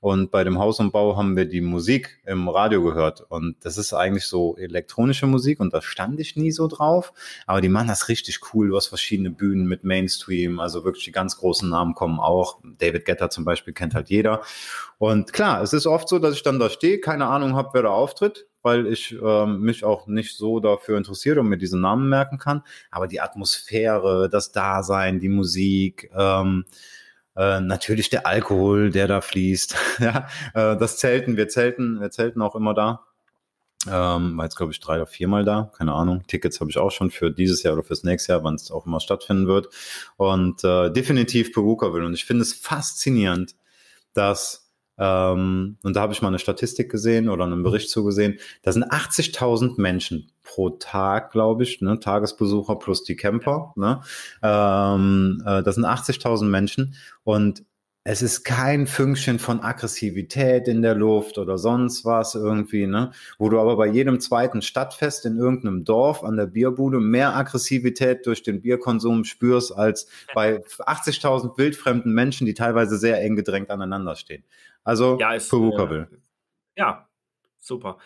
Und 0.00 0.30
bei 0.30 0.44
dem 0.44 0.58
Haus 0.58 0.80
und 0.80 0.92
Bau 0.92 1.16
haben 1.16 1.36
wir 1.36 1.44
die 1.44 1.60
Musik 1.60 2.20
im 2.24 2.48
Radio 2.48 2.82
gehört. 2.82 3.20
Und 3.28 3.56
das 3.64 3.76
ist 3.76 3.92
eigentlich 3.92 4.26
so 4.26 4.56
elektronische 4.56 5.26
Musik 5.26 5.60
und 5.60 5.74
da 5.74 5.82
stand 5.82 6.20
ich 6.20 6.36
nie 6.36 6.52
so 6.52 6.68
drauf. 6.68 7.12
Aber 7.46 7.60
die 7.60 7.68
machen 7.68 7.88
das 7.88 8.08
richtig 8.08 8.40
cool. 8.52 8.68
Du 8.68 8.76
hast 8.76 8.86
verschiedene 8.86 9.30
Bühnen 9.30 9.66
mit 9.66 9.84
Mainstream. 9.84 10.58
Also 10.58 10.84
wirklich 10.84 11.04
die 11.04 11.12
ganz 11.12 11.36
großen 11.36 11.68
Namen 11.68 11.94
kommen 11.94 12.18
auch. 12.18 12.60
David 12.78 13.04
Getter 13.04 13.28
zum 13.28 13.44
Beispiel 13.44 13.74
kennt 13.74 13.94
halt 13.94 14.08
jeder. 14.08 14.40
Und 14.96 15.34
klar, 15.34 15.62
es 15.62 15.74
ist 15.74 15.86
oft 15.86 16.08
so, 16.08 16.18
dass 16.18 16.34
ich 16.34 16.42
dann 16.42 16.58
da 16.58 16.70
stehe, 16.70 17.00
keine 17.00 17.26
Ahnung 17.26 17.54
habe, 17.54 17.70
wer 17.74 17.82
da 17.82 17.90
auftritt, 17.90 18.46
weil 18.62 18.86
ich 18.86 19.16
ähm, 19.22 19.60
mich 19.60 19.84
auch 19.84 20.06
nicht 20.06 20.36
so 20.36 20.60
dafür 20.60 20.98
interessiere 20.98 21.40
und 21.40 21.48
mir 21.48 21.58
diese 21.58 21.78
Namen 21.78 22.08
merken 22.08 22.38
kann. 22.38 22.62
Aber 22.90 23.06
die 23.06 23.20
Atmosphäre, 23.20 24.28
das 24.30 24.52
Dasein, 24.52 25.20
die 25.20 25.28
Musik, 25.28 26.10
ähm, 26.16 26.64
äh, 27.36 27.60
natürlich 27.60 28.10
der 28.10 28.26
Alkohol, 28.26 28.90
der 28.90 29.08
da 29.08 29.20
fließt. 29.20 29.76
ja, 30.00 30.28
äh, 30.54 30.76
das 30.76 30.98
Zelten, 30.98 31.36
wir 31.36 31.48
zelten, 31.48 32.00
wir 32.00 32.10
zelten 32.10 32.42
auch 32.42 32.54
immer 32.54 32.74
da. 32.74 33.04
Ähm, 33.86 34.36
war 34.36 34.44
jetzt, 34.44 34.56
glaube 34.56 34.72
ich, 34.72 34.80
drei 34.80 34.96
oder 34.96 35.06
viermal 35.06 35.44
da, 35.44 35.72
keine 35.76 35.94
Ahnung. 35.94 36.26
Tickets 36.26 36.60
habe 36.60 36.70
ich 36.70 36.76
auch 36.76 36.90
schon 36.90 37.10
für 37.10 37.30
dieses 37.30 37.62
Jahr 37.62 37.72
oder 37.72 37.82
fürs 37.82 38.04
nächste 38.04 38.32
Jahr, 38.32 38.44
wann 38.44 38.56
es 38.56 38.70
auch 38.70 38.86
immer 38.86 39.00
stattfinden 39.00 39.46
wird. 39.46 39.68
Und 40.18 40.62
äh, 40.64 40.90
definitiv 40.90 41.52
Peruka 41.54 41.92
will. 41.94 42.04
Und 42.04 42.12
ich 42.12 42.26
finde 42.26 42.42
es 42.42 42.52
faszinierend, 42.52 43.56
dass, 44.12 44.59
ähm, 45.00 45.78
und 45.82 45.96
da 45.96 46.02
habe 46.02 46.12
ich 46.12 46.20
mal 46.20 46.28
eine 46.28 46.38
Statistik 46.38 46.90
gesehen 46.90 47.30
oder 47.30 47.44
einen 47.44 47.62
Bericht 47.62 47.88
zugesehen, 47.88 48.38
da 48.62 48.70
sind 48.70 48.84
80.000 48.84 49.80
Menschen 49.80 50.30
pro 50.44 50.70
Tag, 50.70 51.32
glaube 51.32 51.62
ich, 51.62 51.80
ne, 51.80 51.98
Tagesbesucher 51.98 52.76
plus 52.76 53.02
die 53.02 53.16
Camper. 53.16 53.72
Ne, 53.76 54.02
ähm, 54.42 55.42
äh, 55.46 55.62
das 55.62 55.76
sind 55.76 55.86
80.000 55.86 56.44
Menschen 56.44 56.94
und 57.24 57.64
es 58.02 58.22
ist 58.22 58.44
kein 58.44 58.86
Fünkchen 58.86 59.38
von 59.38 59.60
Aggressivität 59.60 60.68
in 60.68 60.80
der 60.80 60.94
Luft 60.94 61.36
oder 61.36 61.58
sonst 61.58 62.06
was 62.06 62.34
irgendwie, 62.34 62.86
ne? 62.86 63.12
Wo 63.38 63.50
du 63.50 63.60
aber 63.60 63.76
bei 63.76 63.86
jedem 63.86 64.20
zweiten 64.20 64.62
Stadtfest 64.62 65.26
in 65.26 65.36
irgendeinem 65.36 65.84
Dorf 65.84 66.24
an 66.24 66.36
der 66.36 66.46
Bierbude 66.46 66.98
mehr 66.98 67.36
Aggressivität 67.36 68.24
durch 68.26 68.42
den 68.42 68.62
Bierkonsum 68.62 69.24
spürst 69.24 69.76
als 69.76 70.06
bei 70.34 70.64
80.000 70.64 71.58
wildfremden 71.58 72.14
Menschen, 72.14 72.46
die 72.46 72.54
teilweise 72.54 72.96
sehr 72.96 73.20
eng 73.20 73.36
gedrängt 73.36 73.70
aneinander 73.70 74.16
stehen. 74.16 74.44
Also 74.84 75.18
Ja, 75.18 75.32
ist, 75.34 75.50
Peruka-Will. 75.50 76.08
äh, 76.10 76.80
ja, 76.80 77.08
super. 77.58 77.98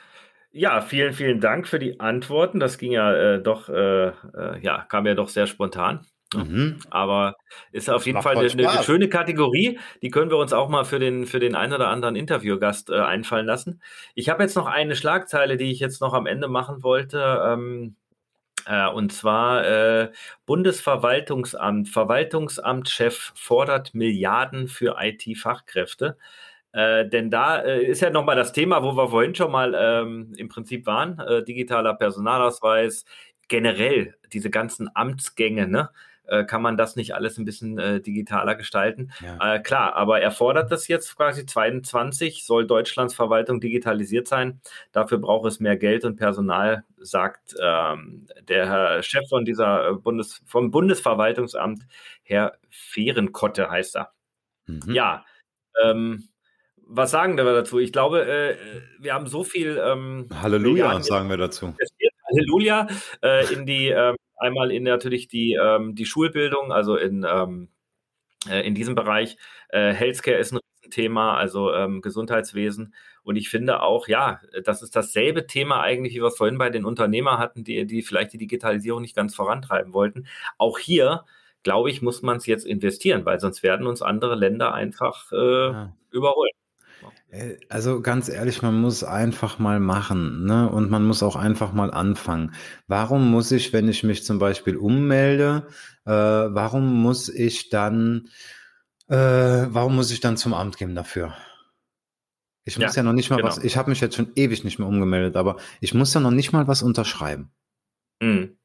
Ja, 0.50 0.80
vielen, 0.80 1.12
vielen 1.12 1.40
Dank 1.40 1.66
für 1.66 1.78
die 1.78 1.98
Antworten. 1.98 2.60
Das 2.60 2.78
ging 2.78 2.92
ja 2.92 3.12
äh, 3.12 3.42
doch, 3.42 3.68
äh, 3.68 4.08
äh, 4.08 4.60
ja, 4.60 4.82
kam 4.88 5.06
ja 5.06 5.14
doch 5.14 5.28
sehr 5.28 5.46
spontan. 5.46 6.06
Mhm. 6.34 6.78
Aber 6.90 7.36
ist 7.72 7.90
auf 7.90 8.06
jeden 8.06 8.22
Fall 8.22 8.36
eine, 8.36 8.68
eine 8.70 8.82
schöne 8.82 9.08
Kategorie. 9.08 9.78
Die 10.02 10.10
können 10.10 10.30
wir 10.30 10.38
uns 10.38 10.52
auch 10.52 10.68
mal 10.68 10.84
für 10.84 10.98
den, 10.98 11.26
für 11.26 11.40
den 11.40 11.54
einen 11.54 11.72
oder 11.72 11.88
anderen 11.88 12.16
Interviewgast 12.16 12.90
äh, 12.90 13.00
einfallen 13.00 13.46
lassen. 13.46 13.80
Ich 14.14 14.28
habe 14.28 14.42
jetzt 14.42 14.56
noch 14.56 14.66
eine 14.66 14.96
Schlagzeile, 14.96 15.56
die 15.56 15.70
ich 15.70 15.80
jetzt 15.80 16.00
noch 16.00 16.12
am 16.12 16.26
Ende 16.26 16.48
machen 16.48 16.82
wollte. 16.82 17.42
Ähm, 17.44 17.96
äh, 18.66 18.88
und 18.88 19.12
zwar 19.12 19.64
äh, 19.66 20.12
Bundesverwaltungsamt. 20.46 21.88
Verwaltungsamtschef 21.88 23.32
fordert 23.34 23.94
Milliarden 23.94 24.68
für 24.68 24.96
IT-Fachkräfte. 25.00 26.16
Äh, 26.74 27.08
denn 27.08 27.30
da 27.30 27.60
äh, 27.60 27.84
ist 27.84 28.02
ja 28.02 28.10
nochmal 28.10 28.36
das 28.36 28.52
Thema, 28.52 28.82
wo 28.82 28.96
wir 28.96 29.08
vorhin 29.08 29.34
schon 29.34 29.52
mal 29.52 29.74
ähm, 29.78 30.32
im 30.36 30.48
Prinzip 30.48 30.86
waren, 30.86 31.20
äh, 31.20 31.44
digitaler 31.44 31.94
Personalausweis, 31.94 33.04
generell 33.48 34.16
diese 34.32 34.50
ganzen 34.50 34.90
Amtsgänge, 34.94 35.68
ne? 35.68 35.90
äh, 36.26 36.44
kann 36.44 36.62
man 36.62 36.76
das 36.76 36.96
nicht 36.96 37.14
alles 37.14 37.38
ein 37.38 37.44
bisschen 37.44 37.78
äh, 37.78 38.00
digitaler 38.00 38.54
gestalten? 38.54 39.12
Ja. 39.20 39.54
Äh, 39.54 39.60
klar, 39.60 39.94
aber 39.94 40.20
er 40.20 40.30
fordert 40.30 40.72
das 40.72 40.88
jetzt 40.88 41.16
quasi 41.16 41.46
22 41.46 42.44
soll 42.44 42.66
Deutschlands 42.66 43.14
Verwaltung 43.14 43.60
digitalisiert 43.60 44.26
sein. 44.26 44.60
Dafür 44.92 45.18
braucht 45.18 45.46
es 45.46 45.60
mehr 45.60 45.76
Geld 45.76 46.04
und 46.04 46.16
Personal, 46.16 46.84
sagt 46.98 47.54
ähm, 47.60 48.26
der 48.48 48.68
Herr 48.68 49.02
Chef 49.02 49.28
von 49.28 49.44
dieser 49.44 49.90
äh, 49.90 49.92
Bundes 49.94 50.42
vom 50.46 50.70
Bundesverwaltungsamt, 50.70 51.86
Herr 52.22 52.58
Fehrenkotte 52.70 53.70
heißt 53.70 53.96
er. 53.96 54.12
Mhm. 54.66 54.92
Ja, 54.92 55.24
ähm, 55.82 56.28
was 56.96 57.10
sagen 57.10 57.36
wir 57.36 57.44
dazu? 57.44 57.78
Ich 57.78 57.92
glaube, 57.92 58.26
äh, 58.26 58.56
wir 58.98 59.14
haben 59.14 59.26
so 59.26 59.44
viel. 59.44 59.80
Ähm, 59.84 60.28
Halleluja, 60.40 61.02
sagen 61.02 61.28
wir 61.28 61.36
dazu. 61.36 61.74
Halleluja 62.26 62.88
äh, 63.22 63.52
in 63.52 63.66
die 63.66 63.88
ähm, 63.88 64.16
einmal 64.36 64.70
in 64.70 64.84
natürlich 64.84 65.28
die 65.28 65.58
ähm, 65.60 65.94
die 65.94 66.06
Schulbildung, 66.06 66.72
also 66.72 66.96
in 66.96 67.26
ähm, 67.28 67.68
äh, 68.48 68.66
in 68.66 68.74
diesem 68.74 68.94
Bereich. 68.94 69.36
Äh, 69.68 69.92
Healthcare 69.92 70.38
ist 70.38 70.52
ein 70.52 70.60
Thema, 70.90 71.36
also 71.36 71.72
ähm, 71.72 72.00
Gesundheitswesen. 72.02 72.94
Und 73.22 73.36
ich 73.36 73.48
finde 73.48 73.82
auch, 73.82 74.06
ja, 74.06 74.40
das 74.64 74.82
ist 74.82 74.94
dasselbe 74.94 75.46
Thema 75.46 75.80
eigentlich, 75.80 76.14
wie 76.14 76.20
wir 76.20 76.28
es 76.28 76.36
vorhin 76.36 76.58
bei 76.58 76.70
den 76.70 76.84
Unternehmern 76.84 77.38
hatten, 77.38 77.64
die, 77.64 77.86
die 77.86 78.02
vielleicht 78.02 78.32
die 78.34 78.38
Digitalisierung 78.38 79.00
nicht 79.00 79.16
ganz 79.16 79.34
vorantreiben 79.34 79.92
wollten. 79.94 80.26
Auch 80.58 80.78
hier, 80.78 81.24
glaube 81.62 81.90
ich, 81.90 82.02
muss 82.02 82.22
man 82.22 82.36
es 82.36 82.46
jetzt 82.46 82.66
investieren, 82.66 83.24
weil 83.24 83.40
sonst 83.40 83.62
werden 83.62 83.86
uns 83.86 84.02
andere 84.02 84.34
Länder 84.34 84.74
einfach 84.74 85.32
äh, 85.32 85.36
ja. 85.70 85.96
überholen. 86.10 86.50
Äh, 87.34 87.56
also 87.68 88.00
ganz 88.00 88.28
ehrlich, 88.28 88.62
man 88.62 88.80
muss 88.80 89.04
einfach 89.04 89.58
mal 89.58 89.80
machen, 89.80 90.44
ne? 90.44 90.70
Und 90.70 90.90
man 90.90 91.04
muss 91.04 91.22
auch 91.22 91.36
einfach 91.36 91.72
mal 91.72 91.90
anfangen. 91.90 92.54
Warum 92.86 93.30
muss 93.30 93.50
ich, 93.50 93.72
wenn 93.72 93.88
ich 93.88 94.04
mich 94.04 94.24
zum 94.24 94.38
Beispiel 94.38 94.76
ummelde, 94.76 95.66
äh, 96.04 96.10
warum 96.10 97.02
muss 97.02 97.28
ich 97.28 97.70
dann, 97.70 98.28
äh, 99.08 99.16
warum 99.16 99.96
muss 99.96 100.10
ich 100.10 100.20
dann 100.20 100.36
zum 100.36 100.54
Amt 100.54 100.78
gehen 100.78 100.94
dafür? 100.94 101.34
Ich 102.66 102.78
muss 102.78 102.94
ja, 102.94 103.02
ja 103.02 103.02
noch 103.02 103.12
nicht 103.12 103.28
mal 103.28 103.36
genau. 103.36 103.48
was, 103.48 103.58
ich 103.58 103.76
habe 103.76 103.90
mich 103.90 104.00
jetzt 104.00 104.16
schon 104.16 104.32
ewig 104.36 104.64
nicht 104.64 104.78
mehr 104.78 104.88
umgemeldet, 104.88 105.36
aber 105.36 105.56
ich 105.80 105.92
muss 105.92 106.14
ja 106.14 106.20
noch 106.20 106.30
nicht 106.30 106.52
mal 106.52 106.66
was 106.66 106.82
unterschreiben. 106.82 107.50
Mhm. 108.22 108.56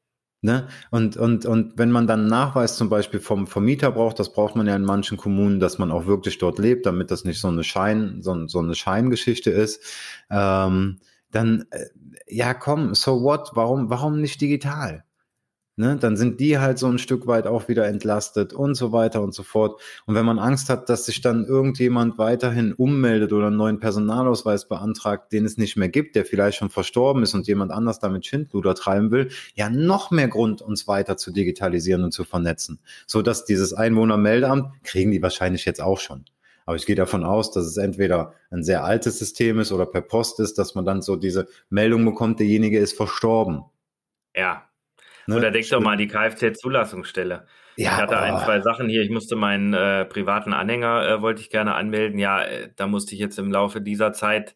Ne? 0.42 0.68
Und, 0.90 1.18
und, 1.18 1.44
und 1.44 1.76
wenn 1.76 1.90
man 1.90 2.06
dann 2.06 2.26
Nachweis 2.26 2.76
zum 2.76 2.88
Beispiel 2.88 3.20
vom 3.20 3.46
Vermieter 3.46 3.92
braucht, 3.92 4.18
das 4.18 4.32
braucht 4.32 4.56
man 4.56 4.66
ja 4.66 4.74
in 4.74 4.84
manchen 4.84 5.18
Kommunen, 5.18 5.60
dass 5.60 5.78
man 5.78 5.90
auch 5.90 6.06
wirklich 6.06 6.38
dort 6.38 6.58
lebt, 6.58 6.86
damit 6.86 7.10
das 7.10 7.24
nicht 7.24 7.40
so 7.40 7.48
eine 7.48 7.62
Schein, 7.62 8.22
so, 8.22 8.46
so 8.46 8.60
eine 8.60 8.74
Scheingeschichte 8.74 9.50
ist, 9.50 9.82
ähm, 10.30 10.98
dann, 11.30 11.66
äh, 11.70 11.86
ja 12.26 12.54
komm, 12.54 12.94
so 12.94 13.22
what, 13.22 13.50
warum, 13.54 13.90
warum 13.90 14.20
nicht 14.20 14.40
digital? 14.40 15.04
Ne, 15.80 15.96
dann 15.96 16.18
sind 16.18 16.40
die 16.40 16.58
halt 16.58 16.78
so 16.78 16.88
ein 16.88 16.98
Stück 16.98 17.26
weit 17.26 17.46
auch 17.46 17.68
wieder 17.68 17.86
entlastet 17.86 18.52
und 18.52 18.74
so 18.74 18.92
weiter 18.92 19.22
und 19.22 19.32
so 19.32 19.42
fort. 19.42 19.80
Und 20.04 20.14
wenn 20.14 20.26
man 20.26 20.38
Angst 20.38 20.68
hat, 20.68 20.90
dass 20.90 21.06
sich 21.06 21.22
dann 21.22 21.46
irgendjemand 21.46 22.18
weiterhin 22.18 22.74
ummeldet 22.74 23.32
oder 23.32 23.46
einen 23.46 23.56
neuen 23.56 23.80
Personalausweis 23.80 24.68
beantragt, 24.68 25.32
den 25.32 25.46
es 25.46 25.56
nicht 25.56 25.78
mehr 25.78 25.88
gibt, 25.88 26.16
der 26.16 26.26
vielleicht 26.26 26.58
schon 26.58 26.68
verstorben 26.68 27.22
ist 27.22 27.32
und 27.32 27.46
jemand 27.46 27.72
anders 27.72 27.98
damit 27.98 28.26
Schindluder 28.26 28.74
treiben 28.74 29.10
will, 29.10 29.30
ja 29.54 29.70
noch 29.70 30.10
mehr 30.10 30.28
Grund, 30.28 30.60
uns 30.60 30.86
weiter 30.86 31.16
zu 31.16 31.30
digitalisieren 31.30 32.04
und 32.04 32.12
zu 32.12 32.24
vernetzen. 32.24 32.80
So 33.06 33.22
dass 33.22 33.46
dieses 33.46 33.72
Einwohnermeldeamt 33.72 34.84
kriegen 34.84 35.12
die 35.12 35.22
wahrscheinlich 35.22 35.64
jetzt 35.64 35.80
auch 35.80 35.98
schon. 35.98 36.26
Aber 36.66 36.76
ich 36.76 36.84
gehe 36.84 36.94
davon 36.94 37.24
aus, 37.24 37.52
dass 37.52 37.64
es 37.64 37.78
entweder 37.78 38.34
ein 38.50 38.62
sehr 38.62 38.84
altes 38.84 39.18
System 39.18 39.58
ist 39.58 39.72
oder 39.72 39.86
per 39.86 40.02
Post 40.02 40.40
ist, 40.40 40.58
dass 40.58 40.74
man 40.74 40.84
dann 40.84 41.00
so 41.00 41.16
diese 41.16 41.48
Meldung 41.70 42.04
bekommt, 42.04 42.38
derjenige 42.38 42.78
ist 42.78 42.98
verstorben. 42.98 43.62
Ja, 44.36 44.69
Ne? 45.26 45.36
Oder 45.36 45.50
denk 45.50 45.68
doch 45.68 45.80
mal 45.80 45.96
die 45.96 46.08
Kfz-Zulassungsstelle. 46.08 47.46
Ja, 47.76 47.92
ich 47.92 47.96
hatte 47.96 48.14
oh. 48.14 48.18
ein, 48.18 48.38
zwei 48.38 48.60
Sachen 48.60 48.88
hier. 48.88 49.02
Ich 49.02 49.10
musste 49.10 49.36
meinen 49.36 49.72
äh, 49.72 50.04
privaten 50.04 50.52
Anhänger, 50.52 51.08
äh, 51.08 51.22
wollte 51.22 51.40
ich 51.40 51.50
gerne 51.50 51.74
anmelden. 51.74 52.18
Ja, 52.18 52.42
äh, 52.42 52.68
da 52.76 52.86
musste 52.86 53.14
ich 53.14 53.20
jetzt 53.20 53.38
im 53.38 53.50
Laufe 53.50 53.80
dieser 53.80 54.12
Zeit 54.12 54.54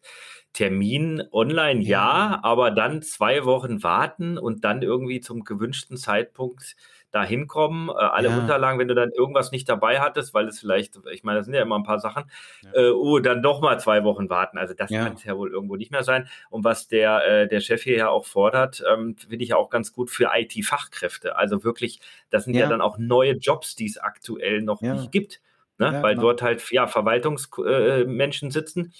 Termin 0.55 1.21
online, 1.33 1.81
ja, 1.81 1.89
ja, 1.89 2.39
aber 2.41 2.71
dann 2.71 3.01
zwei 3.01 3.43
Wochen 3.43 3.83
warten 3.83 4.37
und 4.37 4.63
dann 4.63 4.81
irgendwie 4.81 5.19
zum 5.19 5.43
gewünschten 5.43 5.97
Zeitpunkt 5.97 6.77
da 7.11 7.23
hinkommen, 7.23 7.89
äh, 7.89 7.93
alle 7.93 8.29
ja. 8.29 8.37
Unterlagen, 8.37 8.79
wenn 8.79 8.87
du 8.87 8.95
dann 8.95 9.11
irgendwas 9.11 9.51
nicht 9.51 9.67
dabei 9.67 9.99
hattest, 9.99 10.33
weil 10.33 10.47
es 10.47 10.61
vielleicht, 10.61 10.97
ich 11.11 11.25
meine, 11.25 11.39
das 11.39 11.45
sind 11.45 11.55
ja 11.55 11.61
immer 11.61 11.77
ein 11.77 11.83
paar 11.83 11.99
Sachen, 11.99 12.31
ja. 12.63 12.71
äh, 12.73 12.89
oh, 12.91 13.19
dann 13.19 13.43
doch 13.43 13.59
mal 13.59 13.77
zwei 13.81 14.05
Wochen 14.05 14.29
warten. 14.29 14.57
Also 14.57 14.73
das 14.73 14.89
kann 14.89 15.13
es 15.13 15.25
ja 15.25 15.35
wohl 15.37 15.51
irgendwo 15.51 15.75
nicht 15.75 15.91
mehr 15.91 16.03
sein. 16.03 16.29
Und 16.49 16.63
was 16.63 16.87
der, 16.87 17.25
äh, 17.25 17.47
der 17.49 17.59
Chef 17.59 17.83
hier 17.83 17.97
ja 17.97 18.09
auch 18.09 18.25
fordert, 18.25 18.81
ähm, 18.89 19.17
finde 19.17 19.43
ich 19.43 19.49
ja 19.49 19.57
auch 19.57 19.69
ganz 19.69 19.91
gut 19.91 20.09
für 20.09 20.31
IT-Fachkräfte. 20.33 21.35
Also 21.35 21.65
wirklich, 21.65 21.99
das 22.29 22.45
sind 22.45 22.53
ja. 22.53 22.67
dann 22.67 22.79
auch 22.79 22.97
neue 22.97 23.33
Jobs, 23.33 23.75
die 23.75 23.87
es 23.87 23.97
aktuell 23.97 24.61
noch 24.61 24.81
nicht 24.81 25.11
gibt. 25.11 25.41
Ne? 25.77 26.01
weil 26.01 26.15
genau. 26.15 26.27
dort 26.27 26.41
halt 26.41 26.71
ja 26.71 26.87
Verwaltungsmenschen 26.87 28.49
sitzen, 28.49 28.93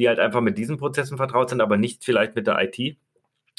die 0.00 0.08
halt 0.08 0.18
einfach 0.18 0.40
mit 0.40 0.58
diesen 0.58 0.78
Prozessen 0.78 1.18
vertraut 1.18 1.50
sind, 1.50 1.60
aber 1.60 1.76
nicht 1.76 2.04
vielleicht 2.04 2.34
mit 2.34 2.46
der 2.46 2.58
IT. 2.60 2.96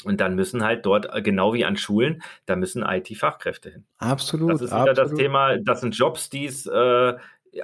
Und 0.04 0.20
dann 0.20 0.34
müssen 0.34 0.64
halt 0.64 0.84
dort, 0.84 1.14
äh, 1.14 1.22
genau 1.22 1.54
wie 1.54 1.64
an 1.64 1.76
Schulen, 1.76 2.22
da 2.46 2.56
müssen 2.56 2.82
IT-Fachkräfte 2.82 3.70
hin. 3.70 3.84
Absolut. 3.98 4.50
Das 4.50 4.60
ist 4.60 4.72
wieder 4.72 4.94
das 4.94 5.14
Thema, 5.14 5.56
das 5.58 5.80
sind 5.80 5.96
Jobs, 5.96 6.28
die 6.28 6.46
es 6.46 6.66
äh, 6.66 7.14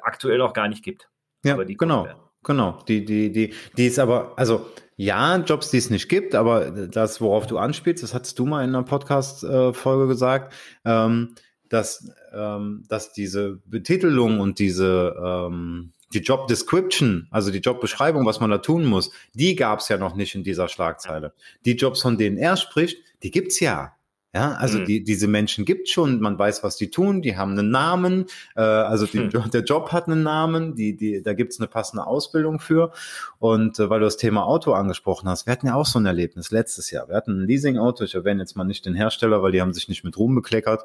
aktuell 0.03 0.39
noch 0.39 0.53
gar 0.53 0.69
nicht 0.69 0.85
gibt. 0.85 1.11
Ja, 1.45 1.57
genau. 1.57 2.07
Genau, 2.45 2.83
die, 2.87 3.05
die, 3.05 3.33
die, 3.33 3.53
die 3.77 3.87
ist 3.87 3.99
aber, 3.99 4.35
also 4.37 4.71
ja, 4.97 5.37
Jobs, 5.39 5.71
die 5.71 5.79
es 5.79 5.91
nicht 5.91 6.09
gibt, 6.09 6.37
aber 6.37 6.71
das, 6.71 7.21
worauf 7.21 7.49
du 7.49 7.59
anspielst, 7.59 8.03
das 8.03 8.15
hattest 8.15 8.39
du 8.39 8.47
mal 8.47 8.63
in 8.63 8.71
einer 8.71 8.85
Podcast-Folge 8.85 10.07
gesagt, 10.07 10.55
ähm, 10.85 11.35
dass, 11.69 12.11
ähm, 12.33 12.85
dass 12.89 13.13
diese 13.13 13.61
Betitelung 13.67 14.39
und 14.39 14.61
diese, 14.61 15.17
ähm, 15.21 15.93
die 16.15 16.21
Job 16.21 16.47
Description, 16.47 17.29
also 17.31 17.51
die 17.51 17.59
Jobbeschreibung, 17.59 18.25
was 18.25 18.41
man 18.41 18.51
da 18.51 18.59
tun 18.59 18.85
muss, 18.85 19.11
die 19.35 19.57
gab 19.57 19.81
es 19.81 19.89
ja 19.89 19.99
noch 19.99 20.15
nicht 20.15 20.35
in 20.35 20.43
dieser 20.43 20.69
Schlagzeile. 20.69 21.33
Die 21.65 21.73
Jobs, 21.73 22.03
von 22.03 22.17
denen 22.17 22.39
er 22.39 22.57
spricht, 22.57 22.99
die 23.23 23.31
gibt's 23.31 23.61
ja. 23.61 23.95
Ja, 24.35 24.53
also 24.53 24.79
mhm. 24.81 24.85
die, 24.85 25.05
diese 25.05 25.27
Menschen 25.27 25.65
gibt 25.65 25.89
schon, 25.89 26.21
man 26.21 26.39
weiß, 26.39 26.63
was 26.63 26.77
die 26.77 26.91
tun, 26.91 27.23
die 27.23 27.39
haben 27.39 27.53
einen 27.53 27.71
Namen, 27.71 28.27
äh, 28.57 28.61
also 28.61 29.07
die, 29.07 29.21
mhm. 29.21 29.51
der 29.51 29.63
Job 29.63 29.91
hat 29.91 30.07
einen 30.07 30.23
Namen, 30.23 30.75
die, 30.75 30.95
die, 30.95 31.23
da 31.23 31.33
gibt's 31.33 31.59
eine 31.59 31.67
passende 31.67 32.07
Ausbildung 32.07 32.61
für. 32.61 32.93
Und 33.39 33.79
äh, 33.79 33.89
weil 33.89 34.01
du 34.01 34.05
das 34.05 34.19
Thema 34.19 34.45
Auto 34.45 34.75
angesprochen 34.75 35.31
hast, 35.31 35.47
wir 35.47 35.53
hatten 35.53 35.67
ja 35.67 35.75
auch 35.75 35.87
so 35.87 35.99
ein 35.99 36.05
Erlebnis 36.05 36.51
letztes 36.51 36.91
Jahr. 36.91 37.09
Wir 37.09 37.17
hatten 37.17 37.41
ein 37.41 37.47
Leasing-Auto, 37.47 38.05
ich 38.05 38.15
erwähne 38.15 38.43
jetzt 38.43 38.55
mal 38.55 38.65
nicht 38.65 38.85
den 38.85 38.95
Hersteller, 38.95 39.43
weil 39.43 39.53
die 39.53 39.63
haben 39.63 39.73
sich 39.73 39.89
nicht 39.89 40.05
mit 40.05 40.19
Ruhm 40.19 40.35
bekleckert. 40.35 40.85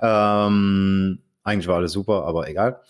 Ähm, 0.00 1.18
eigentlich 1.42 1.68
war 1.68 1.76
alles 1.76 1.92
super, 1.92 2.24
aber 2.24 2.48
egal 2.48 2.80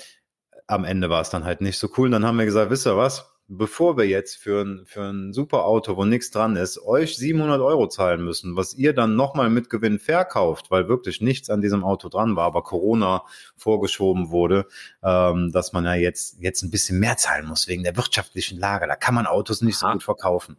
am 0.71 0.85
Ende 0.85 1.11
war 1.11 1.21
es 1.21 1.31
dann 1.31 1.45
halt 1.45 1.61
nicht 1.61 1.79
so 1.79 1.89
cool. 1.97 2.07
Und 2.07 2.13
dann 2.13 2.25
haben 2.25 2.39
wir 2.39 2.45
gesagt, 2.45 2.71
wisst 2.71 2.87
ihr 2.87 2.97
was? 2.97 3.27
Bevor 3.53 3.97
wir 3.97 4.07
jetzt 4.07 4.37
für 4.37 4.65
ein, 4.65 4.87
für 4.87 5.03
ein 5.03 5.33
super 5.33 5.65
Auto, 5.65 5.97
wo 5.97 6.05
nichts 6.05 6.31
dran 6.31 6.55
ist, 6.55 6.81
euch 6.85 7.17
700 7.17 7.61
Euro 7.61 7.89
zahlen 7.89 8.23
müssen, 8.23 8.55
was 8.55 8.75
ihr 8.75 8.95
dann 8.95 9.17
nochmal 9.17 9.51
mit 9.51 9.69
Gewinn 9.69 9.99
verkauft, 9.99 10.71
weil 10.71 10.87
wirklich 10.87 11.21
nichts 11.21 11.51
an 11.51 11.61
diesem 11.61 11.83
Auto 11.83 12.09
dran 12.09 12.37
war, 12.37 12.45
aber 12.45 12.63
Corona 12.63 13.25
vorgeschoben 13.57 14.31
wurde, 14.31 14.67
ähm, 15.03 15.51
dass 15.51 15.73
man 15.73 15.85
ja 15.85 15.95
jetzt, 15.95 16.41
jetzt 16.41 16.63
ein 16.63 16.71
bisschen 16.71 17.01
mehr 17.01 17.17
zahlen 17.17 17.47
muss 17.47 17.67
wegen 17.67 17.83
der 17.83 17.97
wirtschaftlichen 17.97 18.57
Lage. 18.57 18.87
Da 18.87 18.95
kann 18.95 19.17
man 19.17 19.27
Autos 19.27 19.63
nicht 19.63 19.83
Aha. 19.83 19.89
so 19.89 19.93
gut 19.95 20.05
verkaufen. 20.05 20.57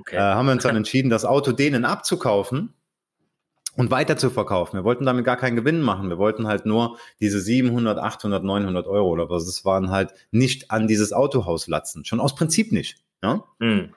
Okay. 0.00 0.16
Äh, 0.16 0.20
haben 0.20 0.46
wir 0.46 0.52
uns 0.52 0.62
dann 0.62 0.76
entschieden, 0.76 1.10
das 1.10 1.26
Auto 1.26 1.52
denen 1.52 1.84
abzukaufen 1.84 2.72
und 3.76 3.90
weiter 3.90 4.16
zu 4.16 4.30
verkaufen. 4.30 4.76
Wir 4.76 4.84
wollten 4.84 5.06
damit 5.06 5.24
gar 5.24 5.36
keinen 5.36 5.56
Gewinn 5.56 5.80
machen. 5.80 6.08
Wir 6.08 6.18
wollten 6.18 6.46
halt 6.46 6.66
nur 6.66 6.98
diese 7.20 7.40
700, 7.40 7.98
800, 7.98 8.42
900 8.44 8.86
Euro 8.86 9.08
oder 9.08 9.30
was 9.30 9.46
es 9.46 9.64
waren 9.64 9.90
halt 9.90 10.12
nicht 10.30 10.70
an 10.70 10.88
dieses 10.88 11.12
Autohaus 11.12 11.68
latzen. 11.68 12.04
Schon 12.04 12.20
aus 12.20 12.34
Prinzip 12.34 12.72
nicht. 12.72 13.04
Ja? 13.22 13.44
Mhm. 13.58 13.90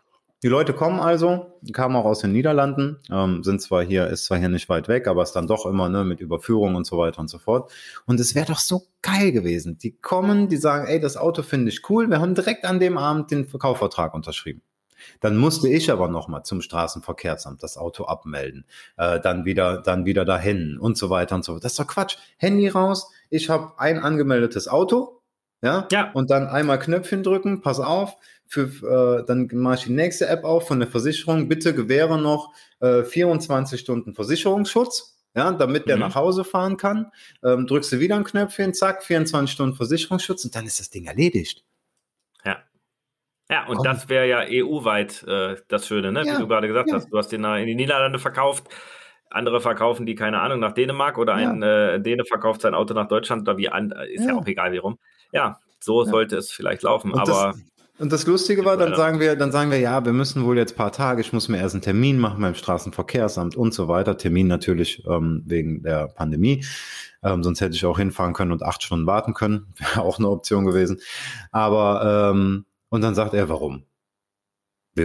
Die 0.43 0.49
Leute 0.49 0.73
kommen 0.73 0.99
also, 0.99 1.57
kamen 1.71 1.95
auch 1.95 2.03
aus 2.03 2.19
den 2.19 2.33
Niederlanden, 2.33 2.99
ähm, 3.09 3.43
sind 3.43 3.61
zwar 3.61 3.81
hier, 3.81 4.07
ist 4.07 4.25
zwar 4.25 4.37
hier 4.37 4.49
nicht 4.49 4.67
weit 4.67 4.89
weg, 4.89 5.07
aber 5.07 5.23
ist 5.23 5.31
dann 5.31 5.47
doch 5.47 5.65
immer 5.65 5.87
ne, 5.87 6.03
mit 6.03 6.19
Überführung 6.19 6.75
und 6.75 6.85
so 6.85 6.97
weiter 6.97 7.19
und 7.19 7.29
so 7.29 7.37
fort. 7.37 7.71
Und 8.05 8.19
es 8.19 8.35
wäre 8.35 8.47
doch 8.47 8.59
so 8.59 8.83
geil 9.01 9.31
gewesen. 9.31 9.77
Die 9.77 9.95
kommen, 9.95 10.49
die 10.49 10.57
sagen, 10.57 10.85
ey, 10.87 10.99
das 10.99 11.15
Auto 11.15 11.43
finde 11.43 11.69
ich 11.71 11.89
cool. 11.89 12.09
Wir 12.09 12.19
haben 12.19 12.35
direkt 12.35 12.65
an 12.65 12.81
dem 12.81 12.97
Abend 12.97 13.31
den 13.31 13.49
Kaufvertrag 13.49 14.13
unterschrieben. 14.13 14.61
Dann 15.19 15.37
musste 15.37 15.69
ich 15.69 15.91
aber 15.91 16.07
nochmal 16.07 16.43
zum 16.43 16.61
Straßenverkehrsamt 16.61 17.61
das 17.63 17.77
Auto 17.77 18.05
abmelden, 18.05 18.65
äh, 18.97 19.19
dann 19.19 19.45
wieder, 19.45 19.81
dann 19.81 20.05
wieder 20.05 20.25
dahin 20.25 20.77
und 20.79 20.97
so 20.97 21.09
weiter 21.09 21.35
und 21.35 21.45
so 21.45 21.53
fort. 21.53 21.63
Das 21.63 21.73
ist 21.73 21.79
doch 21.79 21.87
Quatsch. 21.87 22.17
Handy 22.37 22.67
raus, 22.67 23.11
ich 23.29 23.49
habe 23.49 23.73
ein 23.77 23.99
angemeldetes 23.99 24.67
Auto, 24.67 25.21
ja, 25.63 25.87
ja. 25.91 26.11
und 26.11 26.29
dann 26.29 26.47
einmal 26.47 26.77
Knöpfchen 26.77 27.23
drücken, 27.23 27.61
pass 27.61 27.79
auf, 27.79 28.17
für, 28.45 29.21
äh, 29.21 29.25
dann 29.25 29.49
mache 29.53 29.75
ich 29.75 29.83
die 29.85 29.93
nächste 29.93 30.27
App 30.27 30.43
auf 30.43 30.67
von 30.67 30.79
der 30.79 30.89
Versicherung, 30.89 31.47
bitte 31.47 31.73
gewähre 31.73 32.21
noch 32.21 32.53
äh, 32.81 33.03
24 33.03 33.79
Stunden 33.79 34.13
Versicherungsschutz. 34.13 35.11
Ja, 35.35 35.51
damit 35.51 35.87
der 35.87 35.95
mhm. 35.95 36.01
nach 36.01 36.13
Hause 36.13 36.43
fahren 36.43 36.77
kann, 36.77 37.11
ähm, 37.43 37.65
drückst 37.65 37.93
du 37.93 37.99
wieder 37.99 38.15
ein 38.15 38.23
Knöpfchen, 38.23 38.75
zack, 38.75 39.03
24 39.03 39.51
Stunden 39.51 39.75
Versicherungsschutz 39.75 40.45
und 40.45 40.55
dann 40.55 40.67
ist 40.67 40.79
das 40.79 40.91
Ding 40.91 41.05
erledigt. 41.05 41.63
Ja, 43.49 43.67
und 43.67 43.77
Komm. 43.77 43.83
das 43.83 44.09
wäre 44.09 44.27
ja 44.27 44.43
EU-weit 44.47 45.23
äh, 45.27 45.57
das 45.67 45.87
Schöne, 45.87 46.11
ne? 46.11 46.23
Ja, 46.25 46.35
wie 46.35 46.41
du 46.41 46.47
gerade 46.47 46.67
gesagt 46.67 46.89
ja. 46.89 46.95
hast. 46.95 47.09
Du 47.11 47.17
hast 47.17 47.29
den 47.29 47.43
in 47.43 47.67
die 47.67 47.75
Niederlande 47.75 48.19
verkauft. 48.19 48.67
andere 49.29 49.61
verkaufen 49.61 50.05
die, 50.05 50.15
keine 50.15 50.39
Ahnung, 50.39 50.59
nach 50.59 50.71
Dänemark 50.71 51.17
oder 51.17 51.33
ein 51.33 51.61
ja. 51.61 51.93
äh, 51.95 52.01
Däne 52.01 52.23
verkauft 52.25 52.61
sein 52.61 52.73
Auto 52.73 52.93
nach 52.93 53.07
Deutschland 53.07 53.41
oder 53.41 53.57
wie 53.57 53.69
an, 53.69 53.93
ist 54.11 54.23
ja, 54.23 54.31
ja 54.31 54.37
auch 54.37 54.47
egal 54.47 54.71
wie 54.71 54.77
rum. 54.77 54.97
Ja, 55.31 55.57
so 55.79 56.03
sollte 56.03 56.37
es 56.37 56.51
vielleicht 56.51 56.83
laufen, 56.83 57.11
und 57.11 57.19
aber. 57.19 57.53
Das, 57.53 57.73
und 57.99 58.11
das 58.11 58.25
Lustige 58.25 58.65
war, 58.65 58.75
dann 58.75 58.95
sagen 58.95 59.19
wir, 59.19 59.35
dann 59.35 59.51
sagen 59.51 59.69
wir, 59.69 59.79
ja, 59.79 60.03
wir 60.03 60.13
müssen 60.13 60.43
wohl 60.45 60.57
jetzt 60.57 60.73
ein 60.73 60.77
paar 60.77 60.91
Tage, 60.91 61.21
ich 61.21 61.31
muss 61.31 61.47
mir 61.47 61.59
erst 61.59 61.75
einen 61.75 61.83
Termin 61.83 62.17
machen 62.17 62.41
beim 62.41 62.55
Straßenverkehrsamt 62.55 63.55
und 63.55 63.73
so 63.73 63.87
weiter. 63.87 64.17
Termin 64.17 64.47
natürlich 64.47 65.03
ähm, 65.07 65.43
wegen 65.45 65.83
der 65.83 66.07
Pandemie. 66.07 66.65
Ähm, 67.21 67.43
sonst 67.43 67.61
hätte 67.61 67.75
ich 67.75 67.85
auch 67.85 67.99
hinfahren 67.99 68.33
können 68.33 68.51
und 68.51 68.63
acht 68.63 68.81
Stunden 68.81 69.05
warten 69.05 69.33
können. 69.33 69.73
Wäre 69.77 70.01
auch 70.01 70.17
eine 70.17 70.29
Option 70.29 70.65
gewesen. 70.65 70.99
Aber 71.51 72.31
ähm, 72.33 72.65
und 72.93 73.01
dann 73.01 73.15
sagt 73.15 73.33
er, 73.33 73.49
warum? 73.49 73.85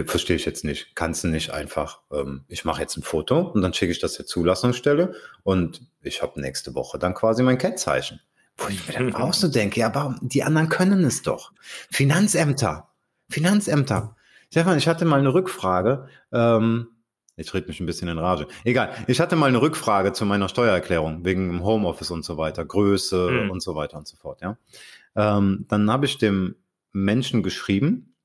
Verstehe 0.05 0.35
ich 0.35 0.45
jetzt 0.45 0.63
nicht. 0.63 0.95
Kannst 0.95 1.23
du 1.23 1.27
nicht 1.27 1.49
einfach, 1.49 2.01
ähm, 2.11 2.45
ich 2.47 2.63
mache 2.63 2.81
jetzt 2.81 2.95
ein 2.97 3.01
Foto 3.01 3.39
und 3.39 3.63
dann 3.63 3.73
schicke 3.73 3.91
ich 3.91 3.97
das 3.97 4.13
der 4.13 4.27
Zulassungsstelle 4.27 5.15
und 5.41 5.81
ich 6.03 6.21
habe 6.21 6.39
nächste 6.39 6.75
Woche 6.75 6.99
dann 6.99 7.15
quasi 7.15 7.41
mein 7.41 7.57
Kennzeichen. 7.57 8.21
Wo 8.57 8.67
ich 8.67 8.87
mir 8.87 8.93
dann 8.93 9.15
auch 9.15 9.33
so 9.33 9.47
denke, 9.51 9.79
ja, 9.79 9.87
aber 9.87 10.15
die 10.21 10.43
anderen 10.43 10.69
können 10.69 11.03
es 11.03 11.23
doch. 11.23 11.51
Finanzämter, 11.89 12.89
Finanzämter. 13.27 14.15
Stefan, 14.51 14.77
ich 14.77 14.87
hatte 14.87 15.05
mal 15.05 15.17
eine 15.17 15.33
Rückfrage. 15.33 16.09
Ähm, 16.31 16.89
ich 17.37 17.51
rede 17.55 17.69
mich 17.69 17.79
ein 17.79 17.87
bisschen 17.87 18.07
in 18.07 18.19
Rage. 18.19 18.47
Egal. 18.65 18.93
Ich 19.07 19.19
hatte 19.19 19.35
mal 19.35 19.47
eine 19.47 19.63
Rückfrage 19.63 20.13
zu 20.13 20.27
meiner 20.27 20.47
Steuererklärung 20.47 21.25
wegen 21.25 21.63
Homeoffice 21.63 22.11
und 22.11 22.23
so 22.23 22.37
weiter, 22.37 22.65
Größe 22.65 23.31
mhm. 23.31 23.49
und 23.49 23.63
so 23.63 23.73
weiter 23.73 23.97
und 23.97 24.07
so 24.07 24.15
fort. 24.15 24.41
Ja. 24.41 24.59
Ähm, 25.15 25.65
dann 25.67 25.91
habe 25.91 26.05
ich 26.05 26.19
dem 26.19 26.55
Menschen 26.91 27.43
geschrieben, 27.43 28.15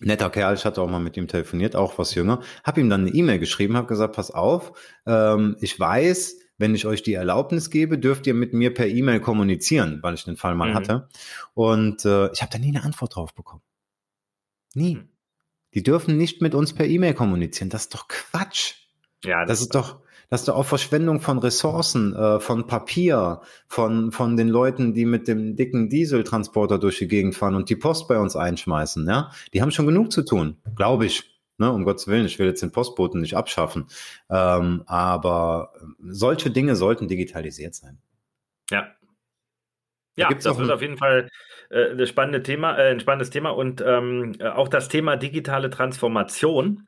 netter 0.00 0.30
Kerl, 0.30 0.54
ich 0.54 0.64
hatte 0.64 0.80
auch 0.80 0.88
mal 0.88 1.00
mit 1.00 1.16
ihm 1.16 1.28
telefoniert, 1.28 1.76
auch 1.76 1.98
was 1.98 2.14
jünger, 2.14 2.40
habe 2.62 2.80
ihm 2.80 2.90
dann 2.90 3.02
eine 3.02 3.10
E-Mail 3.10 3.38
geschrieben, 3.38 3.76
habe 3.76 3.86
gesagt, 3.86 4.16
pass 4.16 4.30
auf, 4.30 4.72
ähm, 5.06 5.56
ich 5.60 5.78
weiß, 5.78 6.38
wenn 6.56 6.74
ich 6.74 6.86
euch 6.86 7.02
die 7.02 7.14
Erlaubnis 7.14 7.70
gebe, 7.70 7.98
dürft 7.98 8.26
ihr 8.26 8.34
mit 8.34 8.52
mir 8.52 8.72
per 8.72 8.86
E-Mail 8.86 9.20
kommunizieren, 9.20 9.98
weil 10.02 10.14
ich 10.14 10.24
den 10.24 10.36
Fall 10.36 10.54
mal 10.54 10.70
mhm. 10.70 10.74
hatte. 10.74 11.08
Und 11.52 12.04
äh, 12.04 12.30
ich 12.32 12.42
habe 12.42 12.52
da 12.52 12.58
nie 12.58 12.68
eine 12.68 12.84
Antwort 12.84 13.16
drauf 13.16 13.34
bekommen. 13.34 13.62
Nie. 14.74 14.96
Mhm. 14.96 15.08
Die 15.74 15.82
dürfen 15.82 16.16
nicht 16.16 16.40
mit 16.40 16.54
uns 16.54 16.72
per 16.72 16.86
E-Mail 16.86 17.14
kommunizieren. 17.14 17.70
Das 17.70 17.82
ist 17.82 17.94
doch 17.94 18.06
Quatsch. 18.06 18.74
Ja, 19.24 19.40
das, 19.40 19.48
das 19.48 19.60
ist 19.62 19.74
doch, 19.74 20.00
das 20.30 20.40
ist 20.40 20.48
doch 20.48 20.56
auch 20.56 20.66
Verschwendung 20.66 21.20
von 21.20 21.38
Ressourcen, 21.38 22.14
äh, 22.14 22.40
von 22.40 22.66
Papier, 22.66 23.40
von, 23.66 24.12
von 24.12 24.36
den 24.36 24.48
Leuten, 24.48 24.94
die 24.94 25.04
mit 25.04 25.28
dem 25.28 25.56
dicken 25.56 25.88
Dieseltransporter 25.88 26.78
durch 26.78 26.98
die 26.98 27.08
Gegend 27.08 27.34
fahren 27.34 27.54
und 27.54 27.70
die 27.70 27.76
Post 27.76 28.08
bei 28.08 28.18
uns 28.18 28.36
einschmeißen. 28.36 29.06
Ja, 29.06 29.30
die 29.52 29.62
haben 29.62 29.70
schon 29.70 29.86
genug 29.86 30.12
zu 30.12 30.24
tun, 30.24 30.56
glaube 30.76 31.06
ich. 31.06 31.30
Ne, 31.56 31.70
um 31.70 31.84
Gottes 31.84 32.08
Willen, 32.08 32.26
ich 32.26 32.40
will 32.40 32.48
jetzt 32.48 32.62
den 32.62 32.72
Postboten 32.72 33.20
nicht 33.20 33.36
abschaffen. 33.36 33.86
Ähm, 34.28 34.82
aber 34.86 35.72
solche 36.00 36.50
Dinge 36.50 36.74
sollten 36.74 37.06
digitalisiert 37.06 37.76
sein. 37.76 37.98
Ja. 38.70 38.88
Ja, 40.16 40.28
da 40.28 40.34
das 40.34 40.58
ist 40.58 40.70
auf 40.70 40.82
jeden 40.82 40.98
Fall 40.98 41.28
äh, 41.70 41.90
ein, 41.90 42.06
spannende 42.06 42.42
Thema, 42.42 42.76
äh, 42.76 42.90
ein 42.90 43.00
spannendes 43.00 43.30
Thema 43.30 43.50
und 43.50 43.82
ähm, 43.86 44.34
äh, 44.38 44.48
auch 44.48 44.68
das 44.68 44.88
Thema 44.88 45.16
digitale 45.16 45.70
Transformation 45.70 46.86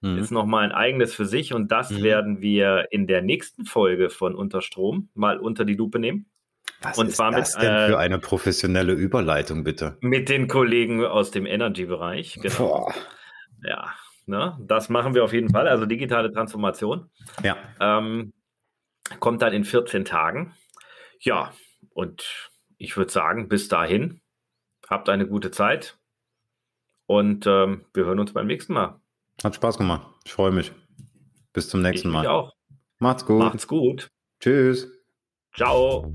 mhm. 0.00 0.18
ist 0.18 0.30
nochmal 0.30 0.64
ein 0.64 0.72
eigenes 0.72 1.14
für 1.14 1.26
sich 1.26 1.54
und 1.54 1.72
das 1.72 1.90
mhm. 1.90 2.02
werden 2.02 2.40
wir 2.40 2.88
in 2.90 3.06
der 3.06 3.22
nächsten 3.22 3.64
Folge 3.64 4.10
von 4.10 4.34
Unterstrom 4.34 5.08
mal 5.14 5.38
unter 5.38 5.64
die 5.64 5.74
Lupe 5.74 5.98
nehmen. 5.98 6.26
Was 6.82 6.98
und 6.98 7.08
ist 7.08 7.16
zwar 7.16 7.30
das 7.30 7.54
mit, 7.54 7.62
denn 7.62 7.88
für 7.88 7.94
äh, 7.94 7.96
eine 7.96 8.18
professionelle 8.18 8.92
Überleitung, 8.92 9.64
bitte? 9.64 9.96
Mit 10.00 10.28
den 10.28 10.46
Kollegen 10.46 11.04
aus 11.04 11.30
dem 11.30 11.46
Energy-Bereich. 11.46 12.38
Genau. 12.42 12.92
Ja, 13.62 13.94
ne, 14.26 14.58
das 14.60 14.88
machen 14.88 15.14
wir 15.14 15.24
auf 15.24 15.32
jeden 15.32 15.50
Fall. 15.50 15.68
Also 15.68 15.86
digitale 15.86 16.30
Transformation. 16.32 17.10
Ja. 17.42 17.56
Ähm, 17.80 18.34
kommt 19.20 19.42
dann 19.42 19.52
in 19.52 19.64
14 19.64 20.04
Tagen. 20.04 20.54
Ja, 21.20 21.52
und 21.90 22.50
ich 22.76 22.96
würde 22.96 23.10
sagen, 23.10 23.48
bis 23.48 23.68
dahin, 23.68 24.20
habt 24.88 25.08
eine 25.08 25.26
gute 25.26 25.50
Zeit 25.50 25.98
und 27.06 27.46
ähm, 27.46 27.86
wir 27.94 28.04
hören 28.04 28.20
uns 28.20 28.32
beim 28.32 28.46
nächsten 28.46 28.74
Mal. 28.74 29.00
Hat 29.44 29.54
Spaß 29.54 29.78
gemacht. 29.78 30.06
Ich 30.24 30.32
freue 30.32 30.50
mich. 30.50 30.72
Bis 31.52 31.68
zum 31.68 31.82
nächsten 31.82 32.08
ich 32.08 32.14
Mal. 32.14 32.22
Ich 32.22 32.28
auch. 32.28 32.52
Macht's 32.98 33.26
gut. 33.26 33.38
Macht's 33.38 33.68
gut. 33.68 34.08
Tschüss. 34.40 34.88
Ciao. 35.54 36.12